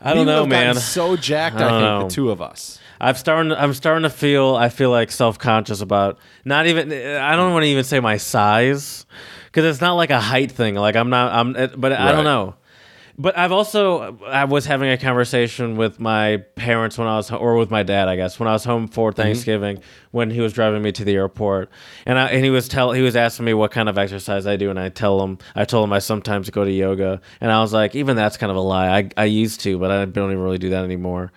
I 0.00 0.14
don't 0.14 0.26
We 0.26 0.32
know, 0.32 0.44
man. 0.46 0.74
So 0.74 1.16
jacked, 1.16 1.56
I, 1.56 1.60
don't 1.60 1.70
think 1.70 1.80
know. 1.82 2.08
the 2.08 2.14
two 2.14 2.30
of 2.30 2.42
us. 2.42 2.80
I'm 3.00 3.14
starting. 3.14 3.52
I'm 3.52 3.72
starting 3.72 4.02
to 4.02 4.10
feel. 4.10 4.56
I 4.56 4.68
feel 4.68 4.90
like 4.90 5.12
self 5.12 5.38
conscious 5.38 5.80
about 5.80 6.18
not 6.44 6.66
even. 6.66 6.92
I 6.92 7.36
don't 7.36 7.52
want 7.52 7.62
to 7.62 7.68
even 7.68 7.84
say 7.84 8.00
my 8.00 8.16
size 8.16 9.06
because 9.46 9.64
it's 9.64 9.80
not 9.80 9.92
like 9.94 10.10
a 10.10 10.20
height 10.20 10.50
thing. 10.50 10.74
Like 10.74 10.96
I'm 10.96 11.08
not. 11.10 11.32
I'm. 11.32 11.52
But 11.80 11.92
I 11.92 12.10
don't 12.12 12.24
know. 12.24 12.56
But 13.18 13.38
I've 13.38 13.52
also. 13.52 14.18
I 14.26 14.44
was 14.44 14.66
having 14.66 14.90
a 14.90 14.98
conversation 14.98 15.76
with 15.76 15.98
my 15.98 16.38
parents 16.54 16.98
when 16.98 17.08
I 17.08 17.16
was, 17.16 17.30
or 17.30 17.56
with 17.56 17.70
my 17.70 17.82
dad, 17.82 18.08
I 18.08 18.16
guess, 18.16 18.38
when 18.38 18.48
I 18.48 18.52
was 18.52 18.64
home 18.64 18.88
for 18.88 19.10
Mm-hmm. 19.10 19.22
Thanksgiving 19.22 19.78
when 20.10 20.30
he 20.30 20.40
was 20.40 20.52
driving 20.52 20.82
me 20.82 20.92
to 20.92 21.04
the 21.04 21.14
airport, 21.14 21.70
and 22.04 22.18
I, 22.18 22.26
and 22.28 22.44
he 22.44 22.50
was 22.50 22.68
tell 22.68 22.92
he 22.92 23.02
was 23.02 23.16
asking 23.16 23.46
me 23.46 23.54
what 23.54 23.70
kind 23.70 23.88
of 23.88 23.96
exercise 23.96 24.46
I 24.46 24.56
do, 24.56 24.68
and 24.68 24.78
I 24.78 24.90
tell 24.90 25.22
him 25.22 25.38
I 25.54 25.64
told 25.64 25.84
him 25.84 25.92
I 25.92 25.98
sometimes 26.00 26.50
go 26.50 26.64
to 26.64 26.70
yoga, 26.70 27.20
and 27.40 27.50
I 27.50 27.60
was 27.60 27.72
like, 27.72 27.94
even 27.94 28.16
that's 28.16 28.36
kind 28.36 28.50
of 28.50 28.56
a 28.56 28.60
lie. 28.60 28.98
I 28.98 29.10
I 29.16 29.24
used 29.24 29.60
to, 29.62 29.78
but 29.78 29.90
I 29.90 30.04
don't 30.04 30.30
even 30.30 30.42
really 30.42 30.58
do 30.58 30.70
that 30.70 30.84
anymore. 30.84 31.32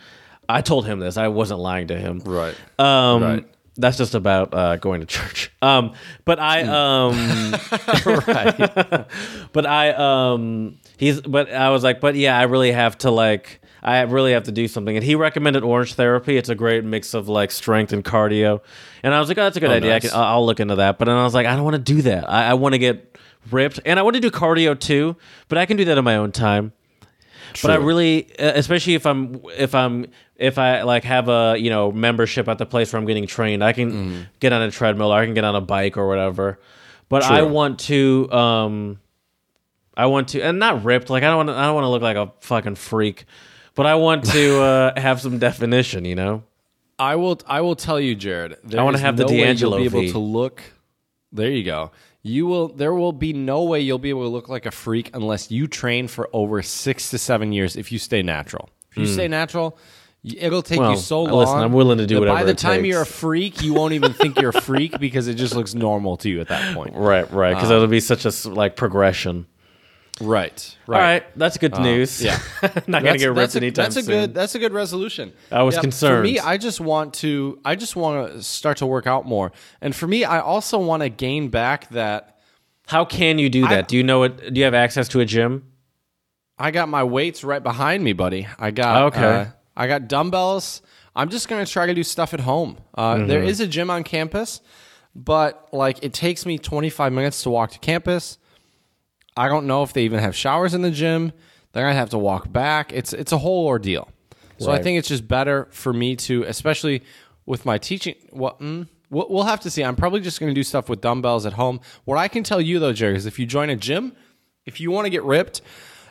I 0.50 0.62
told 0.62 0.86
him 0.86 1.00
this. 1.00 1.16
I 1.16 1.28
wasn't 1.30 1.60
lying 1.62 1.88
to 1.88 1.98
him. 1.98 2.20
Right. 2.26 2.56
Um, 2.78 3.22
Right. 3.24 3.46
That's 3.78 3.98
just 3.98 4.14
about 4.14 4.54
uh, 4.54 4.76
going 4.76 5.00
to 5.00 5.06
church. 5.06 5.52
Um, 5.62 5.94
but 6.24 6.40
I 6.40 6.64
um, 6.64 7.52
right. 8.06 9.06
but 9.54 9.66
I 9.66 9.92
um, 9.92 10.79
he's 11.00 11.22
but 11.22 11.52
I 11.52 11.70
was 11.72 11.84
like, 11.84 12.00
but 12.00 12.14
yeah, 12.16 12.38
I 12.38 12.44
really 12.44 12.72
have 12.72 12.98
to 13.00 13.10
like. 13.12 13.62
I 13.82 14.02
really 14.02 14.34
have 14.34 14.44
to 14.44 14.52
do 14.52 14.68
something, 14.68 14.96
and 14.98 15.06
he 15.06 15.16
recommended 15.16 15.64
Orangetheory. 15.64 16.38
It's 16.38 16.50
a 16.50 16.56
great 16.56 16.84
mix 16.84 17.14
of 17.14 17.30
like 17.30 17.50
strength 17.50 17.94
and 17.94 18.04
cardio, 18.04 18.60
and 19.04 19.14
I 19.14 19.20
was 19.22 19.30
like, 19.30 19.38
"Oh, 19.38 19.44
that's 19.44 19.56
a 19.56 19.62
good 19.62 19.72
idea. 19.72 19.92
nice. 19.92 20.06
I 20.06 20.10
can, 20.10 20.20
I'll 20.20 20.46
look 20.46 20.60
into 20.60 20.76
that." 20.76 21.00
But 21.00 21.06
then 21.06 21.16
I 21.16 21.24
was 21.24 21.34
like, 21.34 21.48
"I 21.48 21.56
don't 21.56 21.64
want 21.64 21.78
to 21.78 21.82
do 21.96 22.02
that. 22.02 22.30
I, 22.30 22.50
I 22.50 22.54
want 22.56 22.74
to 22.74 22.78
get 22.80 23.18
ripped, 23.50 23.80
and 23.86 23.98
I 23.98 24.02
want 24.02 24.16
to 24.16 24.20
do 24.20 24.30
cardio 24.30 24.78
too, 24.78 25.16
but 25.48 25.58
I 25.58 25.66
can 25.66 25.78
do 25.78 25.86
that 25.86 25.98
in 25.98 26.04
my 26.04 26.18
own 26.18 26.34
time." 26.34 26.74
But 27.62 27.72
I 27.72 27.76
really, 27.76 28.28
uh, 28.38 28.52
especially 28.56 28.96
if 28.96 29.06
I'm 29.06 29.42
if 29.58 29.74
I'm 29.74 30.08
if 30.36 30.58
I 30.58 30.82
like 30.82 31.06
have 31.06 31.30
a 31.30 31.56
you 31.58 31.70
know 31.70 31.90
membership 31.90 32.50
at 32.50 32.58
the 32.58 32.66
place 32.66 32.92
where 32.92 33.00
I'm 33.00 33.08
getting 33.08 33.28
trained, 33.28 33.64
I 33.64 33.72
can 33.72 33.92
Mm-hmm. 33.92 34.22
get 34.42 34.52
on 34.52 34.62
a 34.62 34.70
treadmill 34.72 35.12
or 35.14 35.20
I 35.22 35.26
can 35.26 35.34
get 35.34 35.46
on 35.46 35.56
a 35.56 35.62
bike 35.62 35.96
or 35.98 36.06
whatever. 36.08 36.60
But 37.08 37.24
I 37.24 37.42
want 37.44 37.80
to, 37.88 38.30
um, 38.32 39.00
I 40.00 40.06
want 40.06 40.30
to, 40.30 40.40
and 40.42 40.60
not 40.60 40.86
ripped. 40.86 41.10
Like 41.10 41.24
I 41.24 41.28
don't 41.28 41.38
want, 41.38 41.50
to, 41.50 41.56
I 41.56 41.66
don't 41.66 41.76
want 41.76 41.84
to 41.84 41.90
look 41.90 42.02
like 42.02 42.16
a 42.16 42.32
fucking 42.40 42.76
freak. 42.76 43.26
But 43.76 43.86
I 43.86 43.96
want 43.96 44.24
to 44.32 44.62
uh, 44.62 45.00
have 45.00 45.20
some 45.20 45.40
definition. 45.40 46.06
You 46.06 46.16
know, 46.16 46.44
I 46.98 47.18
will. 47.18 47.42
I 47.46 47.60
will 47.60 47.76
tell 47.76 48.00
you, 48.00 48.16
Jared. 48.16 48.58
I 48.76 48.82
wanna 48.82 48.96
is 48.96 49.02
have 49.02 49.18
the 49.18 49.26
no 49.26 49.32
way 49.32 49.44
D'Angelo 49.44 49.78
You'll 49.78 49.92
be 49.92 49.98
able 50.00 50.12
to 50.14 50.20
look. 50.20 50.64
There 51.34 51.52
you 51.52 51.66
go. 51.66 51.92
You 52.22 52.48
will. 52.48 52.70
There 52.70 52.94
will 52.94 53.12
be 53.12 53.34
no 53.34 53.64
way 53.64 53.82
you'll 53.82 54.00
be 54.00 54.10
able 54.10 54.24
to 54.24 54.30
look 54.30 54.48
like 54.48 54.66
a 54.66 54.72
freak 54.72 55.14
unless 55.14 55.52
you 55.52 55.68
train 55.68 56.08
for 56.08 56.30
over 56.32 56.62
six 56.62 57.10
to 57.10 57.18
seven 57.18 57.52
years. 57.52 57.76
If 57.76 57.92
you 57.92 58.00
stay 58.00 58.22
natural. 58.22 58.70
If 58.92 58.98
you 59.00 59.06
stay 59.06 59.28
natural, 59.28 59.78
it'll 60.24 60.62
take. 60.62 60.80
Well, 60.80 60.92
you 60.92 60.98
so 60.98 61.24
long. 61.24 61.40
listen, 61.40 61.58
I'm 61.60 61.74
willing 61.74 61.98
to 61.98 62.08
do 62.08 62.22
that 62.22 62.26
By 62.26 62.44
the 62.46 62.54
time 62.54 62.84
takes. 62.84 62.88
you're 62.88 63.02
a 63.02 63.06
freak, 63.06 63.62
you 63.62 63.74
won't 63.74 63.94
even 63.94 64.14
think 64.14 64.40
you're 64.40 64.52
a 64.52 64.62
freak 64.62 64.98
because 64.98 65.28
it 65.28 65.36
just 65.36 65.56
looks 65.56 65.74
normal 65.74 66.16
to 66.18 66.30
you 66.30 66.40
at 66.40 66.48
that 66.48 66.74
point. 66.76 66.96
right, 66.96 67.30
right, 67.32 67.54
because 67.54 67.70
it'll 67.70 67.88
be 67.88 68.00
such 68.00 68.26
a 68.26 68.50
like 68.50 68.78
progression. 68.78 69.46
Right. 70.22 70.76
Right. 70.88 70.98
All 70.98 71.02
right, 71.04 71.38
that's 71.38 71.58
good 71.58 71.78
news. 71.80 72.22
yeah. 72.22 72.40
not 72.62 72.74
gonna 72.86 73.02
That's- 73.02 73.20
get 73.22 73.28
ripped 73.28 73.38
that's 73.38 73.56
a, 73.56 73.58
anytime 73.60 73.84
that's 73.86 73.96
a 73.96 74.04
soon. 74.04 74.12
good 74.12 74.34
that's 74.34 74.56
a 74.56 74.60
good 74.60 74.74
resolution. 74.74 75.34
I 75.52 75.64
was 75.64 75.78
concerned. 75.78 76.20
For 76.28 76.32
me, 76.32 76.40
I 76.40 76.58
just 76.58 76.82
want 76.82 77.14
to 77.16 77.60
I 77.64 77.76
just 77.76 77.96
want 77.96 78.32
to 78.34 78.44
start 78.44 78.78
to 78.78 78.86
work 78.86 79.08
out 79.08 79.26
more. 79.26 79.52
And 79.82 79.96
for 79.96 80.08
me, 80.08 80.24
I 80.26 80.40
also 80.40 80.78
want 80.80 81.04
to 81.04 81.10
gain 81.10 81.50
back 81.50 81.90
that 81.92 82.38
How 82.88 83.06
can 83.06 83.40
you 83.40 83.50
do 83.50 83.68
that? 83.68 83.88
do 83.88 83.96
you 83.98 84.04
know 84.04 84.24
it? 84.24 84.54
Do 84.54 84.60
you 84.60 84.66
have 84.66 84.74
access 84.74 85.08
to 85.10 85.20
a 85.20 85.26
gym? 85.26 85.64
I 86.58 86.72
got 86.72 86.90
my 86.90 87.04
weights 87.04 87.44
right 87.44 87.64
behind 87.64 88.04
me, 88.04 88.12
buddy. 88.14 88.48
I 88.58 88.72
got 88.72 89.14
Okay. 89.14 89.24
uh, 89.24 89.46
I 89.78 89.88
got 89.88 90.08
dumbbells. 90.10 90.82
I'm 91.16 91.30
just 91.30 91.48
gonna 91.48 91.66
try 91.66 91.86
to 91.86 91.94
do 91.94 92.04
stuff 92.04 92.34
at 92.34 92.42
home. 92.42 92.78
Uh, 92.94 93.16
Mm-hmm. 93.16 93.28
there 93.28 93.44
is 93.44 93.60
a 93.62 93.68
gym 93.68 93.90
on 93.90 94.04
campus, 94.04 94.60
but 95.16 95.70
like 95.72 96.04
it 96.04 96.14
takes 96.14 96.46
me 96.46 96.58
25 96.58 97.14
minutes 97.14 97.44
to 97.44 97.50
walk 97.50 97.72
to 97.72 97.80
campus. 97.80 98.38
I 99.40 99.48
don't 99.48 99.68
know 99.68 99.84
if 99.84 99.94
they 99.94 100.04
even 100.04 100.20
have 100.20 100.36
showers 100.36 100.74
in 100.74 100.82
the 100.82 100.92
gym. 100.92 101.32
They're 101.72 101.86
gonna 101.86 101.96
have 101.96 102.10
to 102.10 102.18
walk 102.18 102.52
back. 102.52 102.92
It's 102.92 103.14
it's 103.14 103.32
a 103.32 103.38
whole 103.38 103.68
ordeal. 103.68 104.10
So 104.58 104.70
I 104.70 104.82
think 104.82 105.00
it's 105.00 105.08
just 105.08 105.26
better 105.26 105.70
for 105.72 105.94
me 105.94 106.18
to, 106.18 106.44
especially 106.44 107.04
with 107.46 107.66
my 107.66 107.78
teaching. 107.78 108.16
What 108.32 108.60
mm, 108.60 108.90
we'll, 109.10 109.44
have 109.44 109.62
to 109.62 109.70
see. 109.70 109.82
I'm 109.82 109.96
probably 109.96 110.20
just 110.20 110.42
gonna 110.42 110.54
do 110.54 110.64
stuff 110.64 110.90
with 110.90 111.00
dumbbells 111.00 111.46
at 111.46 111.54
home. 111.54 111.80
What 112.04 112.18
I 112.18 112.28
can 112.28 112.44
tell 112.44 112.60
you 112.60 112.80
though, 112.80 112.92
Jerry, 112.92 113.16
is 113.16 113.26
if 113.26 113.40
you 113.40 113.46
join 113.46 113.70
a 113.70 113.78
gym, 113.78 114.14
if 114.66 114.82
you 114.82 114.92
want 114.92 115.06
to 115.06 115.10
get 115.10 115.24
ripped, 115.24 115.62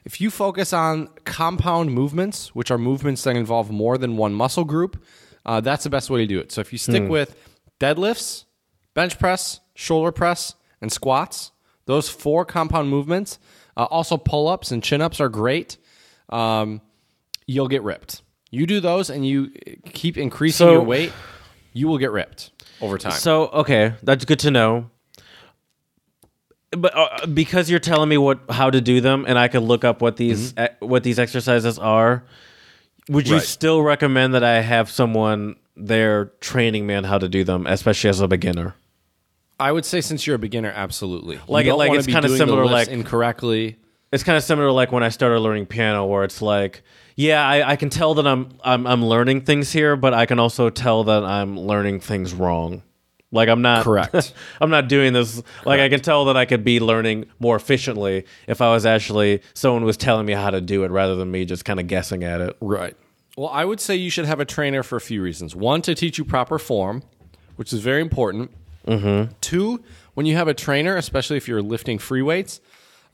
if 0.06 0.22
you 0.22 0.30
focus 0.30 0.72
on 0.72 1.08
compound 1.26 1.92
movements, 1.92 2.54
which 2.54 2.70
are 2.70 2.78
movements 2.78 3.24
that 3.24 3.36
involve 3.36 3.70
more 3.70 3.98
than 3.98 4.16
one 4.16 4.32
muscle 4.32 4.64
group, 4.64 5.04
uh, 5.44 5.60
that's 5.60 5.84
the 5.84 5.90
best 5.90 6.08
way 6.08 6.20
to 6.20 6.26
do 6.26 6.38
it. 6.38 6.50
So 6.50 6.62
if 6.62 6.72
you 6.72 6.78
stick 6.78 7.06
with 7.06 7.36
deadlifts, 7.78 8.44
bench 8.94 9.18
press, 9.18 9.60
shoulder 9.74 10.12
press, 10.12 10.54
and 10.80 10.90
squats, 10.90 11.52
those 11.88 12.08
four 12.08 12.44
compound 12.44 12.88
movements, 12.88 13.38
uh, 13.76 13.84
also 13.90 14.16
pull 14.16 14.46
ups 14.46 14.70
and 14.70 14.82
chin 14.82 15.00
ups 15.00 15.20
are 15.20 15.28
great. 15.28 15.76
Um, 16.28 16.80
you'll 17.46 17.68
get 17.68 17.82
ripped. 17.82 18.22
You 18.50 18.66
do 18.66 18.78
those 18.80 19.10
and 19.10 19.26
you 19.26 19.50
keep 19.86 20.16
increasing 20.16 20.66
So- 20.66 20.72
your 20.72 20.82
weight, 20.82 21.12
you 21.72 21.88
will 21.88 21.98
get 21.98 22.10
ripped 22.12 22.50
over 22.80 22.98
time. 22.98 23.12
So 23.12 23.46
okay, 23.48 23.94
that's 24.02 24.24
good 24.24 24.38
to 24.40 24.50
know. 24.50 24.90
But 26.70 26.94
uh, 26.96 27.26
because 27.26 27.70
you're 27.70 27.78
telling 27.80 28.08
me 28.10 28.18
what 28.18 28.40
how 28.50 28.68
to 28.70 28.80
do 28.80 29.00
them, 29.00 29.24
and 29.26 29.38
I 29.38 29.48
could 29.48 29.62
look 29.62 29.84
up 29.84 30.02
what 30.02 30.16
these 30.18 30.52
e- 30.60 30.66
what 30.80 31.02
these 31.02 31.18
exercises 31.18 31.78
are, 31.78 32.24
would 33.08 33.26
you 33.26 33.36
Right. 33.36 33.42
still 33.42 33.80
recommend 33.82 34.34
that 34.34 34.44
I 34.44 34.60
have 34.60 34.90
someone 34.90 35.56
there 35.76 36.26
training 36.40 36.86
me 36.86 36.94
on 36.94 37.04
how 37.04 37.16
to 37.16 37.28
do 37.28 37.42
them, 37.42 37.66
especially 37.66 38.10
as 38.10 38.20
a 38.20 38.28
beginner? 38.28 38.74
I 39.60 39.72
would 39.72 39.84
say 39.84 40.00
since 40.00 40.26
you're 40.26 40.36
a 40.36 40.38
beginner, 40.38 40.72
absolutely. 40.74 41.40
Like- 41.48 41.64
you 41.64 41.72
don't 41.72 41.78
like 41.78 41.88
wanna 41.88 41.98
it's 41.98 42.06
be 42.06 42.12
kinda 42.12 42.28
doing 42.28 42.38
the 42.38 42.44
similar, 42.46 42.62
lifts 42.64 42.72
like- 42.72 42.88
incorrectly. 42.88 43.76
It's 44.10 44.22
kind 44.22 44.38
of 44.38 44.42
similar 44.42 44.68
to 44.68 44.72
like 44.72 44.90
when 44.90 45.02
I 45.02 45.10
started 45.10 45.38
learning 45.40 45.66
piano, 45.66 46.06
where 46.06 46.24
it's 46.24 46.40
like, 46.40 46.82
yeah, 47.14 47.46
I, 47.46 47.72
I 47.72 47.76
can 47.76 47.90
tell 47.90 48.14
that 48.14 48.26
I'm 48.26 48.48
I'm 48.64 48.86
I'm 48.86 49.04
learning 49.04 49.42
things 49.42 49.70
here, 49.70 49.96
but 49.96 50.14
I 50.14 50.24
can 50.24 50.38
also 50.38 50.70
tell 50.70 51.04
that 51.04 51.24
I'm 51.24 51.58
learning 51.60 52.00
things 52.00 52.32
wrong. 52.32 52.82
Like 53.30 53.50
I'm 53.50 53.60
not 53.60 53.84
Correct. 53.84 54.32
I'm 54.62 54.70
not 54.70 54.88
doing 54.88 55.12
this. 55.12 55.42
Like 55.66 55.80
I 55.80 55.90
can 55.90 56.00
tell 56.00 56.24
that 56.26 56.36
I 56.38 56.46
could 56.46 56.64
be 56.64 56.80
learning 56.80 57.26
more 57.38 57.56
efficiently 57.56 58.24
if 58.46 58.62
I 58.62 58.70
was 58.70 58.86
actually 58.86 59.42
someone 59.52 59.84
was 59.84 59.98
telling 59.98 60.24
me 60.24 60.32
how 60.32 60.48
to 60.48 60.62
do 60.62 60.84
it 60.84 60.90
rather 60.90 61.14
than 61.16 61.30
me 61.30 61.44
just 61.44 61.66
kind 61.66 61.78
of 61.78 61.86
guessing 61.86 62.24
at 62.24 62.40
it. 62.40 62.56
Right. 62.62 62.96
Well, 63.36 63.50
I 63.50 63.66
would 63.66 63.78
say 63.80 63.94
you 63.94 64.08
should 64.08 64.24
have 64.24 64.40
a 64.40 64.46
trainer 64.46 64.82
for 64.82 64.96
a 64.96 65.00
few 65.00 65.20
reasons. 65.22 65.54
One, 65.54 65.82
to 65.82 65.94
teach 65.94 66.16
you 66.16 66.24
proper 66.24 66.58
form, 66.58 67.02
which 67.56 67.74
is 67.74 67.80
very 67.80 68.00
important. 68.00 68.50
Mm-hmm. 68.88 69.32
Two, 69.40 69.82
when 70.14 70.26
you 70.26 70.36
have 70.36 70.48
a 70.48 70.54
trainer, 70.54 70.96
especially 70.96 71.36
if 71.36 71.46
you're 71.46 71.62
lifting 71.62 71.98
free 71.98 72.22
weights, 72.22 72.60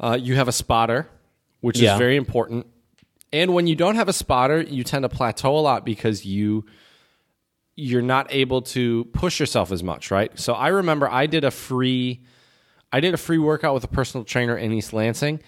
uh, 0.00 0.16
you 0.20 0.36
have 0.36 0.48
a 0.48 0.52
spotter, 0.52 1.08
which 1.60 1.78
Yeah. 1.78 1.94
is 1.94 1.98
very 1.98 2.16
important. 2.16 2.66
And 3.32 3.52
when 3.52 3.66
you 3.66 3.74
don't 3.74 3.96
have 3.96 4.08
a 4.08 4.12
spotter, 4.12 4.62
you 4.62 4.84
tend 4.84 5.02
to 5.02 5.08
plateau 5.08 5.58
a 5.58 5.60
lot 5.60 5.84
because 5.84 6.24
you 6.24 6.64
you're 7.76 8.02
not 8.02 8.28
able 8.32 8.62
to 8.62 9.04
push 9.06 9.40
yourself 9.40 9.72
as 9.72 9.82
much, 9.82 10.12
right? 10.12 10.38
So 10.38 10.52
I 10.54 10.68
remember 10.68 11.10
I 11.10 11.26
did 11.26 11.42
a 11.42 11.50
free 11.50 12.20
I 12.92 13.00
did 13.00 13.12
a 13.12 13.16
free 13.16 13.38
workout 13.38 13.74
with 13.74 13.82
a 13.82 13.88
personal 13.88 14.24
trainer 14.24 14.56
in 14.56 14.72
East 14.72 14.92
Lansing. 14.92 15.40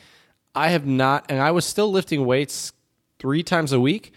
I 0.52 0.70
have 0.70 0.84
not 0.84 1.26
and 1.28 1.38
I 1.40 1.52
was 1.52 1.64
still 1.64 1.90
lifting 1.92 2.26
weights 2.26 2.72
3 3.20 3.44
times 3.44 3.72
a 3.72 3.78
week 3.80 4.12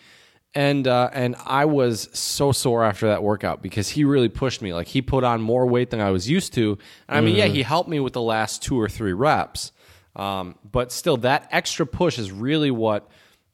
and 0.56 0.88
uh, 0.88 1.10
and 1.14 1.36
I 1.46 1.66
was 1.66 2.10
so 2.18 2.52
sore 2.52 2.84
after 2.84 3.08
that 3.08 3.22
workout 3.22 3.62
because 3.62 3.90
he 3.90 4.04
really 4.04 4.30
pushed 4.30 4.62
me. 4.62 4.74
Like 4.74 4.88
he 4.88 5.02
put 5.02 5.24
on 5.24 5.42
more 5.42 5.66
weight 5.68 5.90
than 5.92 6.02
I 6.02 6.10
was 6.12 6.30
used 6.30 6.54
to. 6.56 6.78
And 7.08 7.18
I 7.18 7.22
mean, 7.22 7.36
yeah, 7.36 7.46
he 7.46 7.62
helped 7.64 7.90
me 7.90 8.00
with 8.00 8.14
the 8.14 8.22
last 8.22 8.64
two 8.64 8.80
or 8.80 8.90
three 8.90 9.14
reps, 9.14 9.72
um, 10.16 10.56
but 10.70 10.92
still, 10.92 11.18
that 11.18 11.48
extra 11.52 11.86
push 11.86 12.18
is 12.18 12.32
really 12.32 12.72
what 12.72 13.10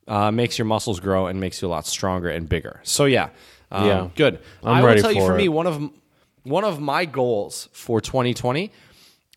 uh, 0.08 0.32
makes 0.32 0.58
your 0.58 0.66
muscles 0.66 1.00
grow 1.00 1.28
and 1.28 1.40
makes 1.40 1.62
you 1.62 1.68
a 1.68 1.70
lot 1.70 1.86
stronger 1.86 2.30
and 2.30 2.48
bigger. 2.48 2.80
So 2.84 3.06
yeah, 3.06 3.30
um, 3.72 3.86
Yeah. 3.86 4.10
good. 4.16 4.40
I'm 4.64 4.78
I 4.78 4.84
will 4.84 5.02
tell 5.02 5.12
you 5.12 5.20
for 5.20 5.32
for 5.32 5.36
me 5.36 5.50
one 5.50 5.68
of 5.68 5.90
one 6.44 6.64
of 6.64 6.80
my 6.80 7.06
goals 7.06 7.68
for 7.74 8.00
2020 8.00 8.72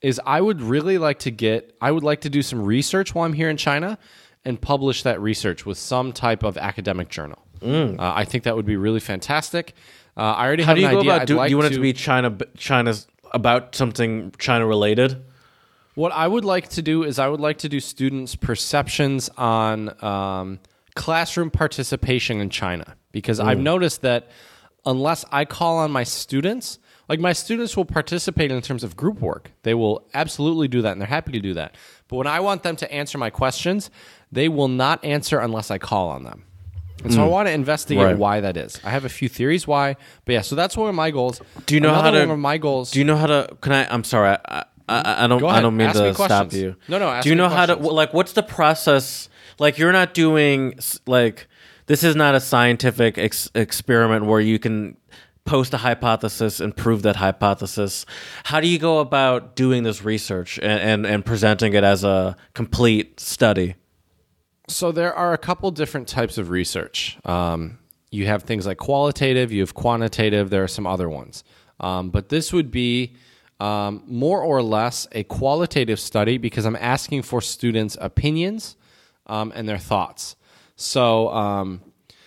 is 0.00 0.20
I 0.24 0.40
would 0.40 0.60
really 0.60 0.98
like 0.98 1.18
to 1.20 1.30
get 1.32 1.74
I 1.80 1.90
would 1.90 2.04
like 2.04 2.20
to 2.20 2.30
do 2.30 2.42
some 2.42 2.62
research 2.62 3.14
while 3.14 3.24
I'm 3.24 3.32
here 3.32 3.50
in 3.50 3.56
China 3.56 3.98
and 4.44 4.60
publish 4.60 5.02
that 5.02 5.20
research 5.20 5.66
with 5.66 5.76
some 5.76 6.12
type 6.12 6.42
of 6.42 6.56
academic 6.56 7.08
journal. 7.08 7.38
Uh, 7.62 7.94
I 7.98 8.24
think 8.24 8.44
that 8.44 8.56
would 8.56 8.66
be 8.66 8.76
really 8.76 9.00
fantastic. 9.00 9.74
Uh, 10.16 10.20
I 10.20 10.46
already 10.46 10.62
Mm. 10.62 10.66
How 10.66 10.70
have 10.70 10.76
do 10.76 10.82
you 10.82 10.86
an 10.88 10.92
go 10.92 11.00
idea. 11.00 11.10
about 11.12 11.22
I'd 11.22 11.28
do 11.28 11.36
like 11.36 11.50
you 11.50 11.56
want 11.56 11.66
it 11.66 11.70
to 11.70 11.74
to 11.76 11.80
be 11.80 11.92
China 11.92 12.36
China's 12.56 13.06
about 13.32 13.74
something 13.74 14.32
China 14.38 14.66
related? 14.66 15.24
What 15.94 16.12
I 16.12 16.28
would 16.28 16.44
like 16.44 16.68
to 16.70 16.82
do 16.82 17.02
is 17.02 17.18
I 17.18 17.26
would 17.28 17.40
like 17.40 17.58
to 17.58 17.68
do 17.68 17.80
students' 17.80 18.36
perceptions 18.36 19.28
on 19.36 20.02
um, 20.02 20.60
classroom 20.94 21.50
participation 21.50 22.40
in 22.40 22.50
China 22.50 22.94
because 23.10 23.40
I've 23.40 23.58
noticed 23.58 24.02
that 24.02 24.28
unless 24.86 25.24
I 25.32 25.44
call 25.44 25.78
on 25.78 25.90
my 25.90 26.04
students, 26.04 26.78
like 27.08 27.18
my 27.20 27.32
students 27.32 27.76
will 27.76 27.84
participate 27.84 28.50
in 28.52 28.60
terms 28.62 28.84
of 28.84 28.96
group 28.96 29.20
work. 29.20 29.50
They 29.62 29.74
will 29.74 30.06
absolutely 30.14 30.68
do 30.68 30.82
that 30.82 30.92
and 30.92 31.00
they're 31.00 31.08
happy 31.08 31.32
to 31.32 31.40
do 31.40 31.54
that. 31.54 31.74
But 32.06 32.16
when 32.16 32.26
I 32.26 32.40
want 32.40 32.62
them 32.62 32.76
to 32.76 32.92
answer 32.92 33.18
my 33.18 33.30
questions, 33.30 33.90
they 34.30 34.48
will 34.48 34.68
not 34.68 35.04
answer 35.04 35.40
unless 35.40 35.70
I 35.70 35.78
call 35.78 36.10
on 36.10 36.22
them. 36.22 36.44
And 37.04 37.12
so 37.14 37.22
I 37.22 37.26
mm. 37.26 37.30
want 37.30 37.46
to 37.48 37.52
investigate 37.52 38.04
Right. 38.04 38.18
why 38.18 38.40
that 38.40 38.56
is. 38.56 38.80
I 38.84 38.90
have 38.90 39.04
a 39.04 39.08
few 39.08 39.28
theories 39.28 39.66
why, 39.66 39.96
but 40.24 40.32
yeah, 40.32 40.40
so 40.40 40.56
that's 40.56 40.76
one 40.76 40.88
of 40.88 40.94
my 40.94 41.10
goals. 41.12 41.40
Do 41.66 41.74
you 41.74 41.80
know 41.80 41.94
how 41.94 42.10
to- 42.10 42.18
one 42.20 42.30
of 42.30 42.38
my 42.38 42.58
goals? 42.58 42.90
Do 42.90 42.98
you 42.98 43.04
know 43.04 43.16
how 43.16 43.26
to? 43.26 43.56
Can 43.60 43.72
I? 43.72 43.86
I'm 43.92 44.04
sorry. 44.04 44.36
I 44.48 44.64
I, 44.88 45.24
I 45.24 45.26
don't. 45.26 45.38
Go 45.38 45.46
I 45.46 45.52
ahead. 45.52 45.62
don't 45.62 45.76
mean 45.76 45.88
Ask 45.88 45.98
to 45.98 46.04
me 46.08 46.14
stop 46.14 46.26
questions. 46.28 46.54
you. 46.62 46.76
No, 46.88 46.98
no, 46.98 47.08
ask 47.08 47.22
Do 47.24 47.28
you 47.28 47.34
me 47.36 47.42
know 47.42 47.48
how 47.50 47.66
to? 47.66 47.74
questions. 47.74 47.92
Like, 47.94 48.14
what's 48.14 48.32
the 48.32 48.42
process? 48.42 49.28
Like, 49.58 49.76
you're 49.78 49.92
not 49.92 50.14
doing 50.14 50.74
s- 50.78 50.98
like 51.06 51.46
this 51.86 52.02
is 52.02 52.16
not 52.16 52.34
a 52.34 52.40
scientific 52.40 53.18
ex- 53.18 53.50
experiment 53.54 54.24
where 54.24 54.40
you 54.40 54.58
can 54.58 54.96
post 55.44 55.72
a 55.74 55.78
hypothesis 55.78 56.58
and 56.60 56.74
prove 56.76 57.02
that 57.02 57.16
hypothesis. 57.16 58.06
How 58.44 58.60
do 58.60 58.66
you 58.68 58.78
go 58.78 58.98
about 59.00 59.56
doing 59.56 59.82
this 59.82 60.02
research 60.04 60.58
and 60.58 60.80
and, 60.80 61.06
and 61.06 61.24
presenting 61.24 61.74
it 61.74 61.84
as 61.84 62.02
a 62.02 62.34
complete 62.54 63.20
study? 63.20 63.74
So 64.68 64.92
there 64.92 65.14
are 65.14 65.32
a 65.32 65.38
couple 65.38 65.70
different 65.70 66.08
types 66.08 66.36
of 66.36 66.50
research. 66.50 67.18
Um, 67.24 67.78
you 68.10 68.26
have 68.26 68.42
things 68.42 68.66
like 68.66 68.76
qualitative, 68.76 69.50
you 69.50 69.60
have 69.60 69.74
quantitative. 69.74 70.50
There 70.50 70.62
are 70.62 70.68
some 70.68 70.86
other 70.86 71.08
ones, 71.08 71.42
um, 71.80 72.10
but 72.10 72.28
this 72.28 72.52
would 72.52 72.70
be 72.70 73.16
um, 73.60 74.02
more 74.06 74.42
or 74.42 74.62
less 74.62 75.08
a 75.12 75.24
qualitative 75.24 75.98
study 75.98 76.38
because 76.38 76.64
I'm 76.64 76.76
asking 76.76 77.22
for 77.22 77.40
students' 77.40 77.96
opinions 78.00 78.76
um, 79.26 79.52
and 79.54 79.68
their 79.68 79.78
thoughts. 79.78 80.36
So, 80.76 81.28
um, 81.30 81.82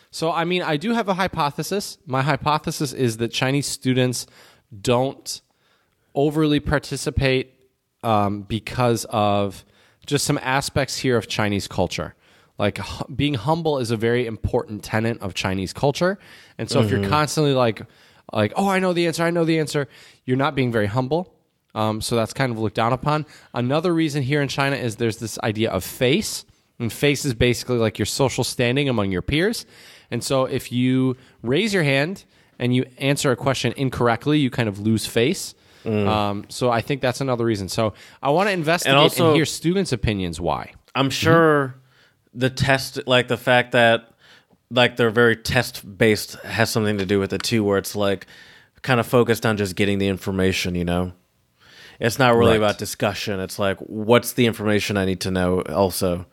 so 0.10 0.32
I 0.32 0.44
mean, 0.44 0.62
I 0.62 0.78
do 0.78 0.94
have 0.94 1.08
a 1.08 1.14
hypothesis. 1.14 2.00
My 2.06 2.22
hypothesis 2.22 2.92
is 2.92 3.18
that 3.18 3.30
Chinese 3.30 3.68
students 3.68 4.26
don't 4.82 5.42
overly 6.16 6.60
participate 6.60 7.54
um, 8.04 8.42
because 8.42 9.06
of 9.06 9.64
just 10.06 10.26
some 10.26 10.40
aspects 10.42 10.98
here 10.98 11.18
of 11.18 11.28
Chinese 11.28 11.68
culture. 11.68 12.16
Like 12.62 12.80
being 13.16 13.34
humble 13.34 13.80
is 13.80 13.90
a 13.90 13.98
very 13.98 14.28
important 14.28 14.84
tenet 14.84 15.20
of 15.20 15.34
Chinese 15.34 15.74
culture, 15.74 16.20
and 16.60 16.70
so 16.70 16.80
if 16.82 16.92
you're 16.92 17.10
constantly 17.10 17.54
like, 17.54 17.82
like, 18.32 18.54
oh, 18.56 18.68
I 18.70 18.78
know 18.78 18.94
the 18.94 19.08
answer, 19.08 19.24
I 19.24 19.32
know 19.32 19.46
the 19.46 19.58
answer, 19.58 19.88
you're 20.26 20.38
not 20.38 20.54
being 20.54 20.72
very 20.72 20.86
humble. 20.86 21.34
Um, 21.74 22.02
so 22.02 22.16
that's 22.16 22.34
kind 22.34 22.52
of 22.52 22.60
looked 22.60 22.76
down 22.76 22.94
upon. 22.94 23.26
Another 23.54 23.92
reason 23.94 24.22
here 24.22 24.44
in 24.44 24.48
China 24.48 24.76
is 24.76 24.98
there's 24.98 25.18
this 25.18 25.40
idea 25.40 25.72
of 25.72 25.84
face, 25.84 26.46
and 26.78 26.94
face 26.94 27.26
is 27.26 27.34
basically 27.34 27.78
like 27.78 27.98
your 27.98 28.06
social 28.06 28.44
standing 28.44 28.88
among 28.90 29.12
your 29.12 29.24
peers. 29.24 29.66
And 30.12 30.24
so 30.24 30.46
if 30.46 30.72
you 30.72 31.18
raise 31.42 31.74
your 31.74 31.84
hand 31.84 32.26
and 32.60 32.76
you 32.76 32.86
answer 33.00 33.32
a 33.32 33.36
question 33.36 33.74
incorrectly, 33.76 34.38
you 34.38 34.52
kind 34.52 34.70
of 34.70 34.78
lose 34.80 35.08
face. 35.08 35.56
Um, 35.84 36.46
so 36.50 36.70
I 36.70 36.82
think 36.82 37.02
that's 37.02 37.22
another 37.22 37.44
reason. 37.46 37.70
So 37.70 37.94
I 38.22 38.30
want 38.30 38.50
to 38.50 38.54
investigate 38.54 38.92
and, 38.92 39.00
also- 39.00 39.34
hear 39.34 39.46
students' 39.46 39.92
opinions 39.92 40.40
why. 40.40 40.74
I'm 40.94 41.10
sure 41.10 41.76
the 42.34 42.50
test, 42.50 43.00
like 43.08 43.28
the 43.28 43.38
fact 43.38 43.72
that 43.74 44.08
like 44.70 44.96
they're 44.96 45.10
very 45.10 45.36
test 45.36 45.98
based, 45.98 46.34
has 46.42 46.70
something 46.70 46.98
to 46.98 47.06
do 47.06 47.20
with 47.20 47.34
it 47.34 47.44
too. 47.44 47.64
Where 47.64 47.78
it's 47.78 47.96
like 47.96 48.26
kind 48.82 49.00
of 49.00 49.08
focused 49.08 49.46
on 49.46 49.58
just 49.58 49.76
getting 49.76 50.00
the 50.00 50.08
information. 50.08 50.76
You 50.76 50.86
know, 50.86 51.12
it's 52.00 52.18
not 52.20 52.36
really 52.36 52.52
Right. 52.52 52.58
about 52.58 52.78
discussion. 52.78 53.40
It's 53.40 53.60
like 53.60 53.78
what's 53.80 54.34
the 54.34 54.46
information 54.46 54.98
I 54.98 55.06
need 55.06 55.20
to 55.22 55.32
know 55.32 55.62
also 55.62 56.26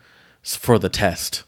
for 0.43 0.79
the 0.79 0.89
test. 0.89 1.45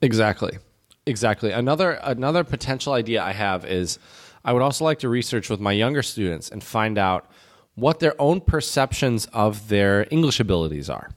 Exactly. 0.00 0.58
Exactly. 1.06 1.50
Another 1.52 1.92
another 2.02 2.44
potential 2.44 2.92
idea 2.92 3.22
I 3.22 3.32
have 3.32 3.64
is 3.64 3.98
I 4.44 4.52
would 4.52 4.62
also 4.62 4.84
like 4.84 4.98
to 5.00 5.08
research 5.08 5.48
with 5.48 5.60
my 5.60 5.72
younger 5.72 6.02
students 6.02 6.48
and 6.48 6.62
find 6.62 6.98
out 6.98 7.30
what 7.74 8.00
their 8.00 8.20
own 8.20 8.40
perceptions 8.40 9.26
of 9.32 9.68
their 9.68 10.06
English 10.10 10.40
abilities 10.40 10.90
are. 10.90 11.10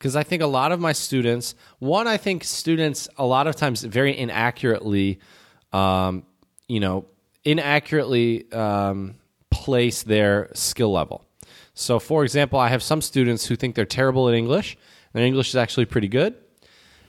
Because 0.00 0.16
I 0.16 0.22
think 0.22 0.40
a 0.40 0.46
lot 0.46 0.72
of 0.72 0.80
my 0.80 0.92
students, 0.92 1.54
one, 1.78 2.08
I 2.08 2.16
think 2.16 2.42
students 2.42 3.06
a 3.18 3.26
lot 3.26 3.46
of 3.46 3.54
times 3.54 3.82
very 3.82 4.16
inaccurately, 4.16 5.20
um, 5.74 6.24
you 6.68 6.80
know, 6.80 7.04
inaccurately 7.44 8.50
um, 8.50 9.16
place 9.50 10.02
their 10.02 10.48
skill 10.54 10.90
level. 10.90 11.26
So, 11.74 11.98
for 11.98 12.24
example, 12.24 12.58
I 12.58 12.68
have 12.68 12.82
some 12.82 13.02
students 13.02 13.44
who 13.44 13.56
think 13.56 13.74
they're 13.74 13.84
terrible 13.84 14.26
at 14.30 14.34
English. 14.34 14.78
Their 15.12 15.22
English 15.22 15.50
is 15.50 15.56
actually 15.56 15.84
pretty 15.84 16.08
good. 16.08 16.34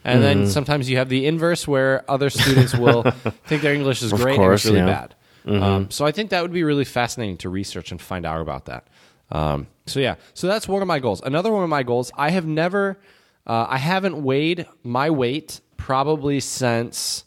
And 0.04 0.22
then 0.22 0.48
sometimes 0.48 0.90
you 0.90 0.98
have 0.98 1.08
the 1.08 1.28
inverse 1.28 1.66
where 1.66 2.04
other 2.12 2.30
students 2.30 2.76
will 2.76 3.04
think 3.46 3.62
their 3.62 3.74
English 3.74 4.02
is 4.02 4.12
great 4.12 4.36
course, 4.36 4.66
and 4.66 4.76
it's 4.76 4.82
really 4.82 4.92
yeah. 4.92 5.08
bad. 5.08 5.16
Um, 5.64 5.92
so 5.92 6.06
I 6.06 6.12
think 6.12 6.32
that 6.32 6.42
would 6.42 6.52
be 6.52 6.64
really 6.64 6.86
fascinating 6.86 7.38
to 7.38 7.50
research 7.50 7.92
and 7.92 8.02
find 8.02 8.26
out 8.26 8.42
about 8.42 8.66
that. 8.66 8.88
Um, 9.30 9.68
so 9.86 10.00
yeah, 10.00 10.16
so 10.34 10.48
that's 10.48 10.68
one 10.68 10.82
of 10.82 10.88
my 10.88 11.00
goals. 11.00 11.22
Another 11.22 11.52
one 11.52 11.64
of 11.64 11.70
my 11.70 11.84
goals, 11.84 12.12
I 12.16 12.30
have 12.32 12.46
never, 12.46 13.00
uh, 13.48 13.66
I 13.70 13.78
haven't 13.78 14.22
weighed 14.24 14.66
my 14.84 15.10
weight 15.10 15.62
probably 15.78 16.40
since 16.40 17.24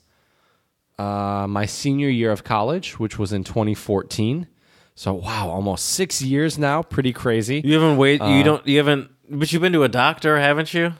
uh, 0.99 1.47
my 1.49 1.67
senior 1.67 2.09
year 2.09 2.31
of 2.31 2.45
college, 2.45 2.99
which 2.99 3.19
was 3.19 3.33
in 3.33 3.45
2014. 3.45 4.47
So 4.95 5.13
wow, 5.15 5.49
almost 5.49 5.87
six 5.87 6.23
years 6.23 6.57
now. 6.57 6.83
Pretty 6.83 7.13
crazy. 7.13 7.61
You 7.65 7.75
haven't 7.75 7.97
weighed. 7.97 8.21
Uh, 8.23 8.27
you 8.29 8.45
don't. 8.45 8.65
You 8.67 8.77
haven't. 8.77 9.11
But 9.29 9.53
you've 9.53 9.63
been 9.63 9.73
to 9.73 9.83
a 9.83 9.89
doctor, 9.89 10.39
haven't 10.39 10.73
you? 10.73 10.93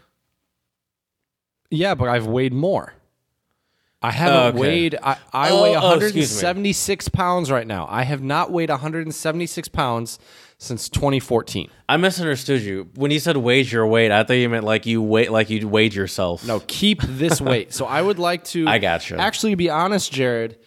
Yeah, 1.71 1.95
but 1.95 2.09
I've 2.09 2.27
weighed 2.27 2.53
more. 2.53 2.95
I 4.03 4.11
haven't 4.11 4.37
Oh, 4.39 4.47
okay. 4.49 4.59
weighed. 4.59 4.95
I, 5.03 5.17
I 5.33 5.51
Oh, 5.51 5.63
weigh 5.63 5.71
oh, 5.77 5.81
176 5.81 7.09
pounds 7.09 7.51
right 7.51 7.67
now. 7.67 7.87
I 7.89 8.03
have 8.03 8.23
not 8.23 8.51
weighed 8.51 8.69
176 8.69 9.69
pounds 9.69 10.19
since 10.59 10.89
2014. 10.89 11.69
I 11.89 11.97
misunderstood 11.97 12.63
you 12.63 12.89
when 12.95 13.11
you 13.11 13.19
said 13.21 13.37
wage 13.37 13.73
your 13.73 13.87
weight. 13.87 14.11
I 14.11 14.23
thought 14.25 14.35
you 14.35 14.49
meant 14.49 14.65
like 14.65 14.87
you 14.87 15.03
wait, 15.03 15.31
like 15.31 15.51
you 15.51 15.67
wage 15.69 15.95
yourself. 15.97 16.47
No, 16.47 16.61
keep 16.67 17.03
this 17.03 17.41
weight. 17.51 17.73
So 17.75 17.85
I 17.87 18.01
would 18.01 18.19
like 18.19 18.45
to. 18.45 18.67
I 18.67 18.79
gotcha. 18.79 19.19
Actually, 19.21 19.55
be 19.55 19.69
honest, 19.71 20.13
Jared. 20.13 20.59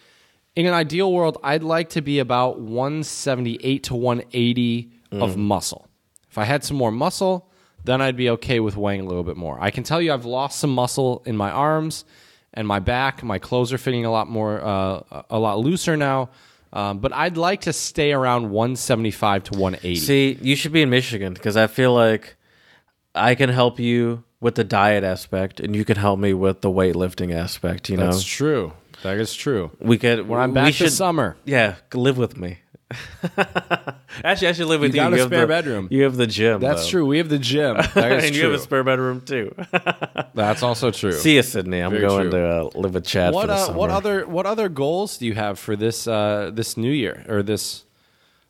In 0.55 0.65
an 0.65 0.73
ideal 0.73 1.11
world, 1.13 1.37
I'd 1.43 1.61
like 1.63 1.89
to 1.89 2.01
be 2.01 2.17
about 2.19 2.59
178 2.59 3.83
to 3.83 3.95
180 3.95 4.91
of 5.11 5.35
Mm. 5.35 5.37
muscle. 5.37 5.87
If 6.29 6.37
I 6.37 6.43
had 6.45 6.63
some 6.63 6.77
more 6.77 6.91
muscle, 6.91 7.49
then 7.83 8.01
I'd 8.01 8.17
be 8.17 8.29
okay 8.31 8.59
with 8.59 8.75
weighing 8.75 9.01
a 9.01 9.05
little 9.05 9.23
bit 9.23 9.37
more. 9.37 9.57
I 9.61 9.71
can 9.71 9.83
tell 9.83 10.01
you, 10.01 10.11
I've 10.11 10.25
lost 10.25 10.59
some 10.59 10.71
muscle 10.73 11.21
in 11.25 11.37
my 11.37 11.49
arms 11.51 12.05
and 12.53 12.67
my 12.67 12.79
back. 12.79 13.23
My 13.23 13.39
clothes 13.39 13.71
are 13.71 13.77
fitting 13.77 14.03
a 14.05 14.11
lot 14.11 14.27
more, 14.27 14.63
uh, 14.63 15.23
a 15.29 15.39
lot 15.39 15.59
looser 15.59 15.95
now. 15.95 16.29
Um, 16.77 16.99
but 16.99 17.11
I'd 17.11 17.37
like 17.37 17.61
to 17.61 17.73
stay 17.73 18.13
around 18.13 18.51
175 18.51 19.45
to 19.45 19.57
180. 19.57 19.95
See, 19.95 20.37
you 20.39 20.55
should 20.55 20.71
be 20.71 20.83
in 20.83 20.91
Michigan 20.91 21.33
because 21.33 21.57
I 21.57 21.65
feel 21.65 21.91
like 21.91 22.35
I 23.15 23.33
can 23.33 23.49
help 23.49 23.79
you 23.79 24.23
with 24.39 24.53
the 24.53 24.63
diet 24.63 25.03
aspect, 25.03 25.59
and 25.59 25.75
you 25.75 25.83
can 25.83 25.97
help 25.97 26.19
me 26.19 26.33
with 26.35 26.61
the 26.61 26.69
weightlifting 26.69 27.33
aspect. 27.33 27.89
You 27.89 27.97
know, 27.97 28.05
That's 28.05 28.23
true. 28.23 28.73
That 29.01 29.17
is 29.17 29.33
true. 29.33 29.71
we 29.79 29.97
could 29.97 30.27
When 30.27 30.39
I'm 30.39 30.51
we 30.51 30.55
back 30.55 30.73
should, 30.75 30.87
this 30.87 30.97
summer, 30.97 31.35
Yeah, 31.45 31.77
live 31.95 32.19
with 32.19 32.37
me. 32.37 32.59
Actually, 34.23 34.47
I 34.47 34.51
should 34.53 34.67
live 34.67 34.81
with 34.81 34.91
you. 34.95 35.01
got 35.01 35.13
a 35.13 35.17
have 35.17 35.27
spare 35.27 35.41
the- 35.41 35.47
bedroom. 35.47 35.87
You 35.91 36.03
have 36.03 36.15
the 36.15 36.27
gym. 36.27 36.59
that's 36.61 36.83
though. 36.85 36.89
true. 36.91 37.05
We 37.05 37.17
have 37.17 37.29
the 37.29 37.39
gym. 37.39 37.75
And 37.95 38.21
true. 38.21 38.29
you 38.31 38.43
have 38.45 38.53
a 38.53 38.59
spare 38.59 38.83
bedroom 38.83 39.21
too. 39.21 39.53
That's 40.33 40.63
also 40.63 40.91
true. 40.91 41.11
See 41.11 41.35
you, 41.35 41.43
Sydney. 41.43 41.79
I'm 41.81 41.91
Very 41.91 42.07
going 42.07 42.29
true. 42.29 42.39
to 42.39 42.47
uh, 42.47 42.69
live 42.75 42.93
with 42.93 43.05
Chad 43.05 43.33
what 43.33 43.49
uh, 43.49 43.73
what 43.73 43.89
other 43.89 44.25
what 44.27 44.45
other 44.45 44.69
goals 44.69 45.17
do 45.17 45.25
you 45.25 45.33
have 45.33 45.59
for 45.59 45.75
this 45.75 46.07
uh, 46.07 46.51
this 46.53 46.77
new 46.77 46.91
year 46.91 47.25
or 47.27 47.43
this 47.43 47.83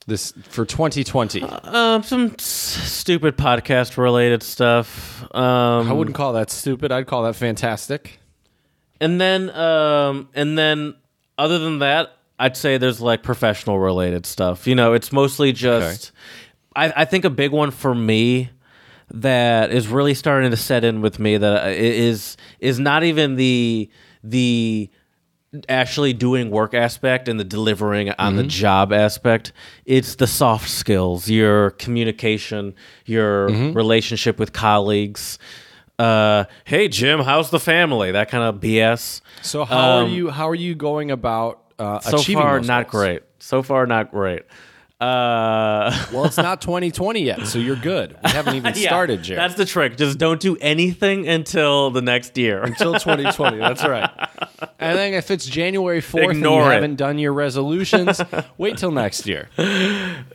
this 0.05 0.31
for 0.49 0.65
2020? 0.65 1.41
Um, 1.43 2.03
some 2.03 2.35
s- 2.37 2.43
stupid 2.45 3.37
podcast 3.37 3.97
related 3.97 4.43
stuff. 4.43 5.23
Um, 5.35 5.89
I 5.89 5.93
wouldn't 5.93 6.15
call 6.15 6.33
that 6.33 6.49
stupid. 6.51 6.91
I'd 6.91 7.07
call 7.07 7.23
that 7.23 7.35
fantastic. 7.35 8.19
and 9.01 9.19
then 9.19 9.49
um, 9.51 10.29
and 10.35 10.57
then 10.57 10.95
other 11.37 11.59
than 11.59 11.79
that, 11.79 12.16
I'd 12.39 12.55
say 12.57 12.77
there's 12.77 13.01
like 13.01 13.23
professional 13.23 13.79
related 13.79 14.25
stuff. 14.25 14.67
You 14.67 14.75
know, 14.75 14.93
it's 14.93 15.11
mostly 15.11 15.51
just. 15.51 16.11
I, 16.75 16.93
I 16.97 17.05
think 17.05 17.25
a 17.25 17.29
big 17.31 17.51
one 17.51 17.71
for 17.71 17.95
me 17.95 18.51
that 19.09 19.71
is 19.71 19.87
really 19.87 20.13
starting 20.13 20.51
to 20.51 20.57
set 20.57 20.83
in 20.83 21.01
with 21.01 21.17
me 21.17 21.37
that 21.37 21.69
is 21.71 21.97
is 21.97 22.37
is 22.59 22.79
not 22.79 23.03
even 23.03 23.35
the 23.35 23.89
the 24.23 24.89
actually 25.69 26.11
doing 26.13 26.51
work 26.51 26.73
aspect 26.73 27.27
and 27.29 27.39
the 27.39 27.43
delivering 27.43 28.11
on 28.19 28.35
the 28.35 28.43
job 28.43 28.91
aspect. 28.91 29.53
It's 29.85 30.15
the 30.15 30.27
soft 30.27 30.69
skills 30.69 31.29
your 31.29 31.71
communication 31.71 32.75
your 33.05 33.47
relationship 33.47 34.37
with 34.37 34.53
colleagues. 34.53 35.39
Uh 35.97 36.43
hey 36.65 36.87
jim 36.89 37.21
how's 37.21 37.49
the 37.49 37.59
family? 37.59 38.11
That 38.11 38.29
kind 38.29 38.43
of 38.43 38.61
bs 38.61 39.21
So 39.41 39.65
how 39.65 39.99
Um, 39.99 40.05
are 40.05 40.09
you 40.09 40.29
how 40.29 40.47
are 40.49 40.53
you 40.55 40.75
going 40.75 41.09
about 41.09 41.61
uh, 41.79 41.99
so 41.99 42.17
achieving 42.17 42.41
far 42.43 42.59
not 42.61 42.89
goals? 42.89 43.03
great 43.03 43.23
so 43.39 43.61
far 43.63 43.85
not 43.85 44.11
great 44.11 44.43
uh 44.99 45.91
Well, 46.11 46.25
it's 46.25 46.37
not 46.49 46.59
2020 46.61 47.21
yet, 47.21 47.45
so 47.45 47.59
you're 47.59 47.75
good. 47.75 48.17
We 48.23 48.31
haven't 48.31 48.55
even 48.55 48.73
yeah, 48.75 48.87
started, 48.89 49.21
Jared. 49.21 49.39
that's 49.39 49.53
the 49.53 49.65
trick 49.65 49.95
just 49.95 50.17
don't 50.17 50.39
do 50.39 50.57
anything 50.59 51.27
until 51.27 51.91
the 51.91 52.01
next 52.01 52.35
year 52.35 52.63
Until 52.63 52.93
2020. 52.99 53.57
That's 53.59 53.83
right. 53.83 54.09
And 54.79 54.97
then 54.97 55.13
if 55.13 55.29
it's 55.29 55.45
January 55.45 56.01
4th 56.01 56.31
and 56.31 56.39
you 56.41 56.59
it. 56.61 56.63
haven't 56.73 56.95
done 56.95 57.19
your 57.19 57.33
resolutions, 57.33 58.19
wait 58.57 58.77
till 58.77 58.89
next 58.91 59.27
year. 59.27 59.49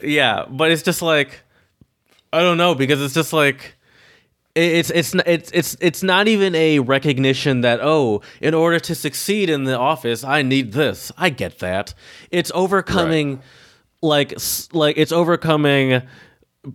Yeah, 0.01 0.45
but 0.49 0.71
it's 0.71 0.83
just 0.83 1.03
like 1.03 1.41
I 2.33 2.39
don't 2.41 2.57
know 2.57 2.77
because 2.77 3.03
it's 3.03 3.15
just 3.15 3.33
like 3.33 3.75
it's 4.55 4.91
it's 4.91 5.15
it's 5.27 5.51
it's 5.53 5.77
it's 5.81 6.03
not 6.03 6.29
even 6.29 6.55
a 6.55 6.79
recognition 6.79 7.63
that 7.63 7.81
oh 7.83 8.21
in 8.41 8.53
order 8.53 8.79
to 8.79 8.95
succeed 8.95 9.49
in 9.49 9.65
the 9.65 9.79
office 9.79 10.25
I 10.25 10.43
need 10.43 10.73
this. 10.73 11.11
I 11.17 11.31
get 11.31 11.59
that. 11.61 11.95
It's 12.31 12.53
overcoming 12.55 13.41
like 14.03 14.35
like 14.73 14.99
it's 14.99 15.13
overcoming 15.13 16.03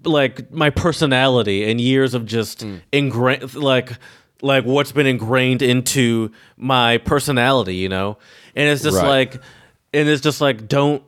like 0.03 0.51
my 0.51 0.69
personality 0.69 1.69
and 1.69 1.79
years 1.79 2.13
of 2.13 2.25
just 2.25 2.65
mm. 2.65 2.81
ingrained 2.91 3.53
like 3.53 3.91
like 4.41 4.65
what's 4.65 4.91
been 4.91 5.07
ingrained 5.07 5.61
into 5.61 6.31
my 6.57 6.97
personality, 6.99 7.75
you 7.75 7.89
know? 7.89 8.17
And 8.55 8.69
it's 8.69 8.83
just 8.83 8.97
Right. 8.97 9.07
like 9.07 9.33
and 9.93 10.09
it's 10.09 10.21
just 10.21 10.41
like 10.41 10.67
don't 10.67 11.03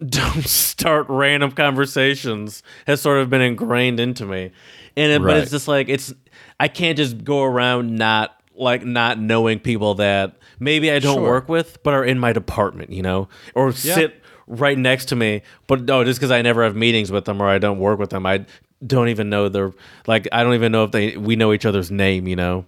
don't 0.08 0.44
start 0.46 1.06
random 1.08 1.52
conversations 1.52 2.62
has 2.86 3.00
sort 3.00 3.18
of 3.18 3.28
been 3.30 3.40
ingrained 3.42 4.00
into 4.00 4.24
me 4.24 4.50
and 4.96 5.12
it, 5.12 5.22
but 5.22 5.36
it's 5.36 5.50
just 5.50 5.68
like 5.68 5.88
it's 5.88 6.12
i 6.58 6.68
can't 6.68 6.96
just 6.96 7.22
go 7.24 7.42
around 7.42 7.94
not 7.96 8.34
like 8.54 8.84
not 8.84 9.18
knowing 9.18 9.58
people 9.58 9.94
that 9.94 10.36
maybe 10.58 10.90
i 10.90 10.98
don't 10.98 11.16
Sure. 11.16 11.22
work 11.28 11.48
with 11.48 11.82
but 11.82 11.92
are 11.94 12.04
in 12.04 12.18
my 12.18 12.32
department 12.32 12.90
you 12.90 13.02
know 13.02 13.28
or 13.54 13.72
sit 13.72 14.22
right 14.46 14.76
next 14.78 15.06
to 15.06 15.16
me 15.16 15.42
but 15.66 15.82
no 15.82 16.02
just 16.02 16.18
because 16.18 16.30
i 16.30 16.40
never 16.42 16.64
have 16.64 16.74
meetings 16.74 17.12
with 17.12 17.24
them 17.26 17.40
or 17.42 17.46
i 17.48 17.58
don't 17.58 17.78
work 17.78 17.98
with 17.98 18.10
them 18.10 18.24
i 18.26 18.44
don't 18.86 19.08
even 19.08 19.28
know 19.28 19.48
their 19.50 19.72
like 20.06 20.26
i 20.32 20.42
don't 20.42 20.54
even 20.54 20.72
know 20.72 20.84
if 20.84 20.92
they 20.92 21.16
we 21.18 21.36
know 21.36 21.52
each 21.52 21.66
other's 21.66 21.90
name 21.90 22.26
you 22.26 22.36
know 22.36 22.64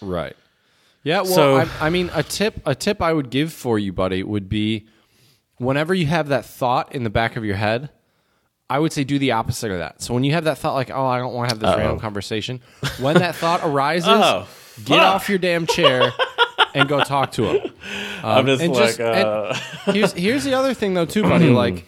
Right. 0.00 0.36
Yeah. 1.02 1.22
Well, 1.22 1.34
So- 1.34 1.56
I, 1.56 1.68
I 1.80 1.90
mean, 1.90 2.08
a 2.14 2.22
tip 2.22 2.60
a 2.66 2.74
tip 2.74 3.02
I 3.02 3.12
would 3.12 3.30
give 3.30 3.52
for 3.52 3.78
you, 3.80 3.92
buddy, 3.92 4.22
would 4.22 4.48
be 4.48 4.86
whenever 5.58 5.94
you 5.94 6.06
have 6.06 6.28
that 6.28 6.44
thought 6.44 6.94
in 6.94 7.04
the 7.04 7.10
back 7.10 7.36
of 7.36 7.44
your 7.44 7.56
head, 7.56 7.90
I 8.70 8.78
would 8.78 8.92
say 8.92 9.04
do 9.04 9.18
the 9.18 9.32
opposite 9.32 9.70
of 9.70 9.78
that. 9.78 10.02
So 10.02 10.14
when 10.14 10.24
you 10.24 10.32
have 10.32 10.44
that 10.44 10.58
thought, 10.58 10.74
like, 10.74 10.90
oh, 10.90 11.06
I 11.06 11.18
don't 11.18 11.32
want 11.34 11.48
to 11.50 11.54
have 11.54 11.60
this 11.60 11.74
random 11.76 11.98
conversation, 12.00 12.60
when 13.00 13.16
that 13.18 13.34
thought 13.34 13.60
arises, 13.64 14.08
Oh, 14.10 14.46
get 14.84 14.98
off 15.00 15.28
your 15.28 15.38
damn 15.38 15.66
chair 15.66 16.12
and 16.74 16.88
go 16.88 17.02
talk 17.02 17.32
to 17.32 17.44
him. 17.44 17.72
i'm 18.22 18.46
just 18.46 18.62
and 18.62 18.72
like 18.74 18.96
just- 18.96 19.00
uh, 19.00 19.54
and 19.86 19.94
here's 19.96 20.12
here's 20.12 20.44
the 20.44 20.54
other 20.54 20.74
thing 20.74 20.92
though 20.94 21.06
too, 21.06 21.22
buddy. 21.22 21.48
like, 21.50 21.84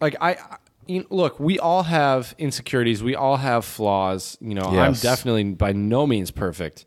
like 0.00 0.16
I, 0.20 0.32
I- 0.32 0.56
you 0.86 1.00
know, 1.00 1.06
look, 1.10 1.38
we 1.38 1.58
all 1.58 1.82
have 1.82 2.34
insecurities. 2.38 3.02
We 3.02 3.14
all 3.14 3.36
have 3.36 3.66
flaws. 3.66 4.38
You 4.40 4.54
know, 4.54 4.62
I'm 4.62 4.94
definitely 4.94 5.44
by 5.52 5.72
no 5.72 6.06
means 6.06 6.30
perfect. 6.30 6.86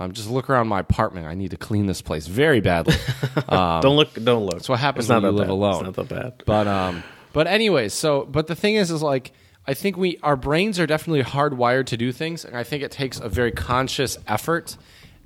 Um, 0.00 0.12
just 0.12 0.30
look 0.30 0.48
around 0.48 0.66
my 0.68 0.80
apartment. 0.80 1.26
I 1.26 1.34
need 1.34 1.50
to 1.50 1.58
clean 1.58 1.84
this 1.84 2.00
place 2.00 2.26
very 2.26 2.60
badly. 2.60 2.94
don't 3.50 3.96
look 3.96 4.14
don't 4.14 4.44
look 4.44 4.54
That's 4.54 4.68
what 4.68 4.80
happens 4.80 5.04
It's 5.04 5.10
when 5.10 5.22
you 5.22 5.30
live 5.30 5.48
bad. 5.48 5.52
alone. 5.52 5.86
it's 5.86 5.96
not 5.96 6.08
that 6.08 6.08
bad 6.08 6.42
But 6.46 6.66
um, 6.66 7.02
but 7.34 7.46
anyways, 7.46 7.92
so 7.92 8.24
but 8.24 8.46
the 8.46 8.54
thing 8.56 8.76
is, 8.76 8.90
is 8.90 9.02
like 9.02 9.32
I 9.66 9.74
think 9.74 9.98
we 9.98 10.18
our 10.22 10.36
brains 10.36 10.80
are 10.80 10.86
definitely 10.86 11.22
hardwired 11.22 11.86
to 11.86 11.98
do 11.98 12.12
things, 12.12 12.46
and 12.46 12.56
I 12.56 12.64
think 12.64 12.82
it 12.82 12.90
takes 12.90 13.20
a 13.20 13.28
very 13.28 13.52
conscious 13.52 14.16
effort 14.26 14.78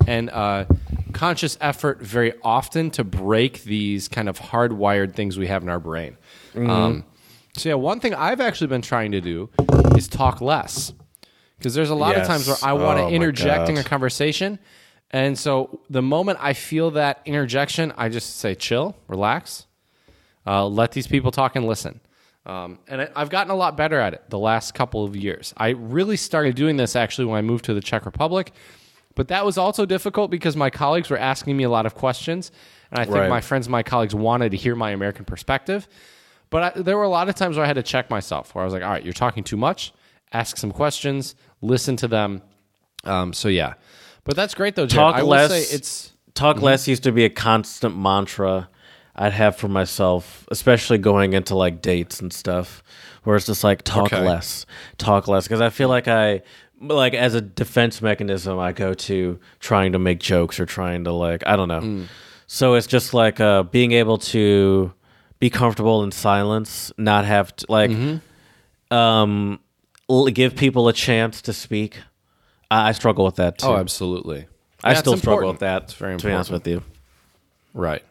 and 0.05 0.29
uh, 0.29 0.65
conscious 1.13 1.57
effort 1.61 2.01
very 2.01 2.33
often 2.43 2.91
to 2.91 3.05
break 3.05 3.63
these 3.63 4.09
kind 4.09 4.27
of 4.27 4.37
hardwired 4.39 5.13
things 5.13 5.37
we 5.37 5.47
have 5.47 5.63
in 5.63 5.69
our 5.69 5.79
brain. 5.79 6.17
Mm-hmm. 6.53 6.69
Um, 6.69 7.05
so 7.55 7.69
yeah, 7.69 7.75
one 7.75 8.01
thing 8.01 8.13
I've 8.13 8.41
actually 8.41 8.67
been 8.67 8.81
trying 8.81 9.13
to 9.13 9.21
do 9.21 9.49
is 9.95 10.09
talk 10.09 10.41
less 10.41 10.91
because 11.57 11.73
there's 11.73 11.89
a 11.89 11.95
lot 11.95 12.15
of 12.15 12.27
times 12.27 12.47
where 12.47 12.57
I 12.63 12.73
want 12.73 12.99
Oh 12.99 13.03
to 13.03 13.07
my 13.09 13.15
interject 13.15 13.69
in 13.69 13.77
a 13.77 13.83
conversation. 13.83 14.59
And 15.11 15.37
so 15.37 15.79
the 15.89 16.01
moment 16.01 16.39
I 16.41 16.53
feel 16.53 16.91
that 16.91 17.21
interjection, 17.25 17.93
I 17.97 18.09
just 18.09 18.37
say, 18.37 18.55
chill, 18.55 18.95
relax, 19.07 19.65
uh, 20.45 20.65
let 20.67 20.91
these 20.91 21.07
people 21.07 21.31
talk 21.31 21.55
and 21.55 21.65
listen. 21.65 22.01
Um, 22.45 22.79
and 22.87 23.01
I, 23.01 23.09
I've 23.15 23.29
gotten 23.29 23.51
a 23.51 23.55
lot 23.55 23.75
better 23.77 23.99
at 23.99 24.13
it 24.13 24.23
the 24.29 24.37
last 24.39 24.73
couple 24.73 25.03
of 25.03 25.15
years. 25.15 25.53
I 25.57 25.69
really 25.69 26.17
started 26.17 26.55
doing 26.55 26.77
this 26.77 26.95
actually 26.95 27.25
when 27.25 27.37
I 27.37 27.41
moved 27.41 27.65
to 27.65 27.73
the 27.73 27.81
Czech 27.81 28.05
Republic, 28.05 28.51
but 29.15 29.29
that 29.29 29.45
was 29.45 29.57
also 29.57 29.85
difficult 29.85 30.29
because 30.29 30.55
my 30.55 30.69
colleagues 30.69 31.09
were 31.09 31.17
asking 31.17 31.55
me 31.57 31.63
a 31.63 31.69
lot 31.69 31.85
of 31.85 31.95
questions, 31.95 32.51
and 32.91 32.99
I 32.99 33.05
think 33.05 33.15
Right. 33.15 33.29
my 33.29 33.41
friends 33.41 33.65
and 33.67 33.71
my 33.71 33.81
colleagues 33.83 34.13
wanted 34.13 34.51
to 34.51 34.57
hear 34.57 34.75
my 34.75 34.91
American 34.91 35.25
perspective. 35.25 35.87
But 36.51 36.77
I, 36.77 36.81
there 36.81 36.97
were 36.97 37.03
a 37.03 37.09
lot 37.09 37.29
of 37.29 37.35
times 37.35 37.55
where 37.57 37.63
I 37.63 37.67
had 37.67 37.77
to 37.77 37.83
check 37.83 38.09
myself, 38.11 38.53
where 38.53 38.61
I 38.61 38.65
was 38.65 38.73
like, 38.73 38.83
"All 38.83 38.89
right, 38.91 39.03
you're 39.03 39.13
talking 39.13 39.43
too 39.43 39.57
much. 39.57 39.93
Ask 40.33 40.57
some 40.57 40.71
questions, 40.71 41.35
listen 41.61 41.95
to 41.97 42.07
them." 42.07 42.41
Um, 43.03 43.33
so 43.33 43.47
yeah, 43.49 43.73
but 44.23 44.35
that's 44.35 44.53
great 44.55 44.75
though. 44.75 44.87
Talk 44.87 45.15
I 45.15 45.21
less. 45.21 45.49
say 45.51 45.75
it's 45.75 46.13
talk 46.33 46.61
less 46.61 46.87
used 46.87 47.03
to 47.03 47.11
be 47.11 47.23
a 47.25 47.29
constant 47.29 47.97
mantra 47.97 48.67
I'd 49.15 49.31
have 49.33 49.55
for 49.55 49.67
myself, 49.69 50.45
especially 50.51 50.97
going 50.97 51.33
into 51.33 51.55
like 51.55 51.81
dates 51.81 52.19
and 52.19 52.33
stuff, 52.33 52.83
where 53.23 53.35
it's 53.37 53.45
just 53.45 53.63
like 53.63 53.83
talk 53.83 54.11
Okay. 54.11 54.25
less, 54.25 54.65
talk 54.97 55.27
less, 55.29 55.45
because 55.47 55.61
I 55.61 55.69
feel 55.69 55.87
like 55.87 56.07
I 56.09 56.41
like 56.81 57.13
as 57.13 57.33
a 57.35 57.39
defense 57.41 58.01
mechanism 58.01 58.59
I 58.59 58.73
go 58.73 58.93
to 58.93 59.39
trying 59.61 59.93
to 59.93 59.99
make 59.99 60.19
jokes 60.19 60.59
or 60.59 60.65
trying 60.65 61.05
to 61.05 61.11
like 61.13 61.43
I 61.47 61.55
don't 61.55 61.69
know. 61.69 61.79
Mm. 61.81 62.07
So 62.47 62.73
it's 62.73 62.87
just 62.87 63.13
like 63.13 63.39
uh, 63.39 63.63
being 63.63 63.93
able 63.93 64.17
to 64.17 64.93
be 65.39 65.49
comfortable 65.49 66.03
in 66.03 66.11
silence, 66.11 66.91
not 66.97 67.23
have 67.25 67.55
to 67.57 67.65
like 67.69 67.91
Mm-hmm. 67.91 68.95
um 68.95 69.59
give 70.31 70.55
people 70.55 70.87
a 70.87 70.93
chance 70.93 71.41
to 71.43 71.53
speak. 71.53 71.97
I, 72.69 72.89
I 72.89 72.91
struggle 72.93 73.25
with 73.25 73.35
that 73.35 73.57
too. 73.59 73.67
oh, 73.67 73.75
absolutely. 73.77 74.47
I 74.83 74.91
Yeah, 74.91 74.99
still 74.99 75.17
struggle 75.17 75.49
with 75.49 75.59
that. 75.59 75.83
It's 75.83 75.93
very 75.93 76.13
important. 76.13 76.21
to 76.21 76.27
be 76.27 76.33
honest 76.33 76.51
with 76.51 76.67
you. 76.67 76.83
Right. 77.73 78.03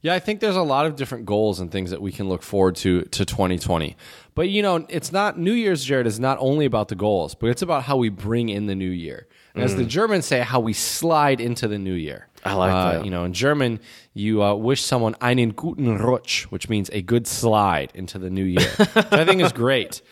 Yeah, 0.00 0.12
I 0.14 0.18
think 0.18 0.40
there's 0.40 0.56
a 0.56 0.62
lot 0.62 0.84
of 0.84 0.96
different 0.96 1.24
goals 1.24 1.60
and 1.60 1.70
things 1.72 1.90
that 1.90 2.02
we 2.02 2.12
can 2.12 2.28
look 2.28 2.42
forward 2.42 2.76
to 2.76 3.02
to 3.02 3.24
2020. 3.24 3.96
But 4.34 4.48
you 4.50 4.62
know, 4.62 4.84
it's 4.88 5.12
not 5.12 5.38
New 5.38 5.52
Year's, 5.52 5.82
Jared, 5.84 6.06
is 6.06 6.20
not 6.20 6.36
only 6.40 6.66
about 6.66 6.88
the 6.88 6.94
goals, 6.94 7.34
but 7.34 7.48
it's 7.48 7.62
about 7.62 7.84
how 7.84 7.96
we 7.96 8.10
bring 8.10 8.48
in 8.50 8.66
the 8.66 8.74
new 8.74 8.90
year. 8.90 9.26
And 9.54 9.62
As 9.62 9.76
the 9.76 9.84
Germans 9.84 10.26
say, 10.26 10.40
how 10.40 10.58
we 10.58 10.72
slide 10.72 11.40
into 11.40 11.68
the 11.68 11.78
new 11.78 11.92
year. 11.94 12.26
Mm. 12.42 12.50
I 12.50 12.54
like 12.54 12.72
Uh, 12.72 12.92
that. 12.92 13.04
You 13.04 13.10
know, 13.12 13.24
in 13.24 13.32
German, 13.32 13.78
you 14.12 14.42
uh, 14.42 14.52
wish 14.54 14.82
someone 14.82 15.14
einen 15.20 15.52
guten 15.52 15.96
Rutsch, 15.98 16.44
which 16.50 16.68
means 16.68 16.90
a 16.92 17.00
good 17.02 17.26
slide 17.28 17.92
into 17.94 18.18
the 18.18 18.30
new 18.30 18.44
year, 18.44 18.68
which 18.78 19.12
I 19.12 19.24
think 19.24 19.40
is 19.40 19.52
great. 19.64 20.02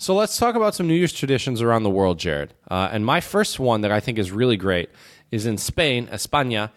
So 0.00 0.14
let's 0.14 0.38
talk 0.38 0.54
about 0.54 0.74
some 0.74 0.88
New 0.88 0.94
Year's 0.94 1.12
traditions 1.12 1.60
around 1.60 1.82
the 1.82 1.90
world, 1.90 2.18
Jared. 2.18 2.54
Uh, 2.70 2.88
and 2.90 3.04
my 3.04 3.20
first 3.20 3.60
one 3.60 3.82
that 3.82 3.92
I 3.92 4.00
think 4.00 4.18
is 4.18 4.32
really 4.32 4.56
great 4.56 4.88
is 5.30 5.44
in 5.44 5.58
Spain, 5.58 6.06
España, 6.06 6.70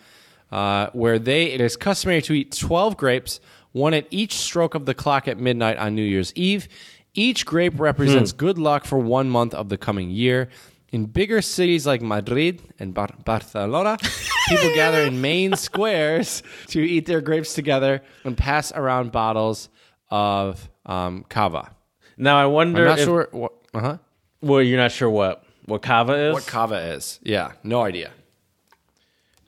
uh, 0.52 0.90
where 0.92 1.18
they 1.18 1.46
it 1.46 1.62
is 1.62 1.78
customary 1.78 2.22
to 2.24 2.34
eat 2.34 2.52
12 2.52 2.98
grapes, 2.98 3.40
one 3.72 3.94
at 3.94 4.08
each 4.12 4.34
stroke 4.34 4.76
of 4.76 4.86
the 4.86 4.94
clock 4.94 5.30
at 5.30 5.38
midnight 5.38 5.78
on 5.78 5.96
New 5.96 6.04
Year's 6.04 6.34
Eve. 6.36 6.68
Each 7.14 7.46
grape 7.46 7.80
represents 7.80 8.34
good 8.34 8.58
luck 8.58 8.84
for 8.84 8.98
one 8.98 9.30
month 9.30 9.54
of 9.54 9.70
the 9.70 9.78
coming 9.78 10.10
year. 10.10 10.50
In 10.92 11.06
bigger 11.06 11.42
cities 11.42 11.88
like 11.88 12.02
Madrid 12.02 12.62
and 12.78 12.94
Bar- 12.94 13.16
Barcelona, 13.24 14.00
people 14.50 14.76
gather 14.76 15.00
in 15.00 15.22
main 15.22 15.56
squares 15.56 16.44
to 16.68 16.82
eat 16.82 17.06
their 17.06 17.22
grapes 17.22 17.54
together 17.54 18.02
and 18.26 18.36
pass 18.36 18.74
around 18.74 19.14
bottles 19.14 19.70
of 20.10 20.70
um, 20.86 21.24
cava. 21.30 21.74
Now 22.18 22.38
I 22.38 22.46
wonder 22.46 22.82
I'm 22.84 22.90
not 22.90 23.00
if 23.00 23.06
sure 23.06 23.28
what. 23.32 23.54
Uh 23.74 23.80
huh. 23.80 23.98
well 24.42 24.62
you're 24.62 24.78
not 24.80 24.92
sure 24.92 25.10
what 25.10 25.44
what 25.66 25.82
cava 25.82 26.14
is. 26.30 26.34
What 26.34 26.46
cava 26.46 26.76
is? 26.94 27.20
Yeah, 27.24 27.54
no 27.64 27.82
idea. 27.82 28.12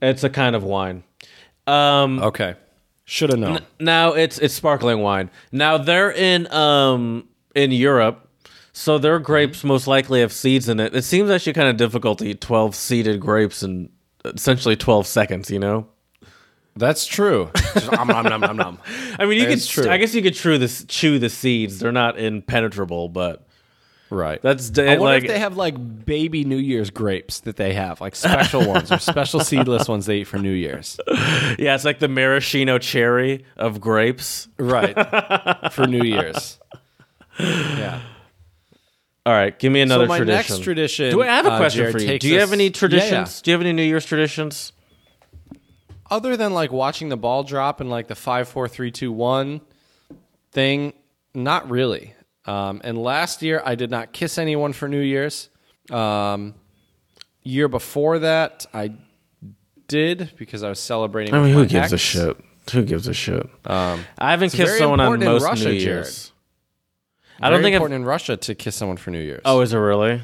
it's 0.01 0.23
a 0.23 0.29
kind 0.29 0.55
of 0.55 0.63
wine. 0.63 1.03
Um, 1.67 2.21
Okay, 2.21 2.55
should 3.05 3.29
have 3.31 3.39
known. 3.39 3.59
now 3.79 4.13
it's 4.13 4.37
it's 4.39 4.53
sparkling 4.53 4.99
wine. 4.99 5.29
Now 5.51 5.77
they're 5.77 6.11
in 6.11 6.51
um 6.53 7.27
in 7.55 7.71
Europe, 7.71 8.29
so 8.73 8.97
their 8.97 9.19
grapes 9.19 9.63
most 9.63 9.87
likely 9.87 10.21
have 10.21 10.31
seeds 10.33 10.69
in 10.69 10.79
it. 10.79 10.95
It 10.95 11.03
seems 11.03 11.29
actually 11.29 11.53
kind 11.53 11.69
of 11.69 11.77
difficult 11.77 12.19
to 12.19 12.25
eat 12.27 12.41
twelve 12.41 12.75
seeded 12.75 13.19
grapes 13.19 13.63
in 13.63 13.89
essentially 14.25 14.75
twelve 14.75 15.07
seconds. 15.07 15.49
You 15.49 15.59
know, 15.59 15.87
That's 16.77 17.05
true. 17.05 17.51
Just 17.73 17.91
nom, 17.91 18.07
nom, 18.07 18.25
nom, 18.25 18.41
nom, 18.41 18.57
nom. 18.57 18.79
I 19.19 19.25
mean, 19.25 19.39
you 19.39 19.45
could 19.47 19.63
true. 19.65 19.89
I 19.89 19.97
guess 19.97 20.13
you 20.13 20.21
could 20.21 20.35
chew 20.35 20.57
the 20.57 20.67
chew 20.87 21.19
the 21.19 21.29
seeds. 21.29 21.79
They're 21.79 21.91
not 21.93 22.19
impenetrable, 22.19 23.07
but 23.09 23.47
Right. 24.09 24.41
that's 24.41 24.77
I 24.77 24.97
wonder 24.97 24.99
like 25.03 25.23
if 25.23 25.29
they 25.29 25.39
have 25.39 25.55
like 25.57 26.05
baby 26.05 26.43
New 26.43 26.57
Year's 26.57 26.89
grapes 26.89 27.39
that 27.41 27.55
they 27.55 27.73
have, 27.73 28.01
like 28.01 28.15
special 28.15 28.67
ones 28.67 28.91
or 28.91 28.99
special 28.99 29.39
seedless 29.39 29.87
ones 29.87 30.05
they 30.05 30.17
eat 30.19 30.23
for 30.25 30.37
New 30.37 30.51
Year's. 30.51 30.99
yeah, 31.57 31.75
it's 31.75 31.85
like 31.85 31.99
the 31.99 32.07
maraschino 32.09 32.77
cherry 32.77 33.45
of 33.57 33.79
grapes. 33.79 34.47
Right. 34.59 34.93
for 35.71 35.87
New 35.87 36.03
Year's. 36.03 36.59
Yeah. 37.39 38.01
All 39.25 39.33
right, 39.33 39.57
give 39.57 39.71
me 39.71 39.81
another 39.81 40.05
so 40.05 40.09
my 40.09 40.17
tradition. 40.17 40.53
next 40.55 40.63
tradition. 40.63 41.09
Do 41.11 41.23
I 41.23 41.27
have 41.27 41.45
a 41.47 41.51
uh, 41.53 41.57
question 41.57 41.79
Jared, 41.79 41.93
for 41.95 42.01
you? 42.01 42.19
Do 42.19 42.27
you 42.29 42.39
have 42.39 42.49
us- 42.49 42.53
any 42.53 42.65
Yeah, 42.65 42.69
traditions? 42.71 43.37
yeah. 43.39 43.43
Do 43.43 43.51
you 43.51 43.53
have 43.53 43.61
any 43.61 43.73
New 43.73 43.81
Year's 43.83 44.05
traditions? 44.05 44.71
Other 46.09 46.37
than 46.37 46.53
like 46.53 46.71
watching 46.71 47.09
the 47.09 47.17
ball 47.17 47.43
drop 47.43 47.81
and 47.81 47.89
like 47.89 48.07
the 48.07 48.15
five, 48.15 48.47
four, 48.47 48.67
three, 48.67 48.91
two, 48.91 49.11
one 49.11 49.61
thing, 50.51 50.93
not 51.33 51.69
really. 51.69 52.13
Um, 52.45 52.81
and 52.83 52.97
last 52.97 53.41
year, 53.41 53.61
I 53.65 53.75
did 53.75 53.89
not 53.89 54.13
kiss 54.13 54.37
anyone 54.37 54.73
for 54.73 54.87
New 54.87 55.01
Year's. 55.01 55.49
Um, 55.91 56.53
year 57.43 57.67
before 57.67 58.19
that, 58.19 58.65
I 58.73 58.91
did 59.87 60.31
because 60.37 60.63
I 60.63 60.69
was 60.69 60.79
celebrating. 60.79 61.33
I 61.33 61.41
mean, 61.41 61.53
who 61.53 61.59
my 61.61 61.65
gives 61.65 61.93
a 61.93 61.97
shit? 61.97 62.37
Who 62.71 62.83
gives 62.83 63.07
a 63.07 63.13
shit? 63.13 63.47
Um, 63.65 64.03
I 64.17 64.31
haven't 64.31 64.51
kissed 64.51 64.77
someone 64.77 64.99
on 64.99 65.07
important 65.07 65.23
in 65.23 65.31
most 65.33 65.43
Russia, 65.43 65.65
New 65.65 65.79
Jared. 65.79 65.81
Years. 66.05 66.31
I 67.39 67.49
don't 67.49 67.57
Very 67.57 67.63
think 67.63 67.73
I've. 67.73 67.81
important 67.81 68.01
in 68.01 68.05
Russia 68.05 68.37
to 68.37 68.55
kiss 68.55 68.75
someone 68.75 68.97
for 68.97 69.11
New 69.11 69.19
Year's. 69.19 69.41
Oh, 69.45 69.61
is 69.61 69.73
it 69.73 69.77
really? 69.77 70.21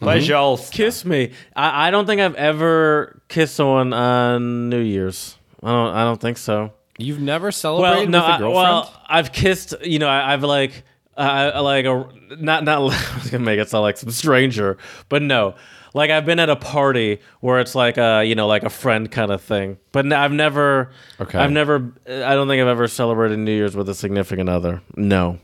Mm-hmm. 0.00 0.70
Kiss 0.72 1.04
me. 1.04 1.32
I, 1.54 1.88
I 1.88 1.90
don't 1.90 2.06
think 2.06 2.20
I've 2.20 2.34
ever 2.34 3.20
kissed 3.28 3.54
someone 3.54 3.92
on 3.92 4.68
New 4.68 4.80
Year's. 4.80 5.36
I 5.62 5.68
don't. 5.70 5.94
I 5.94 6.04
don't 6.04 6.20
think 6.20 6.38
so. 6.38 6.72
you've 6.98 7.20
never 7.20 7.46
Well, 7.46 7.52
celebrated 7.52 8.10
no. 8.10 8.18
with 8.20 8.28
a 8.28 8.32
I, 8.32 8.38
girlfriend? 8.38 8.54
well, 8.54 9.02
I've 9.08 9.32
kissed. 9.32 9.74
You 9.82 9.98
know, 9.98 10.08
I, 10.08 10.32
I've 10.34 10.42
like, 10.44 10.84
I, 11.16 11.50
I 11.50 11.60
like 11.60 11.84
a 11.86 12.08
not 12.38 12.64
not. 12.64 12.78
I 12.92 13.18
was 13.18 13.30
gonna 13.30 13.44
make 13.44 13.58
it 13.58 13.68
sound 13.68 13.82
like 13.82 13.96
some 13.96 14.10
stranger, 14.10 14.76
but 15.08 15.22
no. 15.22 15.54
Like 15.94 16.10
I've 16.10 16.26
been 16.26 16.38
at 16.40 16.50
a 16.50 16.56
party 16.56 17.20
where 17.40 17.58
it's 17.58 17.74
like 17.74 17.96
a 17.96 18.22
you 18.22 18.34
know 18.34 18.46
like 18.46 18.64
a 18.64 18.68
friend 18.70 19.10
kind 19.10 19.30
of 19.30 19.40
thing, 19.40 19.78
but 19.92 20.12
I've 20.12 20.32
never. 20.32 20.90
Okay. 21.18 21.38
I've 21.38 21.50
never. 21.52 21.94
I 22.06 22.34
don't 22.34 22.48
think 22.48 22.60
I've 22.60 22.68
ever 22.68 22.86
celebrated 22.86 23.38
New 23.38 23.52
Year's 23.52 23.74
with 23.74 23.88
a 23.88 23.94
significant 23.94 24.50
other. 24.50 24.82
No. 24.94 25.38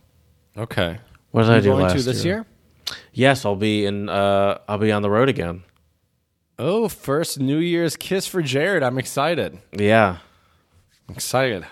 okay. 0.56 0.98
What 1.30 1.44
did 1.44 1.50
I 1.52 1.56
You 1.56 1.62
do 1.62 1.68
going 1.70 1.82
last 1.84 1.92
to 1.94 2.02
this 2.02 2.22
year? 2.26 2.44
Yes, 3.12 3.44
I'll 3.44 3.56
be 3.56 3.84
in. 3.86 4.08
Uh, 4.08 4.58
I'll 4.68 4.78
be 4.78 4.92
on 4.92 5.02
the 5.02 5.10
road 5.10 5.28
again. 5.28 5.62
Oh, 6.58 6.88
first 6.88 7.40
New 7.40 7.58
Year's 7.58 7.96
kiss 7.96 8.26
for 8.26 8.42
Jared. 8.42 8.82
I'm 8.82 8.98
excited. 8.98 9.58
Yeah, 9.72 10.18
I'm 11.08 11.14
excited. 11.14 11.66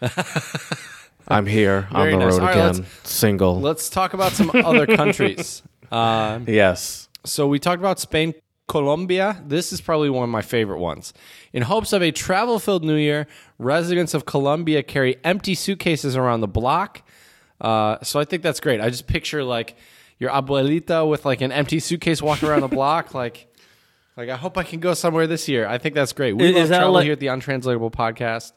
I'm 1.28 1.46
here 1.46 1.88
on 1.90 2.02
Very 2.02 2.12
the 2.12 2.18
nice. 2.18 2.32
road 2.34 2.40
All 2.40 2.46
right, 2.46 2.70
again, 2.76 2.86
single. 3.02 3.60
Let's 3.60 3.88
talk 3.90 4.14
about 4.14 4.32
some 4.32 4.50
other 4.54 4.86
countries. 4.86 5.62
Um, 5.90 6.44
yes. 6.48 7.08
so 7.24 7.48
we 7.48 7.58
talked 7.58 7.80
about 7.80 7.98
Spain, 7.98 8.34
Colombia. 8.68 9.42
This 9.44 9.72
is 9.72 9.80
probably 9.80 10.10
one 10.10 10.24
of 10.24 10.30
my 10.30 10.42
favorite 10.42 10.78
ones. 10.78 11.12
In 11.52 11.62
hopes 11.62 11.92
of 11.92 12.02
a 12.02 12.12
travel-filled 12.12 12.84
New 12.84 12.94
Year, 12.96 13.26
residents 13.58 14.14
of 14.14 14.24
Colombia 14.24 14.82
carry 14.82 15.16
empty 15.24 15.54
suitcases 15.54 16.16
around 16.16 16.42
the 16.42 16.48
block. 16.48 17.02
Uh, 17.60 17.96
so 18.02 18.20
I 18.20 18.24
think 18.24 18.42
that's 18.42 18.60
great. 18.60 18.80
I 18.80 18.90
just 18.90 19.06
picture 19.06 19.42
like 19.42 19.76
your 20.18 20.30
abuelita 20.30 21.08
with 21.08 21.24
like 21.24 21.40
an 21.40 21.52
empty 21.52 21.78
suitcase 21.80 22.20
walking 22.22 22.48
around 22.48 22.60
the 22.62 22.68
block, 22.68 23.14
like. 23.14 23.48
Like 24.18 24.30
I 24.30 24.36
hope 24.36 24.56
I 24.56 24.62
can 24.62 24.80
go 24.80 24.94
somewhere 24.94 25.26
this 25.26 25.46
year. 25.46 25.66
I 25.68 25.76
think 25.76 25.94
that's 25.94 26.14
great. 26.14 26.32
We 26.34 26.46
Is- 26.46 26.54
love 26.54 26.62
is 26.62 26.68
that 26.70 26.78
travel 26.78 26.94
like- 26.94 27.04
here 27.04 27.12
at 27.12 27.20
the 27.20 27.26
Untranslatable 27.26 27.90
Podcast. 27.90 28.52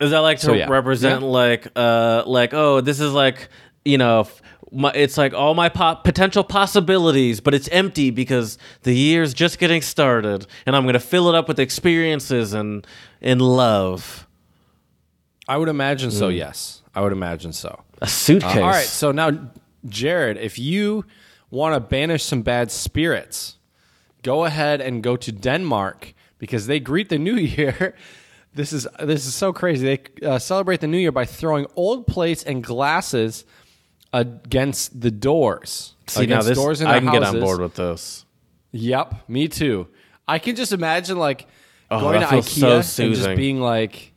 Is 0.00 0.10
that 0.10 0.18
like 0.18 0.38
to 0.40 0.44
So, 0.46 0.52
yeah. 0.52 0.68
represent 0.68 1.22
Yeah. 1.22 1.28
like 1.28 1.66
uh 1.74 2.24
like 2.26 2.52
oh 2.52 2.82
this 2.82 3.00
is 3.00 3.10
like 3.14 3.48
you 3.86 3.96
know 3.96 4.20
f- 4.20 4.42
my, 4.70 4.90
it's 4.90 5.16
like 5.16 5.32
all 5.32 5.54
my 5.54 5.70
po- 5.70 5.94
potential 6.04 6.44
possibilities, 6.44 7.40
but 7.40 7.54
it's 7.54 7.68
empty 7.68 8.10
because 8.10 8.58
the 8.82 8.92
year's 8.94 9.32
just 9.32 9.58
getting 9.58 9.80
started, 9.80 10.46
and 10.66 10.76
I'm 10.76 10.84
gonna 10.84 10.98
fill 11.00 11.30
it 11.30 11.34
up 11.34 11.48
with 11.48 11.58
experiences 11.58 12.52
and 12.52 12.86
and 13.22 13.40
love. 13.40 14.26
I 15.48 15.56
would 15.56 15.70
imagine 15.70 16.10
so. 16.10 16.28
Yes, 16.28 16.82
I 16.94 17.00
would 17.00 17.12
imagine 17.12 17.54
so. 17.54 17.82
A 18.02 18.06
suitcase. 18.06 18.56
Uh, 18.56 18.60
all 18.60 18.68
right, 18.68 18.84
so 18.84 19.10
now, 19.10 19.30
Jared, 19.86 20.36
if 20.38 20.58
you 20.58 21.04
want 21.50 21.74
to 21.74 21.80
banish 21.80 22.24
some 22.24 22.42
bad 22.42 22.70
spirits, 22.70 23.58
go 24.22 24.44
ahead 24.44 24.80
and 24.80 25.02
go 25.02 25.16
to 25.16 25.32
Denmark 25.32 26.14
because 26.38 26.66
they 26.66 26.80
greet 26.80 27.08
the 27.08 27.18
new 27.18 27.34
year. 27.36 27.94
This 28.54 28.72
is 28.72 28.86
this 29.00 29.26
is 29.26 29.34
so 29.34 29.52
crazy. 29.52 29.86
They 30.20 30.26
uh, 30.26 30.38
celebrate 30.38 30.80
the 30.80 30.86
new 30.86 30.98
year 30.98 31.12
by 31.12 31.24
throwing 31.24 31.66
old 31.74 32.06
plates 32.06 32.42
and 32.42 32.62
glasses 32.62 33.44
against 34.12 35.00
the 35.00 35.10
doors. 35.10 35.94
See 36.06 36.26
now 36.26 36.42
this 36.42 36.58
doors 36.58 36.80
in 36.82 36.86
I 36.86 37.00
can 37.00 37.10
get 37.10 37.22
on 37.22 37.40
board 37.40 37.60
with 37.60 37.74
this. 37.74 38.26
Yep, 38.72 39.28
me 39.28 39.48
too. 39.48 39.88
I 40.28 40.38
can 40.38 40.54
just 40.54 40.72
imagine 40.72 41.18
like 41.18 41.46
Oh, 41.92 42.00
going 42.00 42.20
to 42.20 42.26
IKEA 42.26 42.84
so 42.84 43.04
and 43.04 43.14
just 43.14 43.36
being 43.36 43.60
like, 43.60 44.11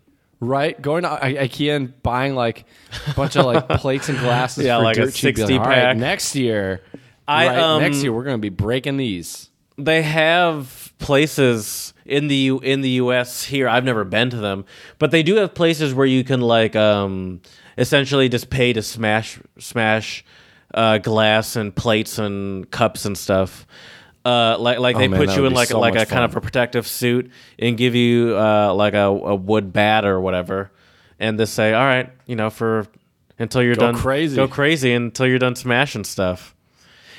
right, 0.45 0.79
going 0.81 1.03
to 1.03 1.09
I- 1.09 1.47
IKEA 1.47 1.75
and 1.75 2.03
buying 2.03 2.35
like 2.35 2.65
a 3.07 3.13
bunch 3.13 3.35
of 3.35 3.45
like 3.45 3.67
plates 3.79 4.09
and 4.09 4.17
glasses. 4.19 4.65
Yeah, 4.65 4.77
for 4.77 4.83
like 4.83 4.97
a 4.97 5.01
dirt 5.05 5.13
cheap. 5.13 5.35
Be 5.35 5.41
60 5.41 5.57
"All 5.57 5.65
right, 5.65 5.75
pack." 5.75 5.97
next 5.97 6.35
year. 6.35 6.81
I, 7.27 7.47
right, 7.47 7.57
um, 7.59 7.81
next 7.81 8.03
year 8.03 8.13
we're 8.13 8.23
going 8.23 8.37
to 8.37 8.41
be 8.41 8.49
breaking 8.49 8.97
these. 8.97 9.49
they 9.77 10.03
have 10.03 10.93
places 10.99 11.93
in 12.05 12.27
the 12.27 12.35
U- 12.35 12.59
in 12.59 12.81
the 12.81 12.89
U.S. 12.91 13.43
here. 13.43 13.67
I've 13.67 13.83
never 13.83 14.03
been 14.03 14.29
to 14.29 14.37
them, 14.37 14.65
but 14.99 15.11
they 15.11 15.23
do 15.23 15.35
have 15.35 15.53
places 15.55 15.93
where 15.93 16.05
you 16.05 16.23
can 16.23 16.39
like 16.41 16.75
um, 16.75 17.41
essentially 17.77 18.29
just 18.29 18.49
pay 18.49 18.73
to 18.73 18.81
smash 18.81 19.39
smash 19.57 20.23
uh, 20.73 20.99
glass 20.99 21.55
and 21.55 21.75
plates 21.75 22.17
and 22.19 22.69
cups 22.71 23.05
and 23.05 23.17
stuff. 23.17 23.65
Uh, 24.25 24.57
like 24.57 24.79
like 24.79 24.97
they 24.97 25.05
Oh, 25.05 25.09
man, 25.09 25.19
put 25.27 25.35
you 25.37 25.45
in 25.45 25.53
like 25.53 25.67
so 25.67 25.79
like 25.79 25.93
a 25.93 25.99
much 25.99 26.09
kind 26.09 26.23
of 26.25 26.35
a 26.35 26.41
protective 26.41 26.87
suit 26.87 27.29
and 27.59 27.77
give 27.77 27.93
you 27.93 28.35
uh, 28.35 28.73
like 28.73 28.95
a, 28.95 29.03
a 29.05 29.35
wood 29.35 29.71
bat 29.71 30.03
or 30.03 30.19
whatever, 30.19 30.71
and 31.19 31.39
they 31.39 31.45
say, 31.45 31.73
all 31.73 31.85
right, 31.85 32.09
you 32.25 32.35
know, 32.35 32.49
for 32.49 32.87
until 33.37 33.61
you're 33.61 33.75
Go 33.75 33.81
done 33.91 33.95
crazy. 33.95 34.35
go 34.35 34.47
crazy 34.47 34.93
until 34.93 35.27
you're 35.27 35.37
done 35.37 35.55
smashing 35.55 36.05
stuff. 36.05 36.55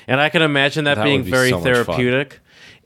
And 0.05 0.19
I 0.19 0.27
can 0.29 0.41
imagine 0.41 0.83
that, 0.85 0.95
That 0.95 1.03
being 1.05 1.23
be 1.23 1.31
very 1.31 1.49
so 1.51 1.61
therapeutic. 1.61 2.39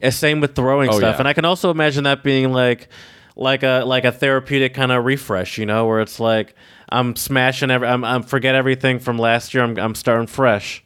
Uh, 0.03 0.11
Same 0.11 0.39
with 0.39 0.55
throwing 0.55 0.89
Oh, 0.89 0.97
stuff, 0.97 1.15
yeah. 1.15 1.19
and 1.19 1.27
I 1.27 1.33
can 1.33 1.45
also 1.45 1.71
imagine 1.71 2.03
that 2.03 2.23
being 2.23 2.51
like, 2.53 2.89
like 3.35 3.63
a 3.63 3.83
like 3.85 4.05
a 4.05 4.11
therapeutic 4.11 4.75
kind 4.75 4.91
of 4.91 5.03
refresh, 5.03 5.57
you 5.57 5.65
know, 5.65 5.87
where 5.87 5.99
it's 6.01 6.19
like 6.19 6.53
I'm 6.89 7.15
smashing 7.15 7.71
every, 7.71 7.87
I'm, 7.87 8.03
I'm 8.03 8.21
forget 8.23 8.53
everything 8.53 8.99
from 8.99 9.17
last 9.17 9.53
year. 9.55 9.63
I'm 9.63 9.77
I'm 9.79 9.95
starting 9.95 10.27
fresh. 10.27 10.83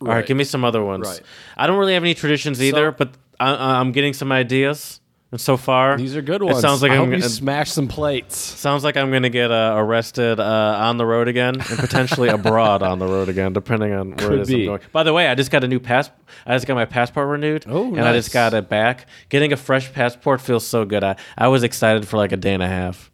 All 0.00 0.06
right, 0.08 0.14
Right. 0.16 0.26
give 0.26 0.36
me 0.36 0.44
some 0.44 0.64
other 0.64 0.82
ones. 0.82 1.06
Right. 1.08 1.20
I 1.56 1.66
don't 1.66 1.78
really 1.78 1.94
have 1.94 2.02
any 2.02 2.14
traditions 2.14 2.62
either, 2.62 2.90
So- 2.90 2.96
but 2.98 3.10
I, 3.38 3.78
I'm 3.80 3.92
getting 3.92 4.12
some 4.14 4.32
ideas. 4.32 5.00
And 5.32 5.40
so 5.40 5.56
far. 5.56 5.96
These 5.96 6.16
are 6.16 6.22
good 6.22 6.42
ones. 6.42 6.58
It 6.58 6.60
sounds 6.60 6.82
like 6.82 6.90
I 6.90 6.96
I'm 6.96 7.08
gonna, 7.08 7.22
smash 7.22 7.70
some 7.70 7.86
plates. 7.86 8.36
sounds 8.36 8.82
like 8.82 8.96
I'm 8.96 9.10
going 9.10 9.22
to 9.22 9.30
get 9.30 9.52
uh, 9.52 9.74
arrested 9.76 10.40
uh, 10.40 10.42
on 10.80 10.96
the 10.96 11.06
road 11.06 11.28
again 11.28 11.54
and 11.54 11.78
potentially 11.78 12.28
abroad 12.38 12.82
on 12.82 12.98
the 12.98 13.06
road 13.06 13.28
again, 13.28 13.52
depending 13.52 13.92
on 13.92 14.08
where 14.08 14.16
Could 14.16 14.32
it 14.32 14.40
is 14.40 14.48
be. 14.48 14.62
I'm 14.62 14.66
going. 14.66 14.80
By 14.90 15.04
the 15.04 15.12
way, 15.12 15.28
I 15.28 15.36
just 15.36 15.52
got 15.52 15.62
a 15.62 15.68
new 15.68 15.78
pass. 15.78 16.10
I 16.44 16.56
just 16.56 16.66
got 16.66 16.74
my 16.74 16.84
passport 16.84 17.28
renewed. 17.28 17.64
Oh, 17.68 17.84
and 17.94 18.00
I 18.00 18.12
just 18.12 18.32
got 18.32 18.54
it 18.54 18.68
back. 18.68 19.06
Getting 19.28 19.52
a 19.52 19.56
fresh 19.56 19.92
passport 19.92 20.40
feels 20.40 20.66
so 20.66 20.84
good. 20.84 21.04
I, 21.04 21.14
I 21.38 21.46
was 21.46 21.62
excited 21.62 22.08
for 22.08 22.16
like 22.16 22.32
a 22.32 22.36
day 22.36 22.52
and 22.54 22.62
a 22.64 22.68
half. 22.68 23.08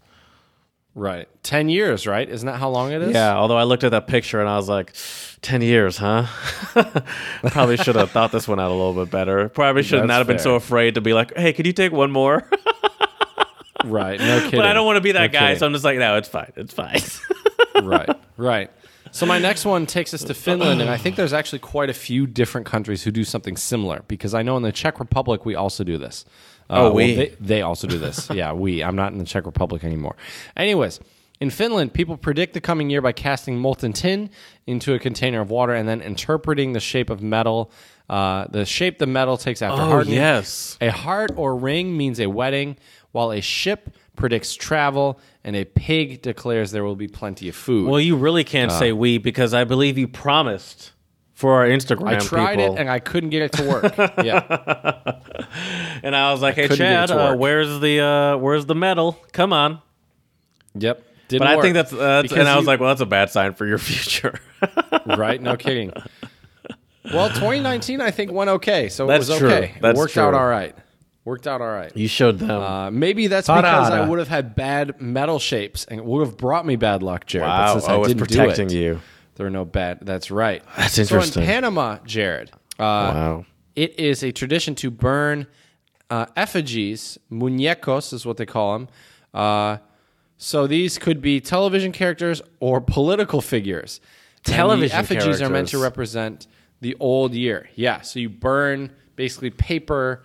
Right. 0.95 1.29
10 1.43 1.69
years, 1.69 2.07
right? 2.07 2.27
Isn't 2.27 2.47
that 2.47 2.59
how 2.59 2.71
long 2.71 2.93
it 2.93 3.03
is? 3.03 3.13
Yeah, 3.13 3.37
although 3.37 3.59
I 3.59 3.65
looked 3.65 3.85
at 3.85 3.91
that 3.91 4.07
picture 4.07 4.41
and 4.41 4.49
I 4.49 4.57
was 4.57 4.67
like, 4.71 4.95
10 5.47 5.63
years, 5.63 5.97
huh? 5.99 6.27
Probably 7.51 7.77
should 7.77 7.95
have 7.97 8.11
thought 8.17 8.33
this 8.33 8.49
one 8.49 8.59
out 8.59 8.71
a 8.71 8.75
little 8.75 8.93
bit 8.95 9.11
better. 9.11 9.49
Probably 9.49 9.83
should 9.85 10.01
That's 10.01 10.09
not 10.09 10.19
have 10.19 10.27
been 10.27 10.39
so 10.41 10.57
afraid 10.57 10.97
to 10.97 11.01
be 11.01 11.13
like, 11.13 11.37
hey, 11.37 11.53
could 11.53 11.67
you 11.67 11.73
take 11.73 11.93
one 11.93 12.11
more? 12.11 12.49
Right. 13.85 14.19
No 14.19 14.41
kidding. 14.41 14.59
but 14.59 14.67
I 14.67 14.73
don't 14.73 14.85
want 14.87 14.97
to 14.97 15.01
be 15.01 15.13
that 15.13 15.21
No 15.33 15.39
guy, 15.39 15.47
kidding. 15.49 15.59
so 15.61 15.67
I'm 15.67 15.73
just 15.73 15.85
like, 15.85 15.99
no, 15.99 16.17
it's 16.17 16.29
fine. 16.29 16.51
It's 16.57 16.73
fine. 16.75 16.99
right, 17.87 18.09
right. 18.37 18.71
So 19.13 19.27
my 19.27 19.39
next 19.39 19.65
one 19.65 19.87
takes 19.87 20.13
us 20.13 20.25
to 20.25 20.35
Finland, 20.35 20.81
and 20.81 20.91
I 20.91 20.97
think 20.97 21.15
there's 21.15 21.33
actually 21.35 21.61
quite 21.61 21.89
a 21.89 21.95
few 21.95 22.27
different 22.27 22.67
countries 22.67 23.05
who 23.05 23.13
do 23.13 23.23
something 23.23 23.57
similar 23.57 24.03
because 24.09 24.35
I 24.35 24.43
know 24.43 24.57
in 24.57 24.65
the 24.65 24.73
Czech 24.73 24.99
Republic 24.99 25.45
we 25.45 25.55
also 25.55 25.85
do 25.85 25.99
this. 25.99 26.25
Uh, 26.69 26.87
Oh, 26.89 26.93
we. 26.93 27.15
they, 27.15 27.29
they 27.39 27.63
also 27.63 27.87
do 27.87 27.97
this. 27.99 28.29
yeah, 28.31 28.53
we. 28.53 28.83
I'm 28.83 28.97
not 28.97 29.13
in 29.13 29.19
the 29.19 29.25
Czech 29.25 29.47
Republic 29.47 29.85
anymore. 29.85 30.17
Anyways, 30.57 30.99
in 31.41 31.51
Finland, 31.51 31.93
people 31.93 32.17
predict 32.17 32.55
the 32.55 32.61
coming 32.61 32.89
year 32.89 33.03
by 33.03 33.13
casting 33.13 33.59
molten 33.59 33.93
tin 33.93 34.31
into 34.67 34.95
a 34.95 34.99
container 34.99 35.41
of 35.41 35.51
water 35.51 35.75
and 35.75 35.89
then 35.89 36.01
interpreting 36.01 36.73
the 36.73 36.81
shape 36.81 37.11
of 37.11 37.23
metal. 37.23 37.71
Uh, 38.09 38.47
the 38.51 38.65
shape 38.65 38.99
the 38.99 39.07
metal 39.07 39.37
takes 39.37 39.61
after 39.61 39.83
oh, 39.83 39.87
hardening. 39.87 40.15
yes. 40.15 40.79
A 40.81 40.91
heart 40.91 41.33
or 41.37 41.57
ring 41.57 41.97
means 41.97 42.21
a 42.21 42.27
wedding, 42.27 42.77
while 43.13 43.33
a 43.33 43.41
ship 43.41 43.95
predicts 44.15 44.55
travel, 44.55 45.21
and 45.45 45.55
a 45.55 45.65
pig 45.65 46.23
declares 46.23 46.71
there 46.71 46.85
will 46.85 46.97
be 46.97 47.09
plenty 47.09 47.49
of 47.49 47.55
food. 47.55 47.89
Well, 47.89 48.01
you 48.01 48.17
really 48.17 48.45
can't 48.45 48.73
say 48.73 48.93
we 48.93 49.19
because 49.19 49.53
I 49.53 49.65
believe 49.65 49.99
you 49.99 50.09
promised 50.09 50.93
for 51.35 51.53
our 51.53 51.67
Instagram 51.67 52.09
I 52.09 52.19
tried 52.19 52.57
people. 52.57 52.77
it 52.77 52.81
and 52.81 52.89
I 52.89 52.99
couldn't 52.99 53.29
get 53.29 53.43
it 53.43 53.53
to 53.53 53.69
work. 53.69 53.97
yeah, 54.25 55.21
And 56.03 56.17
I 56.17 56.33
was 56.33 56.41
like, 56.41 56.55
"Hey, 56.55 56.63
get 56.63 56.73
it 56.73 56.77
Chad, 56.79 57.11
uh, 57.11 57.37
where's 57.37 57.79
the 57.81 58.01
uh, 58.01 58.37
where's 58.39 58.65
the 58.65 58.75
medal? 58.75 59.19
Come 59.33 59.53
on!" 59.53 59.83
yep. 60.75 61.03
Didn't 61.29 61.41
But 61.41 61.49
I 61.49 61.57
work. 61.57 61.63
think 61.65 61.75
that's, 61.75 61.93
uh, 61.93 62.23
that's 62.23 62.33
and 62.33 62.49
I 62.49 62.55
was 62.57 62.63
you- 62.63 62.67
like, 62.69 62.81
"Well, 62.81 62.89
that's 62.91 63.01
a 63.01 63.07
bad 63.07 63.31
sign 63.31 63.55
for 63.55 63.67
your 63.67 63.79
future." 63.91 64.39
right. 65.07 65.41
No 65.41 65.57
kidding. 65.57 65.93
Well, 67.13 67.29
2019, 67.29 68.01
I 68.01 68.11
think 68.11 68.33
went 68.33 68.51
okay, 68.51 68.89
so 68.89 69.07
That's 69.07 69.29
it 69.29 69.31
was 69.31 69.39
true. 69.39 69.49
okay. 69.49 69.75
That's 69.81 69.97
it 69.97 70.01
worked 70.01 70.15
true. 70.15 70.23
out 70.25 70.35
all 70.35 70.49
right. 70.49 70.75
Worked 71.25 71.47
out 71.47 71.61
all 71.61 71.69
right. 71.71 71.97
you 71.97 72.09
showed 72.09 72.41
them. 72.41 72.51
Uh, 72.51 72.91
maybe 72.91 73.29
that's 73.29 73.47
because 73.47 73.91
I 73.91 74.05
would 74.09 74.19
have 74.19 74.27
had 74.27 74.57
bad 74.57 75.01
metal 75.01 75.39
shapes 75.39 75.85
and 75.85 76.01
it 76.01 76.05
would 76.05 76.27
have 76.27 76.37
brought 76.37 76.67
me 76.67 76.75
bad 76.75 77.05
luck, 77.05 77.25
Jared. 77.27 77.47
wow, 77.47 77.75
But 77.75 77.81
since 77.81 77.89
I 77.89 77.95
oh, 77.95 77.99
it's 78.01 78.09
didn't 78.09 78.19
protecting 78.27 78.67
do 78.67 78.77
it, 78.77 78.81
you. 78.81 79.01
There 79.37 79.47
are 79.47 79.51
no 79.51 79.65
bad. 79.65 80.01
That's 80.03 80.33
right. 80.33 80.65
That's 80.77 80.95
So 80.95 81.03
interesting. 81.03 81.43
in 81.45 81.49
Panama, 81.49 81.99
Jared, 82.05 82.51
uh, 82.51 82.83
Wow. 82.83 83.47
it 83.77 84.01
is 84.01 84.25
a 84.25 84.33
tradition 84.33 84.75
to 84.77 84.91
burn 84.91 85.47
uh, 86.11 86.27
effigies, 86.35 87.19
muñecos 87.31 88.13
is 88.15 88.27
what 88.27 88.37
they 88.37 88.47
call 88.47 88.73
them. 88.81 88.89
Uh, 90.37 90.39
so 90.39 90.67
these 90.67 90.99
could 90.99 91.21
be 91.23 91.41
television 91.41 91.93
characters 91.93 92.43
or 92.61 92.81
political 92.81 93.41
figures. 93.41 94.01
Television 94.45 94.97
effigies 94.97 95.43
are 95.43 95.49
meant 95.51 95.69
to 95.69 95.79
represent 95.79 96.47
the 96.81 96.95
old 97.01 97.33
year. 97.35 97.69
Yeah, 97.75 98.03
so 98.03 98.21
you 98.21 98.29
burn 98.29 98.91
basically 99.17 99.51
paper 99.51 100.23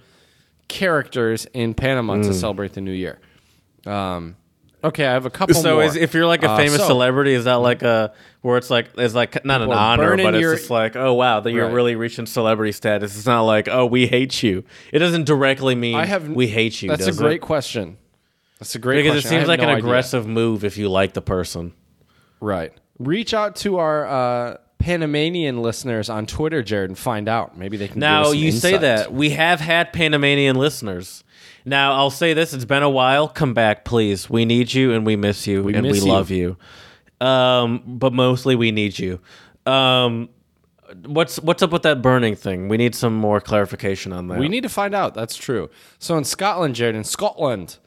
characters 0.68 1.46
in 1.54 1.74
Panama 1.74 2.16
Hmm. 2.16 2.22
to 2.24 2.34
celebrate 2.34 2.74
the 2.74 2.82
new 2.82 2.92
year. 2.92 3.20
Um, 3.86 4.36
okay, 4.84 5.06
I 5.08 5.14
have 5.14 5.26
a 5.26 5.30
couple 5.30 5.56
So 5.56 5.80
is, 5.82 5.96
if 5.96 6.14
you're 6.14 6.28
like 6.28 6.44
a 6.44 6.52
Uh, 6.52 6.58
famous 6.58 6.78
so- 6.82 6.88
celebrity, 6.88 7.34
is 7.34 7.46
that 7.46 7.56
like 7.56 7.82
a 7.84 8.14
where 8.42 8.58
it's 8.58 8.70
like 8.70 8.90
it's 8.98 9.14
like 9.16 9.44
not 9.46 9.62
an 9.62 9.72
honor, 9.72 10.16
but 10.18 10.36
it's 10.36 10.60
just 10.62 10.70
like 10.70 10.96
oh 10.96 11.14
wow 11.14 11.40
that 11.40 11.52
you're 11.52 11.66
Right. 11.66 11.74
really 11.74 11.96
reaching 11.96 12.26
celebrity 12.26 12.72
status. 12.74 13.18
It's 13.18 13.26
not 13.26 13.42
like 13.44 13.68
oh 13.70 13.86
we 13.86 14.08
hate 14.08 14.44
you. 14.44 14.64
It 14.92 15.00
doesn't 15.00 15.26
directly 15.26 15.74
mean 15.76 15.96
I 15.96 16.06
have 16.06 16.30
we 16.30 16.48
hate 16.48 16.82
you. 16.82 16.90
That's 16.90 17.08
a 17.08 17.14
great 17.14 17.38
it? 17.38 17.40
question. 17.40 17.98
That's 18.62 18.76
a 18.76 18.80
great 18.80 18.98
because 19.02 19.18
it 19.18 19.22
question. 19.24 19.38
I 19.38 19.40
seems 19.40 19.48
like 19.48 19.60
no 19.60 19.64
an 19.64 19.70
idea. 19.72 19.84
aggressive 19.86 20.28
move 20.28 20.64
if 20.64 20.78
you 20.78 20.88
like 20.88 21.14
the 21.14 21.22
person. 21.22 21.74
Right. 22.40 22.72
Reach 23.00 23.34
out 23.34 23.56
to 23.58 23.80
our 23.80 24.06
uh, 24.06 24.58
Panamanian 24.78 25.64
listeners 25.64 26.12
on 26.12 26.28
Twitter, 26.28 26.62
Jared, 26.62 26.92
and 26.92 26.98
find 26.98 27.28
out. 27.28 27.58
Maybe 27.58 27.76
they 27.76 27.88
can. 27.88 28.00
Now 28.00 28.30
you 28.30 28.52
say 28.52 28.78
that 28.78 29.12
we 29.12 29.32
have 29.32 29.62
had 29.62 29.92
Panamanian 29.92 30.58
listeners. 30.58 31.24
Now 31.66 31.94
I'll 31.94 32.12
say 32.12 32.36
this: 32.36 32.54
it's 32.54 32.66
been 32.66 32.84
a 32.84 32.90
while. 32.90 33.28
Come 33.28 33.56
back, 33.56 33.84
please. 33.84 34.30
We 34.30 34.46
need 34.46 34.72
you 34.72 34.94
and 34.94 35.08
we 35.08 35.16
miss 35.16 35.48
you 35.48 35.68
and 35.68 35.82
miss 35.82 36.02
we 36.02 36.06
you. 36.06 36.12
love 36.14 36.30
you. 36.30 36.58
Um, 37.20 37.82
but 37.88 38.14
mostly 38.14 38.56
we 38.56 38.70
need 38.70 39.00
you. 39.00 39.20
Um, 39.66 40.30
what's 41.06 41.40
what's 41.40 41.64
up 41.64 41.72
with 41.72 41.82
that 41.82 42.04
burning 42.04 42.36
thing? 42.36 42.68
We 42.68 42.78
need 42.78 42.94
some 42.94 43.16
more 43.16 43.42
clarification 43.42 44.14
on 44.14 44.28
that. 44.28 44.38
We 44.38 44.50
need 44.50 44.62
to 44.62 44.70
find 44.70 44.94
out. 44.94 45.16
That's 45.16 45.36
true. 45.36 45.72
So 45.98 46.16
in 46.16 46.26
Scotland, 46.26 46.76
Jared, 46.76 46.96
in 46.96 47.04
Scotland, 47.04 47.80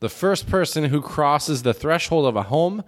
the 0.00 0.08
first 0.08 0.48
person 0.48 0.84
who 0.84 1.00
crosses 1.00 1.62
the 1.62 1.74
threshold 1.74 2.26
of 2.26 2.36
a 2.36 2.44
home 2.44 2.82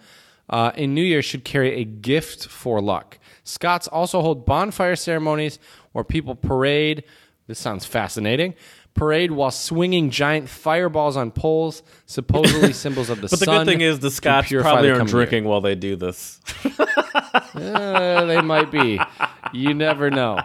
uh, 0.49 0.73
in 0.75 0.95
New 0.95 1.03
Year 1.03 1.23
should 1.23 1.45
carry 1.45 1.81
a 1.81 1.85
gift 1.85 2.47
for 2.47 2.81
luck. 2.81 3.19
Scots 3.45 3.89
also 3.89 4.21
hold 4.21 4.45
bonfire 4.45 4.97
ceremonies 4.97 5.59
where 5.93 6.05
people 6.05 6.35
parade. 6.35 7.05
This 7.47 7.59
sounds 7.59 7.85
fascinating. 7.85 8.55
Parade 8.95 9.31
while 9.31 9.53
swinging 9.53 10.11
giant 10.11 10.49
fireballs 10.49 11.17
on 11.17 11.31
poles, 11.31 11.83
supposedly 12.07 12.73
symbols 12.85 13.09
of 13.09 13.21
the 13.21 13.29
But 13.29 13.39
the 13.39 13.47
good 13.47 13.67
thing 13.67 13.81
is 13.81 14.01
the 14.01 14.11
Scots 14.11 14.49
probably 14.51 14.91
aren't 14.91 15.03
year. 15.03 15.07
drinking 15.07 15.45
while 15.45 15.61
they 15.61 15.75
do 15.75 15.97
this. 15.97 16.41
Uh, 17.53 18.25
they 18.27 18.41
might 18.41 18.71
be. 18.71 18.99
You 19.53 19.75
never 19.75 20.11
know. 20.11 20.41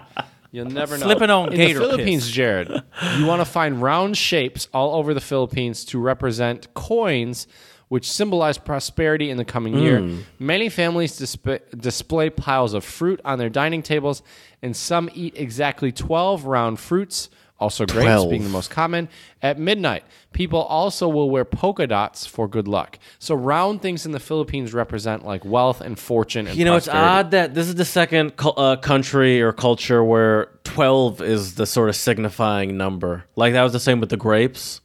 You'll 0.55 0.67
never 0.67 0.97
know. 0.97 1.03
Slipping 1.07 1.29
on 1.29 1.51
In 1.51 1.57
gator 1.57 1.79
the 1.79 1.85
Philippines, 1.85 2.31
Jared, 2.31 2.69
you 3.17 3.25
want 3.25 3.41
to 3.41 3.45
find 3.45 3.81
round 3.81 4.15
shapes 4.15 4.69
all 4.73 4.95
over 4.95 5.13
the 5.13 5.19
Philippines 5.19 5.83
to 5.85 5.99
represent 5.99 6.73
coins, 6.73 7.45
which 7.89 8.09
symbolize 8.09 8.57
prosperity 8.57 9.29
in 9.29 9.35
the 9.35 9.43
coming 9.43 9.77
year. 9.77 9.99
Hmm. 9.99 10.19
Many 10.39 10.69
families 10.69 11.17
disp- 11.17 11.45
display 11.77 12.29
piles 12.29 12.73
of 12.73 12.85
fruit 12.85 13.19
on 13.25 13.37
their 13.37 13.49
dining 13.49 13.83
tables, 13.83 14.23
and 14.61 14.73
some 14.77 15.09
eat 15.13 15.33
exactly 15.35 15.91
12 15.91 16.45
round 16.45 16.79
fruits. 16.79 17.29
Also, 17.65 17.85
grapes 17.85 18.05
12. 18.05 18.29
being 18.29 18.43
the 18.43 18.49
most 18.49 18.69
common. 18.69 19.09
At 19.41 19.57
midnight, 19.57 20.03
people 20.33 20.61
also 20.61 21.07
will 21.07 21.29
wear 21.31 21.43
polka 21.45 21.87
dots 21.87 22.25
for 22.27 22.47
good 22.47 22.67
luck. 22.67 22.99
So, 23.17 23.33
round 23.33 23.81
things 23.81 24.05
in 24.05 24.11
the 24.11 24.19
Philippines 24.19 24.71
represent 24.73 25.25
like 25.25 25.43
wealth 25.43 25.81
and 25.81 25.97
fortune 25.97 26.45
and 26.47 26.55
You 26.55 26.65
know, 26.65 26.75
it's 26.75 26.87
odd 26.87 27.31
that 27.31 27.55
this 27.55 27.67
is 27.67 27.73
the 27.75 27.85
second 27.85 28.33
uh, 28.39 28.75
country 28.75 29.41
or 29.41 29.51
culture 29.51 30.03
where 30.03 30.49
12 30.63 31.21
is 31.21 31.55
the 31.55 31.65
sort 31.65 31.89
of 31.89 31.95
signifying 31.95 32.77
number. 32.77 33.25
Like 33.35 33.53
that 33.53 33.63
was 33.63 33.73
the 33.73 33.79
same 33.79 33.99
with 33.99 34.09
the 34.09 34.17
grapes. 34.17 34.81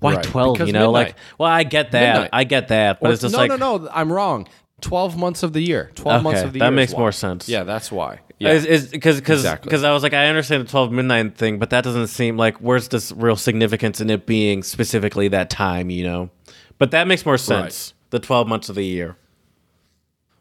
Why 0.00 0.14
Right, 0.14 0.22
12? 0.24 0.52
because 0.54 0.66
You 0.68 0.72
know, 0.72 0.92
midnight. 0.92 1.06
like, 1.08 1.16
well, 1.38 1.50
I 1.50 1.64
get 1.64 1.90
that. 1.92 2.12
Midnight. 2.14 2.30
I 2.32 2.44
get 2.44 2.68
that. 2.68 3.00
But 3.00 3.10
Or- 3.10 3.12
it's 3.12 3.22
just 3.22 3.32
no, 3.34 3.38
like, 3.38 3.50
no, 3.50 3.56
no. 3.78 3.88
I'm 3.92 4.10
wrong. 4.12 4.48
Twelve 4.80 5.16
months 5.16 5.42
of 5.42 5.52
the 5.52 5.60
year. 5.60 5.90
Twelve 5.94 6.22
months 6.22 6.42
of 6.42 6.52
the 6.52 6.60
year. 6.60 6.68
That 6.68 6.74
makes 6.74 6.92
more 6.92 7.12
sense. 7.12 7.48
Yeah, 7.48 7.64
that's 7.64 7.90
why. 7.90 8.14
Uh, 8.14 8.18
yeah. 8.38 8.52
Is 8.52 8.88
because 8.88 9.16
because 9.18 9.40
Exactly. 9.40 9.84
I 9.84 9.92
was 9.92 10.04
like 10.04 10.14
I 10.14 10.26
understand 10.28 10.64
the 10.64 10.70
twelve 10.70 10.92
midnight 10.92 11.36
thing, 11.36 11.58
but 11.58 11.70
that 11.70 11.82
doesn't 11.82 12.06
seem 12.06 12.36
like 12.36 12.58
where's 12.58 12.88
this 12.88 13.10
real 13.12 13.34
significance 13.34 14.00
in 14.00 14.10
it 14.10 14.26
being 14.26 14.62
specifically 14.62 15.26
that 15.28 15.50
time, 15.50 15.90
you 15.90 16.04
know? 16.04 16.30
But 16.78 16.92
that 16.92 17.08
makes 17.08 17.26
more 17.26 17.38
sense. 17.38 17.94
The 18.10 18.20
twelve 18.20 18.46
months 18.46 18.68
of 18.68 18.76
the 18.76 18.84
year. 18.84 19.16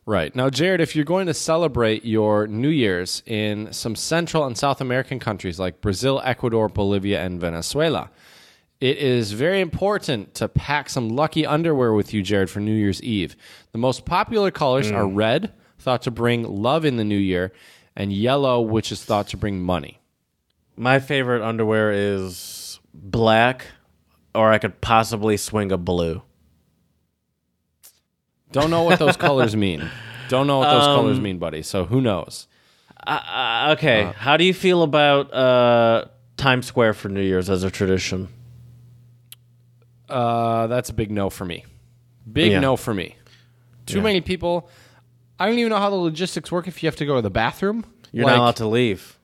Right. 0.05 0.33
Now, 0.33 0.49
Jared, 0.49 0.79
if 0.79 0.95
you're 0.95 1.03
going 1.03 1.27
to 1.27 1.33
celebrate 1.33 2.05
your 2.05 2.47
New 2.47 2.69
Year's 2.69 3.23
in 3.25 3.73
some 3.73 3.93
Central 3.93 4.45
and 4.45 4.57
South 4.57 4.79
American 4.79 5.19
countries 5.19 5.59
like 5.59 5.81
Brazil, 5.81 6.21
Ecuador, 6.23 6.69
Bolivia, 6.69 7.21
and 7.21 7.41
Venezuela, 7.41 8.09
it 8.79 8.97
is 8.97 9.31
very 9.31 9.59
important 9.61 10.33
to 10.35 10.47
pack 10.47 10.89
some 10.89 11.09
lucky 11.09 11.45
underwear 11.45 11.93
with 11.93 12.13
you, 12.13 12.21
Jared, 12.21 12.49
for 12.49 12.59
New 12.59 12.73
Year's 12.75 13.01
Eve. 13.01 13.35
The 13.71 13.77
most 13.77 14.05
popular 14.05 14.51
colors 14.51 14.91
are 14.91 15.07
red, 15.07 15.53
thought 15.79 16.03
to 16.03 16.11
bring 16.11 16.43
love 16.43 16.85
in 16.85 16.97
the 16.97 17.03
new 17.03 17.17
year, 17.17 17.51
and 17.95 18.13
yellow, 18.13 18.61
which 18.61 18.91
is 18.91 19.03
thought 19.03 19.27
to 19.29 19.37
bring 19.37 19.61
money. 19.61 19.99
My 20.75 20.99
favorite 20.99 21.41
underwear 21.41 21.91
is 21.91 22.79
black, 22.93 23.65
or 24.35 24.51
I 24.51 24.59
could 24.59 24.79
possibly 24.81 25.37
swing 25.37 25.71
a 25.71 25.77
blue. 25.77 26.21
Don't 28.51 28.69
know 28.69 28.83
what 28.83 28.99
those 28.99 29.17
colors 29.27 29.55
mean. 29.55 29.89
Don't 30.29 30.47
know 30.47 30.59
what 30.59 30.69
those 30.69 30.85
Um, 30.87 30.95
colors 30.97 31.19
mean, 31.19 31.37
buddy. 31.39 31.61
So 31.63 31.85
who 31.85 32.01
knows? 32.01 32.47
Uh, 33.05 33.73
okay, 33.77 34.11
how 34.17 34.37
do 34.37 34.43
you 34.43 34.53
feel 34.53 34.83
about 34.83 35.33
uh, 35.33 36.05
Times 36.35 36.65
Square 36.65 36.93
for 36.95 37.09
New 37.09 37.21
Year's 37.21 37.49
as 37.49 37.63
a 37.63 37.71
tradition? 37.71 38.27
Uh, 40.09 40.67
that's 40.67 40.89
a 40.89 40.93
big 40.93 41.11
no 41.11 41.29
for 41.29 41.45
me. 41.45 41.65
Big 42.31 42.51
Yeah. 42.51 42.59
no 42.59 42.75
for 42.77 42.93
me. 42.93 43.15
Too 43.85 43.97
Yeah. 43.97 44.03
many 44.03 44.21
people. 44.21 44.69
I 45.39 45.47
don't 45.47 45.57
even 45.59 45.69
know 45.69 45.77
how 45.77 45.89
the 45.89 45.95
logistics 45.95 46.51
work 46.51 46.67
if 46.67 46.81
you 46.81 46.87
have 46.87 46.95
to 46.97 47.05
go 47.05 47.15
to 47.15 47.21
the 47.21 47.29
bathroom. 47.29 47.85
You're 48.11 48.25
Like, 48.25 48.35
not 48.35 48.41
allowed 48.41 48.55
to 48.57 48.67
leave. 48.67 49.17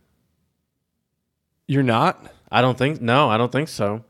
You're 1.67 1.83
not. 1.83 2.31
I 2.51 2.61
don't 2.61 2.77
think. 2.77 3.01
No, 3.01 3.29
I 3.29 3.37
don't 3.37 3.51
think 3.51 3.69
so. 3.69 4.03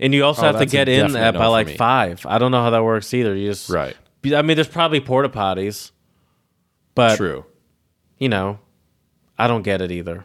and 0.00 0.14
you 0.14 0.24
also 0.24 0.42
Oh, 0.42 0.46
have 0.46 0.58
to 0.58 0.66
get 0.66 0.88
in 0.88 1.14
at 1.16 1.34
no 1.34 1.40
by 1.40 1.46
like 1.46 1.66
me. 1.66 1.76
five. 1.76 2.24
I 2.26 2.38
don't 2.38 2.50
know 2.50 2.62
how 2.62 2.70
that 2.70 2.82
works 2.82 3.12
either. 3.12 3.34
You 3.34 3.50
just 3.50 3.68
Right. 3.68 3.94
I 4.24 4.40
mean, 4.42 4.56
there's 4.56 4.68
probably 4.68 5.00
porta 5.00 5.28
potties, 5.28 5.90
but 6.94 7.16
True. 7.16 7.44
you 8.18 8.28
know, 8.30 8.58
I 9.38 9.46
don't 9.48 9.62
get 9.62 9.82
it 9.82 9.90
either. 9.92 10.24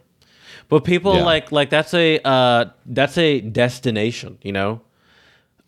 But 0.68 0.84
people 0.84 1.16
Yeah. 1.16 1.24
like 1.24 1.52
like 1.52 1.68
that's 1.70 1.92
a 1.92 2.18
uh, 2.26 2.64
that's 2.86 3.18
a 3.18 3.40
destination, 3.40 4.38
you 4.42 4.52
know. 4.52 4.80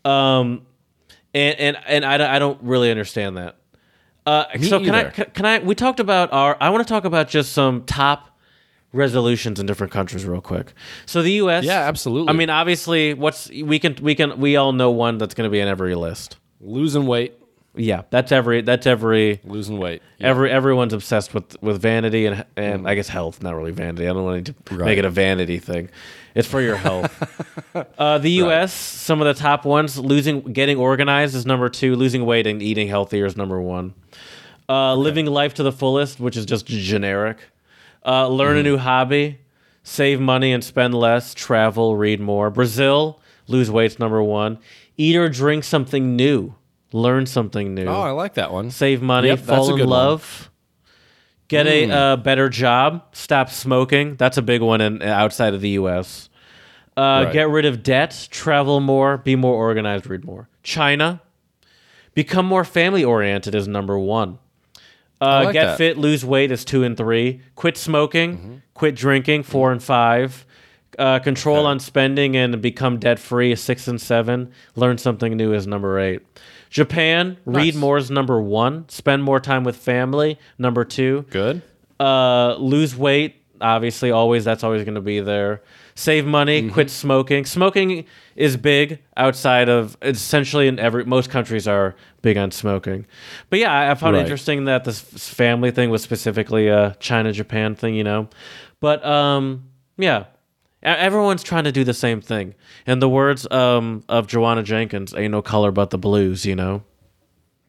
Um, 0.05 0.67
and 1.33 1.59
and 1.59 1.77
and 1.87 2.05
I, 2.05 2.17
don't- 2.19 2.31
I 2.31 2.39
don't 2.39 2.63
really 2.63 2.91
understand 2.91 3.37
that. 3.37 3.57
Uh, 4.27 4.45
so 4.63 4.79
can 4.81 4.95
I 4.95 5.05
can, 5.11 5.25
can 5.35 5.47
I 5.47 5.59
we 5.59 5.75
talked 5.75 6.01
about 6.01 6.33
our 6.33 6.57
I 6.61 6.71
want 6.71 6.87
to 6.87 6.89
talk 6.89 7.05
about 7.05 7.29
just 7.29 7.53
some 7.53 7.85
top 7.85 8.31
resolutions 8.93 9.59
in 9.61 9.67
different 9.67 9.93
countries 9.93 10.25
real 10.25 10.41
quick. 10.41 10.73
So 11.05 11.21
the 11.23 11.33
U.S. 11.33 11.65
Yeah, 11.65 11.81
absolutely. 11.81 12.31
I 12.31 12.33
mean, 12.33 12.49
obviously, 12.49 13.13
what's 13.15 13.51
we 13.51 13.79
can 13.79 13.97
we 14.01 14.15
can 14.15 14.39
we 14.41 14.57
all 14.57 14.73
know 14.73 14.91
one 14.91 15.19
that's 15.19 15.35
going 15.35 15.49
to 15.49 15.51
be 15.53 15.61
in 15.61 15.69
every 15.69 15.95
list. 15.95 16.39
Losing 16.61 17.07
weight. 17.07 17.35
Yeah, 17.77 18.03
that's 18.11 18.31
every 18.31 18.63
that's 18.63 18.87
every 18.87 19.41
Losing 19.45 19.79
weight. 19.79 20.01
Every 20.21 20.51
everyone's 20.51 20.93
obsessed 20.93 21.35
with 21.35 21.61
with 21.63 21.81
vanity 21.83 22.27
and 22.27 22.45
and 22.57 22.89
I 22.89 22.95
guess 22.95 23.09
health, 23.09 23.43
not 23.43 23.57
really 23.57 23.73
vanity. 23.73 24.05
I 24.09 24.13
don't 24.13 24.23
want 24.25 24.47
to 24.47 24.55
Right. 24.75 24.87
make 24.87 24.99
it 24.99 25.05
a 25.05 25.11
vanity 25.11 25.59
thing. 25.59 25.91
It's 26.37 26.47
for 26.49 26.61
your 26.61 26.77
health. 26.77 27.13
uh, 27.99 28.19
the 28.19 28.31
U.S. 28.31 28.73
Some 28.73 29.21
of 29.21 29.27
the 29.27 29.35
top 29.41 29.65
ones: 29.65 29.99
losing, 29.99 30.41
getting 30.53 30.79
organized 30.79 31.35
is 31.35 31.47
number 31.47 31.69
two. 31.69 31.97
Losing 31.97 32.25
weight 32.25 32.47
and 32.47 32.63
eating 32.63 32.87
healthier 32.89 33.27
is 33.27 33.37
number 33.37 33.61
one. 33.61 33.95
Uh, 34.69 34.95
Living 34.95 35.27
life 35.27 35.55
to 35.55 35.63
the 35.63 35.73
fullest, 35.73 36.21
which 36.21 36.37
is 36.37 36.47
just 36.47 36.67
generic. 36.67 37.39
Uh, 38.07 38.29
learn 38.29 38.57
a 38.57 38.63
new 38.63 38.77
hobby, 38.79 39.39
save 39.83 40.21
money 40.21 40.53
and 40.53 40.63
spend 40.63 40.95
less. 40.95 41.35
Travel, 41.35 41.97
read 41.97 42.21
more. 42.21 42.51
Brazil, 42.51 43.21
lose 43.49 43.71
weight's 43.71 43.99
number 43.99 44.23
one. 44.23 44.59
Eat 44.97 45.17
or 45.17 45.29
drink 45.29 45.65
something 45.65 46.15
new. 46.17 46.55
Learn 46.95 47.27
something 47.27 47.75
new 47.75 47.87
Oh, 47.87 48.01
I 48.03 48.11
like 48.13 48.35
that 48.35 48.53
one. 48.53 48.71
save 48.71 49.03
money, 49.03 49.27
Yep, 49.29 49.41
fall 49.41 49.71
in 49.71 49.77
good 49.79 49.89
one. 49.89 49.99
love, 49.99 50.49
get 51.49 51.67
a 51.67 51.91
uh, 51.91 52.17
better 52.17 52.49
job, 52.49 53.03
stop 53.13 53.51
smoking. 53.51 54.15
That's 54.15 54.37
a 54.39 54.43
big 54.43 54.63
one 54.63 54.81
in 54.81 55.03
outside 55.03 55.55
of 55.55 55.61
the 55.61 55.71
U.S. 55.71 56.29
Uh, 56.97 57.25
Right. 57.25 57.33
Get 57.33 57.49
rid 57.49 57.65
of 57.65 57.83
debt, 57.83 58.29
travel 58.31 58.79
more, 58.79 59.19
be 59.19 59.35
more 59.35 59.55
organized, 59.57 60.07
read 60.07 60.25
more. 60.25 60.49
China, 60.63 61.21
become 62.15 62.47
more 62.47 62.65
family 62.65 63.03
oriented 63.05 63.57
is 63.57 63.67
number 63.67 63.99
one. 63.99 64.39
Uh, 65.21 65.43
like 65.47 65.53
get 65.55 65.65
that. 65.65 65.79
fit, 65.79 65.99
lose 65.99 66.25
weight 66.25 66.53
is 66.53 66.65
two 66.65 66.85
and 66.85 66.97
three. 66.97 67.41
Quit 67.57 67.77
smoking, 67.77 68.37
Mm-hmm. 68.39 68.55
quit 68.75 68.95
drinking, 68.95 69.43
four 69.43 69.73
and 69.73 69.83
five. 69.83 70.47
Uh, 70.97 71.19
control 71.19 71.67
on 71.67 71.81
spending 71.81 72.37
and 72.37 72.63
become 72.63 73.01
debt 73.01 73.19
free 73.19 73.51
is 73.51 73.61
six 73.61 73.89
and 73.89 74.01
seven. 74.01 74.53
Learn 74.77 74.97
something 74.97 75.37
new 75.37 75.53
is 75.53 75.67
number 75.67 75.99
eight. 75.99 76.21
Japan, 76.75 77.37
read 77.47 77.77
more 77.77 77.99
is 77.99 78.11
number 78.11 78.43
one. 78.43 78.89
Spend 78.89 79.23
more 79.23 79.39
time 79.39 79.63
with 79.63 79.77
family, 79.77 80.41
number 80.59 80.85
two. 80.85 81.25
Good. 81.31 81.63
Uh, 82.01 82.57
lose 82.57 82.97
weight, 82.97 83.37
obviously, 83.61 84.11
always 84.11 84.45
that's 84.45 84.65
always 84.65 84.83
going 84.83 84.97
to 84.97 85.01
be 85.01 85.21
there. 85.21 85.63
Save 85.95 86.27
money, 86.27 86.63
Mm-hmm. 86.63 86.73
quit 86.73 86.91
smoking. 86.91 87.45
Smoking 87.45 88.07
is 88.35 88.57
big 88.57 88.99
outside 89.17 89.69
of 89.69 89.97
essentially 90.03 90.67
in 90.67 90.81
every 90.81 91.05
most 91.05 91.31
countries 91.31 91.69
are 91.69 91.95
big 92.23 92.37
on 92.37 92.51
smoking. 92.51 93.07
But 93.51 93.61
yeah, 93.61 93.73
I, 93.73 93.93
I 93.93 93.95
found 93.95 94.17
it 94.17 94.19
Right. 94.19 94.23
interesting 94.27 94.65
that 94.65 94.83
this 94.83 95.01
family 95.01 95.71
thing 95.71 95.91
was 95.91 96.03
specifically 96.03 96.67
a 96.67 96.97
China 96.99 97.31
Japan 97.31 97.77
thing, 97.77 97.95
you 97.95 98.03
know. 98.03 98.29
But 98.81 99.07
um, 99.07 99.69
yeah. 99.97 100.25
Everyone's 100.85 101.43
trying 101.43 101.65
to 101.65 101.73
do 101.73 101.83
the 101.85 101.95
same 101.95 102.21
thing. 102.21 102.55
In 102.87 102.99
the 102.99 103.09
words 103.09 103.51
um, 103.51 104.05
of 104.09 104.27
Joanna 104.27 104.63
Jenkins, 104.63 105.15
ain't 105.15 105.33
no 105.33 105.41
color 105.43 105.71
but 105.73 105.91
the 105.91 105.99
blues, 105.99 106.45
you 106.45 106.55
know? 106.55 106.83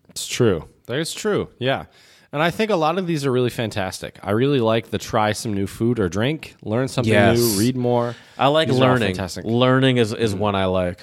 It's 0.10 0.28
true. 0.28 0.68
That 0.88 1.00
is 1.00 1.14
true. 1.14 1.50
Yeah. 1.58 1.86
And 2.34 2.44
I 2.44 2.52
think 2.52 2.70
a 2.72 2.76
lot 2.76 2.98
of 2.98 3.08
these 3.08 3.26
are 3.26 3.32
really 3.32 3.50
fantastic. 3.50 4.20
I 4.22 4.32
really 4.32 4.60
like 4.60 4.90
the 4.90 4.98
try 4.98 5.32
some 5.32 5.54
new 5.54 5.68
food 5.68 6.00
or 6.00 6.10
drink, 6.10 6.56
learn 6.62 6.90
something 6.90 7.14
Yes. 7.14 7.38
new, 7.40 7.60
read 7.60 7.78
more. 7.78 8.16
I 8.38 8.48
like 8.48 8.68
These 8.68 8.78
learning. 8.80 9.08
fantastic. 9.16 9.46
Learning 9.46 9.96
is, 9.98 10.12
is 10.12 10.36
one 10.36 10.54
I 10.56 10.66
like. 10.66 11.00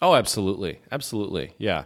Oh, 0.00 0.16
absolutely, 0.16 0.80
absolutely, 0.90 1.54
yeah. 1.58 1.84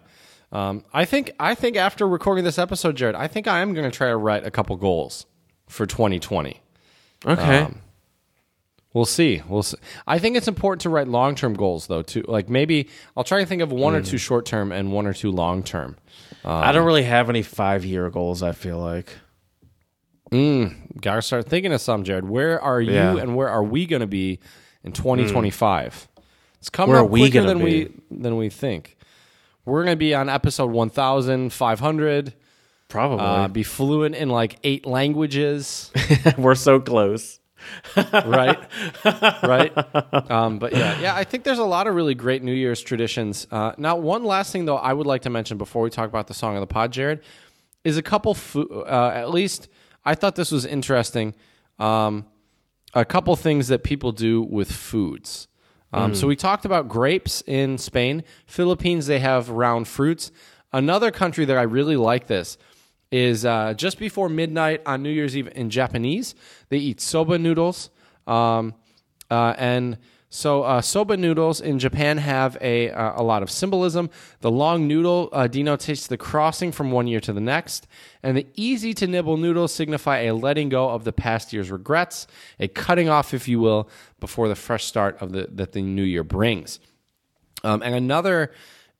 Um, 0.52 0.84
I 0.94 1.04
think 1.04 1.32
I 1.38 1.54
think 1.54 1.76
after 1.76 2.08
recording 2.08 2.44
this 2.44 2.58
episode, 2.58 2.96
Jared, 2.96 3.14
I 3.14 3.26
think 3.28 3.46
I 3.46 3.60
am 3.60 3.74
going 3.74 3.84
to 3.90 3.94
try 3.94 4.08
to 4.08 4.16
write 4.16 4.46
a 4.46 4.50
couple 4.50 4.74
goals 4.76 5.26
for 5.68 5.84
2020. 5.84 6.62
Okay. 7.26 7.58
Um, 7.58 7.80
We'll 8.96 9.04
see. 9.04 9.42
We'll 9.46 9.62
see. 9.62 9.76
I 10.06 10.18
think 10.18 10.38
it's 10.38 10.48
important 10.48 10.80
to 10.80 10.88
write 10.88 11.06
long 11.06 11.34
term 11.34 11.52
goals, 11.52 11.86
though. 11.86 12.00
Too 12.00 12.24
like 12.26 12.48
maybe 12.48 12.88
I'll 13.14 13.24
try 13.24 13.40
to 13.40 13.44
think 13.46 13.60
of 13.60 13.70
one 13.70 13.94
or 13.94 14.00
two 14.00 14.16
short 14.16 14.46
term 14.46 14.72
and 14.72 14.90
one 14.90 15.06
or 15.06 15.12
two 15.12 15.30
long 15.30 15.62
term. 15.62 15.96
I 16.46 16.72
don't 16.72 16.86
really 16.86 17.02
have 17.02 17.28
any 17.28 17.42
five 17.42 17.84
year 17.84 18.08
goals, 18.08 18.42
I 18.42 18.52
feel 18.52 18.78
like. 18.78 19.12
Mm, 20.32 20.98
Gotta 20.98 21.20
start 21.20 21.46
thinking 21.46 21.74
of 21.74 21.82
some, 21.82 22.04
Jared. 22.04 22.26
Where 22.26 22.58
are 22.58 22.80
you 22.80 22.94
Yeah. 22.94 23.18
and 23.18 23.36
where 23.36 23.50
are 23.50 23.62
we 23.62 23.84
going 23.84 24.00
to 24.00 24.06
be 24.06 24.40
in 24.82 24.92
2025? 24.92 26.08
It's 26.60 26.70
coming 26.70 26.94
Where 26.94 27.04
up 27.04 27.10
quicker 27.10 27.42
than 27.42 27.60
we 27.60 27.92
than 28.10 28.38
we 28.38 28.48
think. 28.48 28.96
We're 29.66 29.84
going 29.84 29.92
to 29.92 29.98
be 29.98 30.14
on 30.14 30.30
episode 30.30 30.70
1,500. 30.70 32.32
Probably. 32.88 33.26
Uh, 33.26 33.48
be 33.48 33.62
fluent 33.62 34.14
in 34.14 34.30
like 34.30 34.58
eight 34.64 34.86
languages, 34.86 35.90
We're 36.38 36.54
so 36.54 36.80
close. 36.80 37.40
right? 38.12 38.58
right. 39.42 40.30
Um, 40.30 40.58
but 40.58 40.72
yeah, 40.72 41.00
yeah, 41.00 41.14
I 41.14 41.24
think 41.24 41.44
there's 41.44 41.58
a 41.58 41.64
lot 41.64 41.86
of 41.86 41.94
really 41.94 42.14
great 42.14 42.42
New 42.42 42.52
Year's 42.52 42.80
traditions. 42.80 43.46
Uh, 43.50 43.72
now, 43.78 43.96
one 43.96 44.24
last 44.24 44.52
thing 44.52 44.64
though, 44.64 44.76
I 44.76 44.92
would 44.92 45.06
like 45.06 45.22
to 45.22 45.30
mention 45.30 45.58
before 45.58 45.82
we 45.82 45.90
talk 45.90 46.08
about 46.08 46.26
the 46.26 46.34
song 46.34 46.54
of 46.56 46.60
the 46.60 46.66
pod, 46.66 46.92
Jared, 46.92 47.20
is 47.84 47.96
a 47.96 48.02
couple. 48.02 48.34
Fo- 48.34 48.82
uh, 48.82 49.12
at 49.14 49.30
least 49.30 49.68
I 50.04 50.14
thought 50.14 50.36
this 50.36 50.50
was 50.52 50.64
interesting. 50.64 51.34
Um, 51.78 52.26
a 52.94 53.04
couple 53.04 53.34
things 53.36 53.68
that 53.68 53.84
people 53.84 54.12
do 54.12 54.42
with 54.42 54.72
foods. 54.72 55.48
Um, 55.92 56.14
So 56.14 56.26
we 56.26 56.36
talked 56.36 56.64
about 56.64 56.88
grapes 56.88 57.42
in 57.46 57.78
Spain. 57.78 58.22
Philippines, 58.46 59.06
they 59.06 59.18
have 59.20 59.48
round 59.50 59.86
fruits. 59.88 60.30
Another 60.72 61.10
country 61.10 61.44
that 61.44 61.56
I 61.56 61.62
really 61.62 61.96
like 61.96 62.26
this 62.26 62.58
is 63.10 63.44
uh, 63.44 63.74
just 63.74 63.98
before 63.98 64.28
midnight 64.28 64.82
on 64.86 65.02
New 65.02 65.10
Year's 65.10 65.36
Eve 65.36 65.48
in 65.54 65.70
Japanese, 65.70 66.34
they 66.68 66.78
eat 66.78 67.00
soba 67.00 67.38
noodles. 67.38 67.90
Um, 68.26 68.74
uh, 69.30 69.54
and 69.56 69.98
so 70.28 70.64
uh, 70.64 70.80
soba 70.80 71.16
noodles 71.16 71.60
in 71.60 71.78
Japan 71.78 72.18
have 72.18 72.58
a, 72.60 72.90
uh, 72.90 73.20
a 73.20 73.22
lot 73.22 73.42
of 73.42 73.50
symbolism. 73.50 74.10
The 74.40 74.50
long 74.50 74.88
noodle 74.88 75.28
uh, 75.32 75.46
denotes 75.46 76.08
the 76.08 76.16
crossing 76.16 76.72
from 76.72 76.90
one 76.90 77.06
year 77.06 77.20
to 77.20 77.32
the 77.32 77.40
next, 77.40 77.86
and 78.22 78.36
the 78.36 78.46
easy 78.54 78.92
to 78.94 79.06
nibble 79.06 79.36
noodles 79.36 79.72
signify 79.72 80.22
a 80.22 80.34
letting 80.34 80.68
go 80.68 80.90
of 80.90 81.04
the 81.04 81.12
past 81.12 81.52
year's 81.52 81.70
regrets, 81.70 82.26
a 82.58 82.66
cutting 82.66 83.08
off, 83.08 83.32
if 83.32 83.46
you 83.46 83.60
will, 83.60 83.88
before 84.18 84.48
the 84.48 84.56
fresh 84.56 84.84
start 84.84 85.16
of 85.22 85.32
the 85.32 85.48
that 85.52 85.72
the 85.72 85.80
new 85.80 86.02
year 86.02 86.24
brings. 86.24 86.80
Um, 87.62 87.82
and 87.82 87.94
another 87.94 88.52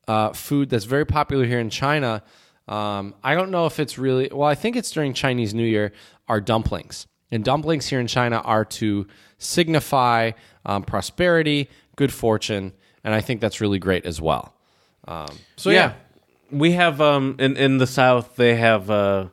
uh, 0.09 0.33
food 0.33 0.71
that's 0.71 0.85
very 0.85 1.05
popular 1.05 1.45
here 1.45 1.61
in 1.61 1.71
China, 1.71 2.23
um, 2.69 3.14
I 3.23 3.35
don't 3.35 3.51
know 3.51 3.67
if 3.67 3.79
it's 3.79 3.99
really, 3.99 4.29
well, 4.33 4.49
I 4.49 4.55
think 4.55 4.77
it's 4.77 4.91
during 4.91 5.14
Chinese 5.14 5.55
New 5.55 5.64
Year, 5.64 5.93
are 6.29 6.41
dumplings. 6.41 7.07
And 7.31 7.45
dumplings 7.45 7.87
here 7.87 8.01
in 8.01 8.07
China 8.07 8.39
are 8.39 8.64
to 8.64 9.07
signify 9.39 10.33
um, 10.64 10.83
prosperity, 10.83 11.69
good 11.97 12.12
fortune, 12.12 12.73
and 13.03 13.14
I 13.14 13.21
think 13.21 13.41
that's 13.41 13.61
really 13.61 13.79
great 13.79 14.07
as 14.07 14.21
well. 14.21 14.55
Um, 15.07 15.39
so, 15.57 15.71
yeah. 15.71 15.95
we 16.51 16.73
have 16.73 17.01
um 17.01 17.37
in 17.39 17.57
in 17.57 17.79
the 17.79 17.87
South 17.87 18.37
they 18.37 18.57
have 18.57 18.91
uh 18.91 19.27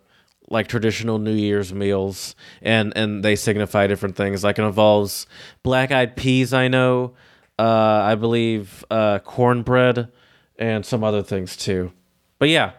like 0.49 0.67
traditional 0.67 1.19
New 1.19 1.33
Year's 1.33 1.73
meals 1.73 2.35
and 2.61 2.93
and 2.95 3.23
they 3.23 3.35
signify 3.35 3.87
different 3.87 4.15
things. 4.15 4.43
Like 4.43 4.59
it 4.59 4.63
involves 4.63 5.25
black 5.63 5.91
eyed 5.91 6.15
peas. 6.15 6.53
I 6.53 6.67
know. 6.67 7.13
Uh, 7.57 8.01
I 8.03 8.15
believe 8.15 8.83
uh, 8.89 9.19
cornbread 9.19 10.11
and 10.57 10.83
some 10.85 11.03
other 11.03 11.21
things 11.21 11.55
too. 11.55 11.91
But 12.39 12.49
yeah, 12.49 12.71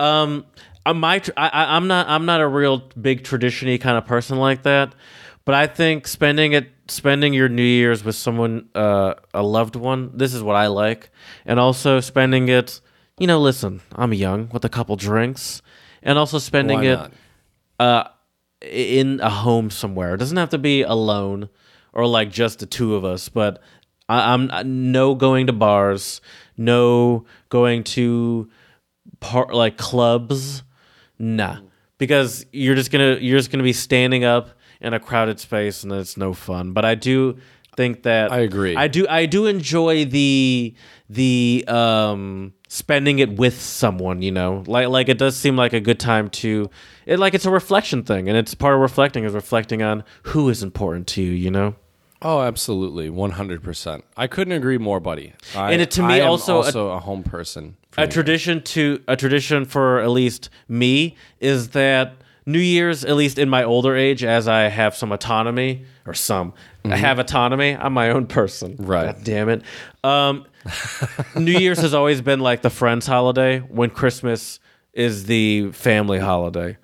um, 0.00 0.46
uh, 0.86 0.94
my 0.94 1.18
tr- 1.18 1.32
I, 1.36 1.76
I'm 1.76 1.86
not 1.86 2.08
I'm 2.08 2.24
not 2.24 2.40
a 2.40 2.48
real 2.48 2.78
big 3.00 3.24
tradition-y 3.24 3.78
kind 3.78 3.98
of 3.98 4.06
person 4.06 4.38
like 4.38 4.62
that. 4.62 4.94
But 5.44 5.54
I 5.54 5.66
think 5.66 6.06
spending 6.06 6.52
it 6.52 6.70
spending 6.88 7.32
your 7.32 7.48
New 7.48 7.62
Year's 7.62 8.04
with 8.04 8.14
someone 8.14 8.68
uh, 8.74 9.14
a 9.34 9.42
loved 9.42 9.76
one. 9.76 10.10
This 10.14 10.34
is 10.34 10.42
what 10.42 10.56
I 10.56 10.68
like, 10.68 11.10
and 11.44 11.58
also 11.58 12.00
spending 12.00 12.48
it. 12.48 12.80
You 13.18 13.26
know, 13.26 13.40
listen, 13.40 13.80
I'm 13.94 14.14
young 14.14 14.48
with 14.52 14.64
a 14.64 14.68
couple 14.68 14.96
drinks, 14.96 15.62
and 16.02 16.18
also 16.18 16.38
spending 16.38 16.78
Why 16.78 16.86
it 16.86 17.12
uh, 17.78 18.04
in 18.62 19.20
a 19.20 19.30
home 19.30 19.70
somewhere. 19.70 20.14
It 20.14 20.18
doesn't 20.18 20.36
have 20.36 20.50
to 20.50 20.58
be 20.58 20.82
alone 20.82 21.48
or 21.92 22.06
like 22.06 22.30
just 22.30 22.60
the 22.60 22.66
two 22.66 22.94
of 22.94 23.04
us, 23.04 23.28
but 23.28 23.60
I, 24.08 24.32
I'm 24.32 24.50
uh, 24.50 24.62
no 24.64 25.14
going 25.14 25.46
to 25.48 25.52
bars, 25.52 26.20
no 26.56 27.24
going 27.48 27.84
to 27.84 28.48
par- 29.20 29.52
like 29.52 29.76
clubs, 29.76 30.62
nah, 31.18 31.58
because 31.98 32.46
you're 32.52 32.74
just 32.74 32.90
gonna 32.90 33.16
you're 33.20 33.38
just 33.38 33.50
gonna 33.50 33.64
be 33.64 33.72
standing 33.72 34.24
up 34.24 34.50
in 34.80 34.94
a 34.94 35.00
crowded 35.00 35.38
space 35.38 35.82
and 35.82 35.92
it's 35.92 36.16
no 36.16 36.32
fun. 36.32 36.72
But 36.72 36.84
I 36.84 36.94
do 36.94 37.38
think 37.76 38.02
that 38.02 38.32
I 38.32 38.40
agree. 38.40 38.76
I 38.76 38.88
do 38.88 39.06
I 39.08 39.26
do 39.26 39.46
enjoy 39.46 40.04
the 40.04 40.74
the 41.08 41.64
um 41.68 42.52
spending 42.68 43.18
it 43.18 43.36
with 43.36 43.60
someone, 43.60 44.22
you 44.22 44.32
know. 44.32 44.64
Like 44.66 44.88
like 44.88 45.08
it 45.08 45.18
does 45.18 45.36
seem 45.36 45.56
like 45.56 45.72
a 45.72 45.80
good 45.80 46.00
time 46.00 46.28
to 46.30 46.70
it 47.06 47.18
like 47.18 47.34
it's 47.34 47.46
a 47.46 47.50
reflection 47.50 48.02
thing 48.02 48.28
and 48.28 48.36
it's 48.36 48.54
part 48.54 48.74
of 48.74 48.80
reflecting 48.80 49.24
is 49.24 49.32
reflecting 49.34 49.82
on 49.82 50.04
who 50.24 50.48
is 50.48 50.62
important 50.62 51.06
to 51.08 51.22
you, 51.22 51.32
you 51.32 51.50
know. 51.50 51.74
Oh, 52.22 52.42
absolutely, 52.42 53.08
one 53.10 53.30
hundred 53.32 53.62
percent. 53.62 54.04
I 54.16 54.26
couldn't 54.26 54.52
agree 54.52 54.78
more, 54.78 55.00
buddy. 55.00 55.32
I, 55.56 55.72
And 55.72 55.80
it- 55.82 55.90
to 55.92 56.02
me 56.02 56.20
am 56.20 56.28
also 56.30 56.62
a- 56.62 56.96
a, 56.96 56.98
home 57.00 57.22
person. 57.22 57.76
a 57.96 58.02
me. 58.02 58.06
tradition 58.08 58.62
to 58.62 59.02
a 59.08 59.16
tradition 59.16 59.64
for 59.64 60.00
at 60.00 60.10
least 60.10 60.50
me 60.68 61.16
is 61.40 61.68
that 61.70 62.14
New 62.46 62.58
Year's, 62.58 63.04
at 63.04 63.16
least 63.16 63.38
in 63.38 63.48
my 63.48 63.62
older 63.64 63.94
age, 63.96 64.22
as 64.24 64.48
I 64.48 64.62
have 64.68 64.94
some 64.96 65.12
autonomy 65.12 65.84
or 66.06 66.14
some, 66.14 66.52
I 66.84 66.96
have 66.96 67.18
autonomy. 67.18 67.76
I'm 67.76 67.92
my 67.92 68.10
own 68.10 68.26
person. 68.26 68.76
Right. 68.78 69.14
God 69.14 69.24
damn 69.24 69.48
it. 69.48 69.62
Um, 70.02 70.46
New 71.36 71.52
Year's 71.52 71.78
has 71.80 71.94
always 71.94 72.20
been 72.22 72.40
like 72.40 72.62
the 72.62 72.70
friends' 72.70 73.06
holiday 73.06 73.60
when 73.60 73.90
Christmas 73.90 74.58
is 74.92 75.24
the 75.26 75.70
family 75.72 76.18
holiday. 76.18 76.76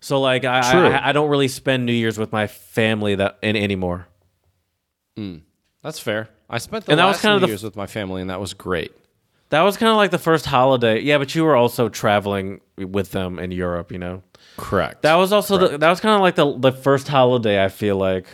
So 0.00 0.20
like 0.20 0.44
I, 0.44 0.60
I 0.60 1.08
I 1.10 1.12
don't 1.12 1.28
really 1.28 1.48
spend 1.48 1.86
New 1.86 1.92
Year's 1.92 2.18
with 2.18 2.32
my 2.32 2.46
family 2.48 3.14
that 3.16 3.38
in 3.42 3.54
anymore. 3.56 4.08
That's 5.82 5.98
fair. 5.98 6.28
I 6.48 6.58
spent 6.58 6.84
the 6.86 6.92
And 6.92 6.98
that 7.00 7.06
was 7.06 7.16
last 7.16 7.22
kind 7.22 7.34
of 7.34 7.40
the- 7.42 7.48
years 7.48 7.62
with 7.62 7.76
my 7.76 7.86
family, 7.86 8.20
and 8.20 8.30
that 8.30 8.40
was 8.40 8.54
great. 8.54 8.92
That 9.50 9.62
was 9.62 9.76
kind 9.76 9.90
of 9.90 9.96
like 9.96 10.10
the 10.10 10.18
first 10.18 10.46
holiday. 10.46 11.00
Yeah, 11.00 11.18
but 11.18 11.34
you 11.34 11.44
were 11.44 11.54
also 11.56 11.90
traveling 11.90 12.60
with 12.78 13.10
them 13.10 13.38
in 13.38 13.50
Europe, 13.50 13.92
you 13.92 13.98
know. 13.98 14.22
Correct. 14.56 15.02
That 15.02 15.16
was 15.16 15.30
also 15.30 15.58
the, 15.58 15.76
that 15.78 15.90
was 15.90 16.00
kind 16.00 16.14
of 16.14 16.22
like 16.22 16.36
the 16.36 16.56
the 16.58 16.72
first 16.72 17.06
holiday 17.08 17.62
I 17.62 17.68
feel 17.68 17.96
like, 17.96 18.26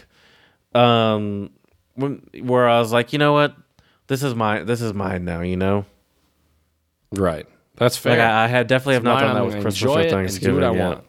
um, 0.76 1.51
when, 1.95 2.22
where 2.43 2.68
I 2.68 2.79
was 2.79 2.93
like, 2.93 3.12
you 3.12 3.18
know 3.18 3.33
what, 3.33 3.57
this 4.07 4.22
is 4.22 4.37
my 4.37 4.62
This 4.62 4.81
is 4.81 4.95
mine 4.95 5.24
now. 5.24 5.41
You 5.41 5.57
know, 5.57 5.87
right. 7.12 7.47
That's 7.76 7.97
fair. 7.97 8.12
like 8.12 8.20
I, 8.20 8.45
I 8.45 8.47
had 8.47 8.66
definitely 8.68 8.95
have 8.95 9.03
not 9.05 9.20
done 9.20 9.35
that 9.35 9.45
with 9.45 9.61
Christmas 9.62 9.91
or 9.91 10.09
Thanksgiving. 10.09 10.55
do 10.57 10.61
what 10.61 10.64
I 10.64 10.76
yet. 10.76 10.85
want. 10.89 11.05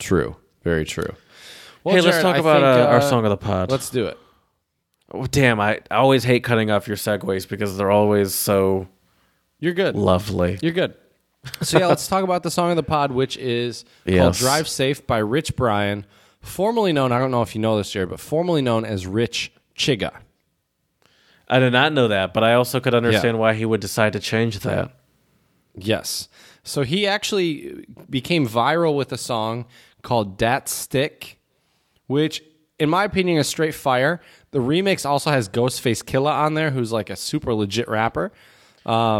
True. 0.00 0.36
Very 0.64 0.84
true. 0.84 1.14
Well, 1.84 1.94
hey, 1.94 2.00
let's 2.00 2.20
talk 2.20 2.36
I 2.36 2.38
about 2.38 2.54
think, 2.56 2.88
uh, 2.88 2.90
our 2.90 2.96
uh, 2.98 3.00
song 3.00 3.24
of 3.24 3.30
the 3.30 3.36
pod. 3.36 3.70
Let's 3.70 3.90
do 3.90 4.06
it. 4.06 4.18
Oh, 5.12 5.26
damn, 5.26 5.60
I, 5.60 5.80
I 5.90 5.96
always 5.96 6.24
hate 6.24 6.42
cutting 6.44 6.70
off 6.70 6.88
your 6.88 6.96
segues 6.96 7.48
because 7.48 7.76
they're 7.76 7.90
always 7.90 8.34
so 8.34 8.88
You're 9.60 9.74
good. 9.74 9.94
lovely. 9.96 10.58
You're 10.62 10.72
good. 10.72 10.94
So 11.62 11.78
yeah, 11.78 11.86
let's 11.86 12.08
talk 12.08 12.24
about 12.24 12.42
the 12.42 12.50
song 12.50 12.70
of 12.70 12.76
the 12.76 12.82
pod, 12.82 13.12
which 13.12 13.36
is 13.36 13.84
called 14.04 14.14
Yes. 14.16 14.38
"Drive 14.40 14.66
Safe" 14.66 15.06
by 15.06 15.18
Rich 15.18 15.54
Brian, 15.54 16.04
formerly 16.40 16.92
known. 16.92 17.12
I 17.12 17.20
don't 17.20 17.30
know 17.30 17.42
if 17.42 17.54
you 17.54 17.60
know 17.60 17.76
this, 17.76 17.92
Jared, 17.92 18.08
but 18.10 18.18
formerly 18.18 18.62
known 18.62 18.84
as 18.84 19.06
Rich 19.06 19.52
Chigga. 19.76 20.10
I 21.48 21.60
did 21.60 21.72
not 21.72 21.92
know 21.92 22.08
that, 22.08 22.34
but 22.34 22.42
I 22.42 22.54
also 22.54 22.80
could 22.80 22.94
understand 22.96 23.38
why 23.38 23.54
he 23.54 23.64
would 23.64 23.80
decide 23.80 24.12
to 24.14 24.18
change 24.20 24.58
that. 24.60 24.90
Yes. 25.76 26.28
So 26.64 26.82
he 26.82 27.06
actually 27.06 27.86
became 28.10 28.48
viral 28.48 28.96
with 28.96 29.12
a 29.12 29.18
song 29.18 29.66
called 30.02 30.36
Dat 30.36 30.68
Stick, 30.68 31.38
which, 32.08 32.42
in 32.80 32.90
my 32.90 33.04
opinion, 33.04 33.38
is 33.38 33.46
straight 33.46 33.74
fire. 33.76 34.20
The 34.56 34.62
remix 34.62 35.04
also 35.04 35.30
has 35.30 35.50
Ghostface 35.50 36.02
Killah 36.02 36.32
on 36.32 36.54
there, 36.54 36.70
who's 36.70 36.90
like 36.90 37.10
a 37.10 37.16
super 37.16 37.52
legit 37.52 37.90
rapper. 37.90 38.32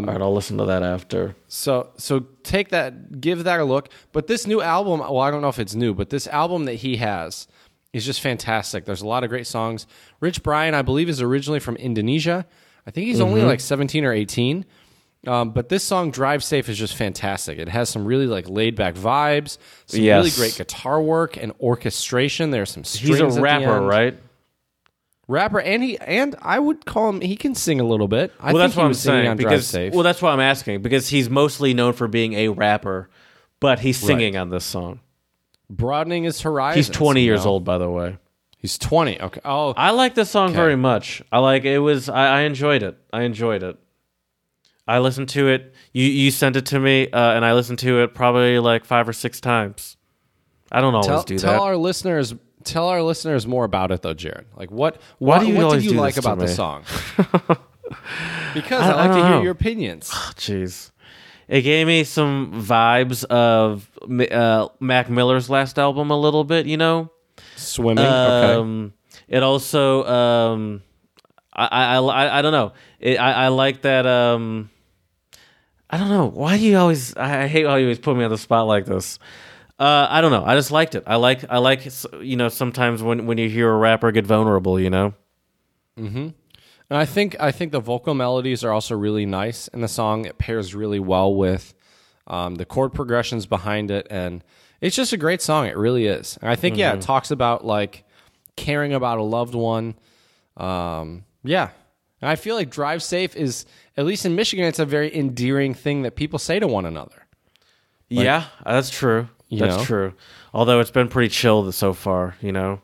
All 0.07 0.13
right, 0.15 0.23
I'll 0.23 0.33
listen 0.33 0.57
to 0.57 0.65
that 0.65 0.83
after. 0.83 1.37
So 1.47 1.91
so 1.99 2.21
take 2.43 2.71
that, 2.71 3.21
give 3.21 3.45
that 3.45 3.61
a 3.61 3.65
look. 3.65 3.91
But 4.13 4.29
this 4.29 4.47
new 4.47 4.63
album, 4.63 5.01
well, 5.01 5.19
I 5.19 5.31
don't 5.31 5.43
know 5.43 5.51
if 5.51 5.59
it's 5.59 5.75
new, 5.75 5.93
but 5.93 6.09
this 6.09 6.27
album 6.27 6.65
that 6.65 6.77
he 6.77 6.97
has 6.97 7.49
is 7.93 8.07
just 8.07 8.23
fantastic. 8.23 8.87
There's 8.87 9.03
a 9.03 9.07
lot 9.07 9.25
of 9.25 9.29
great 9.29 9.47
songs. 9.47 9.87
Rich 10.21 10.43
Brian, 10.43 10.73
I 10.73 10.81
believe, 10.81 11.11
is 11.11 11.21
originally 11.21 11.61
from 11.61 11.77
Indonesia. 11.77 12.47
I 12.87 12.91
think 12.91 13.07
he's 13.07 13.21
only 13.21 13.43
like 13.43 13.61
17 13.61 14.07
or 14.07 14.15
18. 14.15 14.65
Um, 15.27 15.51
but 15.51 15.69
this 15.69 15.85
song 15.85 16.13
"Drive 16.13 16.45
Safe" 16.45 16.67
is 16.71 16.79
just 16.79 16.97
fantastic. 16.97 17.59
It 17.59 17.69
has 17.69 17.91
some 17.91 18.07
really 18.07 18.27
like 18.27 18.49
laid 18.49 18.75
back 18.75 18.95
vibes, 18.95 19.59
some 19.85 20.01
really 20.01 20.31
great 20.31 20.57
guitar 20.57 21.03
work 21.03 21.37
and 21.37 21.53
orchestration. 21.61 22.53
There's 22.53 22.71
some 22.71 22.85
strings. 22.85 23.21
He's 23.21 23.37
a 23.37 23.41
rapper, 23.43 23.83
right? 23.83 24.19
Rapper, 25.29 25.61
and 25.61 25.83
he 25.83 25.99
and 25.99 26.37
I 26.41 26.59
would 26.61 26.85
call 26.87 27.09
him. 27.09 27.21
He 27.21 27.35
can 27.37 27.55
sing 27.57 27.81
a 27.81 27.85
little 27.85 28.07
bit. 28.07 28.33
I 28.39 28.53
Well, 28.53 28.63
think 28.63 28.69
that's 28.71 28.77
what 28.77 28.87
I'm 28.87 28.95
saying. 28.95 29.37
Because 29.37 29.73
well, 29.75 30.03
that's 30.05 30.23
why 30.23 30.33
I'm 30.33 30.41
asking 30.41 30.83
because 30.83 31.09
he's 31.09 31.29
mostly 31.29 31.75
known 31.75 31.95
for 31.95 32.07
being 32.07 32.35
a 32.35 32.49
rapper, 32.49 33.11
but 33.59 33.81
he's 33.81 33.99
singing 33.99 34.37
on 34.37 34.51
this 34.51 34.65
song. 34.65 35.01
broadening 35.69 36.23
his 36.25 36.41
horizons. 36.43 36.87
He's 36.87 36.97
20 36.97 37.23
years 37.23 37.45
know? 37.45 37.51
old, 37.53 37.65
by 37.65 37.77
the 37.79 37.91
way. 37.91 38.19
He's 38.59 38.79
20. 38.79 39.21
Okay. 39.21 39.41
Oh, 39.45 39.75
I 39.77 39.91
like 39.91 40.15
this 40.15 40.31
song 40.31 40.51
Okay. 40.51 40.57
very 40.57 40.77
much. 40.77 41.23
I 41.33 41.39
like 41.41 41.65
it 41.65 41.79
was. 41.81 42.09
I, 42.09 42.39
I 42.39 42.41
enjoyed 42.43 42.83
it. 42.85 42.97
I 43.13 43.23
enjoyed 43.23 43.63
it. 43.65 43.77
I 44.87 45.01
listened 45.01 45.29
to 45.31 45.49
it. 45.49 45.75
You 45.93 46.05
you 46.05 46.31
sent 46.31 46.55
it 46.55 46.67
to 46.67 46.79
me, 46.79 47.11
uh, 47.11 47.33
and 47.33 47.45
I 47.45 47.55
listened 47.55 47.81
to 47.81 48.03
it 48.05 48.15
probably 48.15 48.61
like 48.61 48.85
five 48.85 49.09
or 49.09 49.13
six 49.13 49.41
times. 49.41 49.97
I 50.71 50.81
don't 50.81 50.95
always 50.95 51.07
tell, 51.09 51.23
do 51.25 51.39
tell 51.39 51.51
that. 51.53 51.57
Tell 51.59 51.65
our 51.65 51.77
listeners 51.77 52.35
tell 52.67 52.89
our 52.89 53.03
listeners 53.03 53.47
more 53.47 53.65
about 53.65 53.91
it 53.93 54.03
though, 54.03 54.15
Jared. 54.15 54.47
Like 54.57 54.71
what 54.71 55.01
Why 55.19 55.37
what, 55.39 55.41
do 55.41 55.47
you 55.49 55.55
what 55.57 55.65
always 55.65 55.85
you 55.85 55.93
do 55.93 55.97
like 55.97 56.15
this 56.15 56.25
to 56.25 56.31
about 56.33 56.39
the 56.41 56.47
me? 56.47 56.53
song? 56.53 56.85
because 58.55 58.83
I- 58.83 58.93
I, 58.93 58.95
like 59.07 59.11
to 59.11 59.17
hear 59.17 59.25
know. 59.37 59.43
your 59.43 59.53
opinions. 59.53 60.11
Jeez. 60.37 60.91
It 61.49 61.63
gave 61.63 61.87
me 61.87 62.03
some 62.05 62.53
vibes 62.65 63.23
of 63.25 63.89
uh, 64.33 64.69
Mac 64.81 65.09
Miller's 65.09 65.49
last 65.49 65.79
album 65.79 66.11
a 66.11 66.19
little 66.19 66.43
bit, 66.43 66.67
you 66.67 66.77
know. 66.77 67.11
Swimming. 67.55 68.05
okay. 68.05 68.55
Um, 68.55 68.93
It 69.29 69.43
also, 69.45 70.05
um, 70.07 70.83
I, 71.53 71.67
I, 71.67 71.97
I, 71.99 72.39
I 72.39 72.43
don't 72.43 72.51
know. 72.53 72.73
It, 72.99 73.17
I, 73.19 73.45
I 73.45 73.49
like 73.49 73.83
that. 73.83 74.07
Um, 74.07 74.71
I 75.89 75.99
don't 75.99 76.09
know. 76.09 76.27
Why 76.27 76.59
do 76.59 76.65
you 76.65 76.77
always? 76.79 77.17
I, 77.17 77.45
I 77.45 77.47
hate 77.47 77.65
how 77.65 77.77
you 77.77 77.85
always 77.85 78.01
put 78.01 78.17
me 78.17 78.25
on 78.25 78.31
the 78.31 78.39
spot 78.39 78.67
like 78.67 78.87
this. 78.87 79.21
Uh, 79.79 80.07
I 80.09 80.21
don't 80.23 80.31
know. 80.31 80.45
I 80.45 80.55
just 80.55 80.71
liked 80.71 80.95
it. 80.95 81.05
I 81.07 81.17
like. 81.17 81.45
I 81.51 81.59
like. 81.59 81.87
You 82.21 82.37
know, 82.37 82.49
sometimes 82.49 83.03
when 83.03 83.27
when 83.27 83.37
you 83.39 83.49
hear 83.51 83.71
a 83.71 83.77
rapper 83.77 84.11
get 84.11 84.27
vulnerable, 84.27 84.81
you 84.81 84.89
know. 84.91 85.15
And 86.89 86.99
I 86.99 87.05
think 87.05 87.37
I 87.41 87.51
think 87.53 87.73
the 87.73 87.81
vocal 87.81 88.15
melodies 88.15 88.63
are 88.65 88.73
also 88.73 88.97
really 88.97 89.27
nice 89.27 89.69
in 89.69 89.81
the 89.81 89.89
song. 89.89 90.25
It 90.25 90.39
pairs 90.39 90.75
really 90.75 91.01
well 91.01 91.35
with 91.35 91.75
um, 92.27 92.55
the 92.57 92.65
chord 92.65 92.93
progressions 92.95 93.45
behind 93.47 93.91
it, 93.91 94.07
and 94.11 94.43
it's 94.81 94.95
just 94.97 95.13
a 95.13 95.17
great 95.17 95.43
song. 95.43 95.67
It 95.67 95.77
really 95.77 96.07
is. 96.07 96.39
And 96.41 96.51
I 96.51 96.55
think 96.57 96.77
yeah, 96.77 96.93
it 96.95 97.01
talks 97.03 97.31
about 97.31 97.65
like 97.65 98.05
caring 98.57 98.93
about 98.95 99.19
a 99.19 99.23
loved 99.23 99.55
one. 99.55 99.95
Um, 100.57 101.25
yeah, 101.43 101.71
and 102.23 102.31
I 102.31 102.37
feel 102.37 102.55
like 102.57 102.71
"Drive 102.71 103.03
Safe" 103.03 103.35
is 103.37 103.67
at 103.97 104.07
least 104.07 104.25
in 104.25 104.35
Michigan, 104.35 104.65
it's 104.67 104.79
a 104.79 104.87
very 104.87 105.15
endearing 105.15 105.75
thing 105.75 106.03
that 106.03 106.15
people 106.17 106.39
say 106.39 106.59
to 106.61 106.67
one 106.67 106.87
another. 106.87 107.27
yeah, 108.09 108.45
that's 108.65 108.91
true. 108.91 109.29
You 109.49 109.61
That's 109.61 109.77
know? 109.77 109.85
true. 109.85 110.15
Although 110.55 110.81
it's 110.81 110.91
been 110.91 111.09
pretty 111.09 111.29
chill 111.29 111.71
so 111.73 111.93
far, 111.93 112.37
you 112.41 112.53
know, 112.53 112.81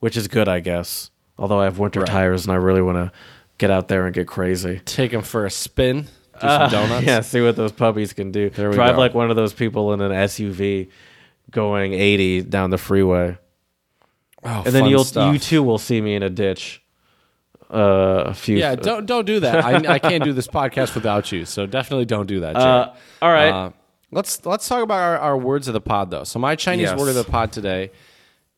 which 0.00 0.16
is 0.16 0.28
good, 0.28 0.48
I 0.48 0.60
guess. 0.60 1.10
Although 1.38 1.60
I 1.60 1.64
have 1.64 1.78
winter 1.78 2.00
Right. 2.00 2.08
tires 2.08 2.44
and 2.44 2.52
I 2.52 2.56
really 2.56 2.82
want 2.82 2.96
to 2.96 3.12
get 3.58 3.70
out 3.70 3.88
there 3.88 4.06
and 4.06 4.14
get 4.14 4.26
crazy. 4.26 4.80
Take 4.84 5.10
them 5.12 5.22
for 5.22 5.46
a 5.46 5.50
spin, 5.50 6.02
do 6.02 6.46
Uh, 6.46 6.68
some 6.68 6.70
donuts. 6.88 7.06
Yeah, 7.06 7.20
see 7.20 7.40
what 7.40 7.56
those 7.56 7.72
puppies 7.72 8.12
can 8.12 8.30
do. 8.32 8.50
There 8.50 8.68
we 8.70 8.74
Drive 8.76 8.94
go. 8.96 9.00
like 9.00 9.14
one 9.14 9.30
of 9.30 9.36
those 9.36 9.52
people 9.52 9.92
in 9.92 10.00
an 10.00 10.12
SUV 10.12 10.88
going 11.50 11.92
80 11.92 12.42
down 12.42 12.70
the 12.70 12.78
freeway. 12.78 13.36
Oh, 14.44 14.62
And 14.66 14.74
then 14.74 14.86
you'll 14.86 15.04
stuff. 15.04 15.32
you 15.32 15.38
too 15.38 15.62
will 15.62 15.78
see 15.78 16.00
me 16.00 16.14
in 16.16 16.22
a 16.22 16.30
ditch. 16.30 16.82
Uh, 17.72 18.24
a 18.26 18.34
few 18.34 18.58
Yeah, 18.58 18.74
don't 18.74 19.06
don't 19.06 19.24
do 19.24 19.40
that. 19.40 19.64
I, 19.64 19.94
I 19.94 19.98
can't 19.98 20.22
do 20.24 20.32
this 20.34 20.46
podcast 20.46 20.94
without 20.94 21.32
you, 21.32 21.46
so 21.46 21.64
definitely 21.64 22.04
don't 22.04 22.26
do 22.26 22.40
that. 22.40 22.54
Uh, 22.56 22.92
all 23.22 23.32
right. 23.32 23.72
Uh, 24.12 24.16
let's 24.16 24.44
let's 24.46 24.68
talk 24.68 24.82
about 24.82 25.00
our, 25.00 25.18
our 25.18 25.36
words 25.38 25.68
of 25.68 25.74
the 25.74 25.80
pod 25.80 26.10
though. 26.10 26.24
So 26.24 26.38
my 26.38 26.54
Chinese 26.56 26.90
Yes. 26.90 26.98
word 26.98 27.08
of 27.08 27.14
the 27.14 27.24
pod 27.24 27.52
today 27.52 27.90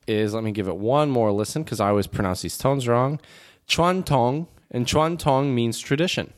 is 0.06 0.34
let 0.34 0.44
me 0.44 0.52
give 0.52 0.68
it 0.68 0.76
one 0.76 1.10
more 1.10 1.32
listen 1.32 1.62
because 1.62 1.80
I 1.80 1.88
always 1.88 2.06
pronounce 2.06 2.42
these 2.42 2.58
tones 2.58 2.86
wrong. 2.86 3.20
Chuan 3.66 4.02
tong 4.02 4.46
and 4.70 4.86
chuan 4.86 5.16
tong 5.16 5.54
means 5.54 5.78
tradition. 5.78 6.32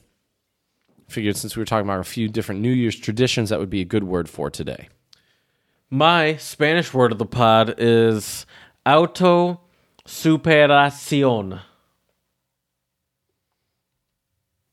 Figured 1.09 1.37
since 1.37 1.57
we 1.57 1.61
were 1.61 1.67
talking 1.67 1.87
about 1.87 2.01
a 2.01 2.05
few 2.05 2.29
different 2.29 2.61
New 2.61 2.73
Year's 2.73 2.97
traditions, 2.97 3.51
that 3.51 3.59
would 3.61 3.71
be 3.71 3.81
a 3.81 3.85
good 3.85 4.05
word 4.05 4.29
for 4.29 4.51
today. 4.51 4.89
My 5.89 6.37
Spanish 6.37 6.93
word 6.93 7.13
of 7.13 7.19
the 7.19 7.27
pod 7.27 7.75
is 7.79 8.45
auto 8.85 9.61
superación. 10.05 11.61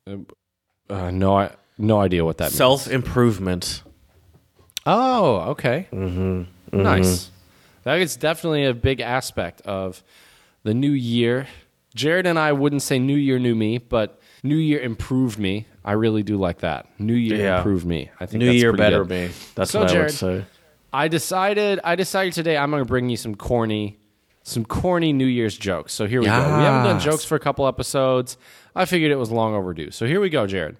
Uh, 0.08 1.12
no, 1.12 1.38
I, 1.38 1.52
no 1.78 2.02
idea 2.02 2.26
what 2.26 2.38
that 2.40 2.46
means. 2.46 2.56
Self 2.56 2.88
improvement. 2.88 3.84
Oh, 4.86 5.52
okay. 5.52 5.88
Mm-hmm. 5.92 6.82
Nice. 6.82 7.30
That 7.84 8.00
is 8.00 8.16
definitely 8.16 8.66
a 8.66 8.74
big 8.74 9.00
aspect 9.02 9.62
of 9.62 10.04
the 10.64 10.74
new 10.74 10.92
year. 10.92 11.48
Jared 11.96 12.26
and 12.26 12.40
I 12.40 12.52
wouldn't 12.54 12.82
say 12.82 12.98
new 13.00 13.16
year, 13.16 13.38
new 13.40 13.56
me, 13.56 13.78
but 13.78 14.20
new 14.42 14.56
year 14.56 14.80
improved 14.80 15.38
me. 15.38 15.68
I 15.86 15.92
really 15.94 16.24
do 16.24 16.38
like 16.38 16.60
that. 16.60 16.88
New 16.98 17.14
year 17.14 17.38
Yeah. 17.38 17.58
improved 17.58 17.86
me. 17.86 18.10
I 18.20 18.26
think 18.26 18.40
New 18.40 18.52
year 18.52 18.74
better 18.74 19.04
good. 19.06 19.10
me. 19.30 19.30
That's 19.56 19.72
So, 19.72 19.82
what 19.82 19.90
Jared, 19.90 20.02
I 20.02 20.06
would 20.06 20.14
say. 20.14 20.46
I 20.92 21.08
decided. 21.08 21.80
I 21.84 21.96
decided 21.96 22.34
today 22.34 22.58
I'm 22.58 22.70
going 22.72 22.82
to 22.82 22.88
bring 22.88 23.10
you 23.10 23.18
some 23.18 23.36
corny 23.36 24.00
some 24.46 24.66
corny 24.66 25.14
New 25.14 25.26
Year's 25.26 25.58
jokes. 25.58 25.94
So 25.94 26.06
here 26.06 26.20
we 26.20 26.26
go. 26.26 26.32
We 26.34 26.38
haven't 26.64 26.84
done 26.84 27.00
jokes 27.00 27.24
for 27.24 27.36
a 27.36 27.40
couple 27.40 27.66
episodes. 27.66 28.38
I 28.76 28.84
figured 28.84 29.10
it 29.10 29.16
was 29.16 29.32
long 29.32 29.54
overdue. 29.56 29.90
So 29.92 30.06
here 30.06 30.20
we 30.20 30.30
go, 30.30 30.46
Jared. 30.48 30.76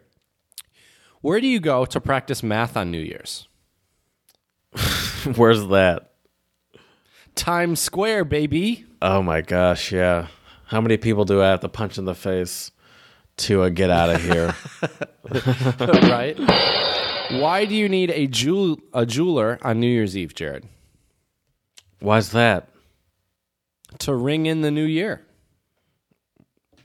Where 1.22 1.40
do 1.40 1.48
you 1.48 1.62
go 1.62 1.86
to 1.86 2.02
practice 2.02 2.44
math 2.44 2.76
on 2.76 2.92
New 2.92 3.00
Year's? 3.00 3.48
Where's 5.36 5.68
that? 5.68 6.12
Times 7.36 7.80
Square, 7.80 8.26
baby. 8.26 8.86
Oh 9.02 9.22
my 9.22 9.42
gosh, 9.42 9.92
yeah. 9.92 10.28
How 10.66 10.82
many 10.82 10.98
people 10.98 11.26
do 11.26 11.42
I 11.42 11.48
have 11.48 11.62
to 11.62 11.70
punch 11.70 11.98
in 11.98 12.06
the 12.06 12.16
face 12.16 12.72
to 13.38 13.64
uh, 13.64 13.70
get 13.70 13.90
out 13.90 14.10
of 14.10 14.24
here? 14.24 14.56
right? 16.10 16.38
Why 17.32 17.66
do 17.66 17.76
you 17.76 17.90
need 17.90 18.12
a 18.12 18.28
jewel 18.28 18.80
a 18.94 19.06
jeweler 19.06 19.60
on 19.62 19.80
New 19.80 19.88
Year's 19.88 20.16
Eve, 20.18 20.36
Jared? 20.36 20.68
Why's 22.00 22.32
that? 22.32 22.70
To 24.00 24.16
ring 24.16 24.46
in 24.46 24.62
the 24.62 24.72
new 24.72 24.84
year. 24.84 25.26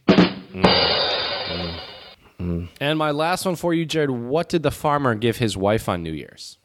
Mm. 0.08 0.62
Mm. 0.62 1.80
Mm. 2.40 2.68
And 2.80 2.98
my 2.98 3.10
last 3.10 3.44
one 3.44 3.56
for 3.56 3.74
you, 3.74 3.84
Jared. 3.84 4.10
What 4.10 4.48
did 4.48 4.62
the 4.62 4.70
farmer 4.70 5.14
give 5.14 5.38
his 5.38 5.56
wife 5.56 5.88
on 5.88 6.02
New 6.02 6.12
Year's? 6.12 6.57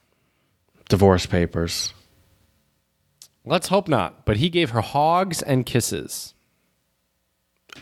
Divorce 0.90 1.26
papers. 1.26 1.94
Let's 3.46 3.68
hope 3.68 3.88
not. 3.88 4.26
But 4.26 4.38
he 4.38 4.50
gave 4.50 4.72
her 4.72 4.82
hogs 4.82 5.42
and 5.42 5.66
kisses. 5.66 6.34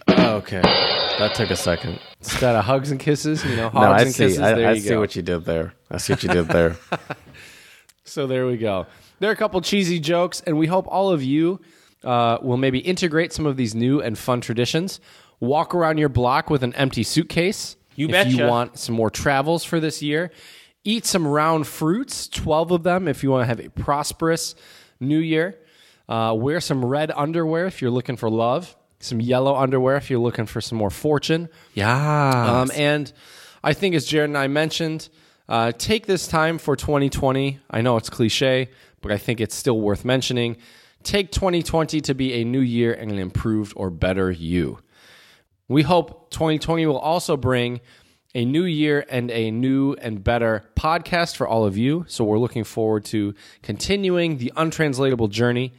Oh, 0.08 0.36
okay. 0.38 0.62
That 0.62 1.36
took 1.36 1.50
a 1.52 1.56
second. 1.56 2.00
Instead 2.20 2.56
of 2.56 2.66
hugs 2.66 2.92
and 2.92 3.00
kisses, 3.00 3.44
you 3.44 3.56
know, 3.56 3.70
hogs 3.74 3.74
no, 3.86 3.92
I 3.92 4.02
and 4.02 4.12
see. 4.12 4.24
kisses. 4.26 4.40
I, 4.40 4.54
there 4.54 4.70
I 4.70 4.72
you 4.74 4.82
see 4.82 4.90
go. 4.90 5.00
what 5.00 5.16
you 5.16 5.22
did 5.22 5.46
there. 5.46 5.74
I 5.90 5.98
see 5.98 6.14
what 6.14 6.24
you 6.24 6.30
did 6.30 6.48
there. 6.48 6.78
So 8.04 8.28
there 8.28 8.46
we 8.46 8.58
go. 8.58 8.88
There 9.20 9.30
are 9.30 9.34
a 9.34 9.38
couple 9.38 9.62
cheesy 9.62 9.98
jokes, 10.00 10.42
and 10.46 10.58
we 10.58 10.68
hope 10.68 10.86
all 10.90 11.12
of 11.12 11.24
you 11.24 11.62
uh, 12.04 12.40
will 12.42 12.58
maybe 12.58 12.80
integrate 12.80 13.32
some 13.32 13.46
of 13.46 13.56
these 13.56 13.74
new 13.74 14.02
and 14.02 14.18
fun 14.18 14.42
traditions. 14.42 15.00
Walk 15.40 15.74
around 15.74 15.98
your 15.98 16.10
block 16.10 16.50
with 16.50 16.62
an 16.62 16.74
empty 16.76 17.04
suitcase. 17.04 17.78
You 17.96 18.08
if 18.08 18.12
betcha. 18.12 18.30
you 18.32 18.46
want 18.48 18.78
some 18.78 18.96
more 18.96 19.10
travels 19.10 19.64
for 19.64 19.80
this 19.80 20.02
year. 20.02 20.32
Eat 20.84 21.06
some 21.06 21.28
round 21.28 21.68
fruits, 21.68 22.28
12 22.28 22.72
of 22.72 22.84
them, 22.84 23.08
if 23.08 23.24
you 23.24 23.32
want 23.32 23.44
to 23.44 23.46
have 23.46 23.60
a 23.60 23.70
prosperous 23.70 24.56
new 25.00 25.20
year. 25.20 25.60
Uh, 26.10 26.34
wear 26.34 26.60
some 26.60 26.84
red 26.84 27.12
underwear 27.12 27.66
if 27.68 27.82
you're 27.82 27.92
looking 27.92 28.18
for 28.18 28.30
love. 28.30 28.76
Some 29.00 29.22
yellow 29.22 29.56
underwear 29.56 29.96
if 29.96 30.10
you're 30.10 30.20
looking 30.20 30.46
for 30.46 30.62
some 30.62 30.78
more 30.78 30.90
fortune. 30.90 31.50
yeah. 31.74 32.62
Um, 32.62 32.72
and 32.76 33.12
I 33.64 33.74
think, 33.74 33.96
as 33.96 34.06
Jared 34.06 34.30
and 34.30 34.38
I 34.38 34.48
mentioned, 34.48 35.10
uh, 35.48 35.72
take 35.72 36.06
this 36.06 36.28
time 36.28 36.58
for 36.58 36.76
2020. 36.76 37.60
I 37.70 37.82
know 37.82 37.98
it's 37.98 38.10
cliche, 38.10 38.70
but 39.02 39.12
I 39.12 39.18
think 39.18 39.42
it's 39.42 39.56
still 39.56 39.80
worth 39.80 40.06
mentioning. 40.06 40.58
Take 41.04 41.32
2020 41.32 42.02
to 42.02 42.14
be 42.14 42.34
a 42.42 42.44
new 42.44 42.60
year 42.60 42.94
and 42.94 43.12
an 43.12 43.18
improved 43.18 43.74
or 43.76 43.90
better 43.90 44.32
you. 44.32 44.80
We 45.68 45.84
hope 45.84 46.32
2020 46.32 46.86
will 46.86 46.98
also 46.98 47.38
bring 47.38 47.82
a 48.34 48.46
new 48.46 48.64
year 48.64 49.06
and 49.10 49.30
a 49.32 49.52
new 49.52 49.94
and 49.94 50.24
better 50.24 50.70
podcast 50.76 51.36
for 51.36 51.48
all 51.48 51.66
of 51.66 51.78
you. 51.78 52.06
So 52.08 52.24
we're 52.24 52.40
looking 52.40 52.64
forward 52.64 53.06
to 53.06 53.34
continuing 53.62 54.38
the 54.38 54.54
untranslatable 54.56 55.28
journey. 55.28 55.74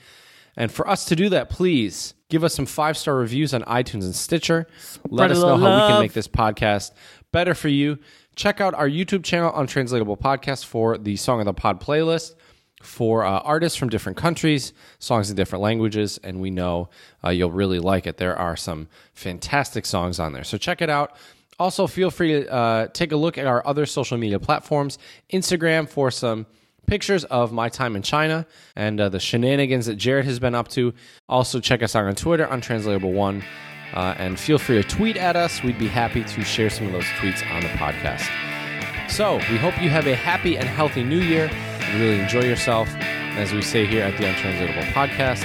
And 0.57 0.71
for 0.71 0.87
us 0.87 1.07
to 1.07 1.17
do 1.17 1.29
that, 1.31 1.49
please 1.49 2.15
give 2.29 2.45
us 2.45 2.55
some 2.55 2.67
five 2.67 2.97
star 2.97 3.17
reviews 3.17 3.55
on 3.55 3.63
iTunes 3.63 4.05
and 4.05 4.15
Stitcher. 4.15 4.67
Let 5.09 5.31
a 5.31 5.35
us 5.35 5.41
know 5.41 5.57
how 5.57 5.87
we 5.87 5.93
can 5.93 6.01
make 6.01 6.13
this 6.13 6.29
podcast 6.29 6.93
better 7.33 7.55
for 7.55 7.69
you. 7.69 7.99
Check 8.37 8.61
out 8.61 8.75
our 8.75 8.89
YouTube 8.89 9.25
channel, 9.25 9.53
Untranslatable 9.55 10.17
Podcast, 10.17 10.65
for 10.65 10.97
the 10.97 11.17
Song 11.17 11.41
of 11.41 11.47
the 11.47 11.53
Pod 11.53 11.81
playlist 11.81 12.35
for 12.83 13.25
uh, 13.25 13.39
artists 13.39 13.79
from 13.79 13.89
different 13.89 14.19
countries, 14.19 14.73
songs 14.99 15.31
in 15.31 15.37
different 15.37 15.63
languages, 15.63 16.19
and 16.23 16.41
we 16.41 16.51
know 16.51 16.91
uh, 17.25 17.31
you'll 17.31 17.51
really 17.53 17.79
like 17.79 18.07
it. 18.07 18.17
There 18.17 18.37
are 18.37 18.57
some 18.57 18.89
fantastic 19.15 19.87
songs 19.87 20.19
on 20.19 20.33
there. 20.33 20.45
So 20.45 20.59
check 20.59 20.83
it 20.83 20.91
out. 20.91 21.17
Also, 21.59 21.87
feel 21.87 22.11
free 22.11 22.33
to 22.33 22.53
uh, 22.53 22.87
take 22.89 23.13
a 23.13 23.17
look 23.17 23.39
at 23.39 23.47
our 23.47 23.65
other 23.67 23.87
social 23.87 24.19
media 24.19 24.39
platforms 24.39 24.99
Instagram 25.33 25.89
for 25.89 26.11
some 26.11 26.47
pictures 26.87 27.25
of 27.25 27.53
my 27.53 27.69
time 27.69 27.95
in 27.95 28.03
China 28.03 28.47
and 28.75 29.01
uh, 29.01 29.09
the 29.09 29.21
shenanigans 29.21 29.87
that 29.87 29.97
Jared 29.97 30.25
has 30.25 30.39
been 30.41 30.55
up 30.55 30.69
to. 30.69 30.93
Also, 31.29 31.61
check 31.61 31.83
us 31.83 31.95
out 31.95 32.05
on 32.05 32.15
Twitter, 32.15 32.47
Untranslatable1, 32.47 33.43
uh, 33.95 34.15
and 34.19 34.39
feel 34.41 34.59
free 34.59 34.83
to 34.83 34.89
tweet 34.89 35.17
at 35.17 35.37
us. 35.37 35.63
We'd 35.63 35.79
be 35.79 35.89
happy 35.89 36.25
to 36.25 36.45
share 36.45 36.71
some 36.71 36.87
of 36.87 36.93
those 36.93 37.05
tweets 37.05 37.49
on 37.55 37.63
the 37.63 37.69
podcast. 37.69 38.29
So, 39.11 39.37
we 39.51 39.59
hope 39.59 39.81
you 39.81 39.91
have 39.91 40.07
a 40.07 40.17
happy 40.17 40.57
and 40.57 40.69
healthy 40.69 41.05
new 41.05 41.21
year 41.21 41.49
and 41.53 42.01
really 42.01 42.19
enjoy 42.21 42.45
yourself. 42.45 42.89
As 43.35 43.51
we 43.53 43.63
say 43.63 43.87
here 43.87 44.03
at 44.03 44.19
the 44.19 44.27
Untranslatable 44.29 44.83
Podcast, 44.93 45.45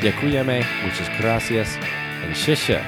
Yakuyame, 0.00 0.62
which 0.84 1.00
is 1.00 1.08
gracias, 1.18 1.76
and 1.76 2.34
shisha. 2.34 2.82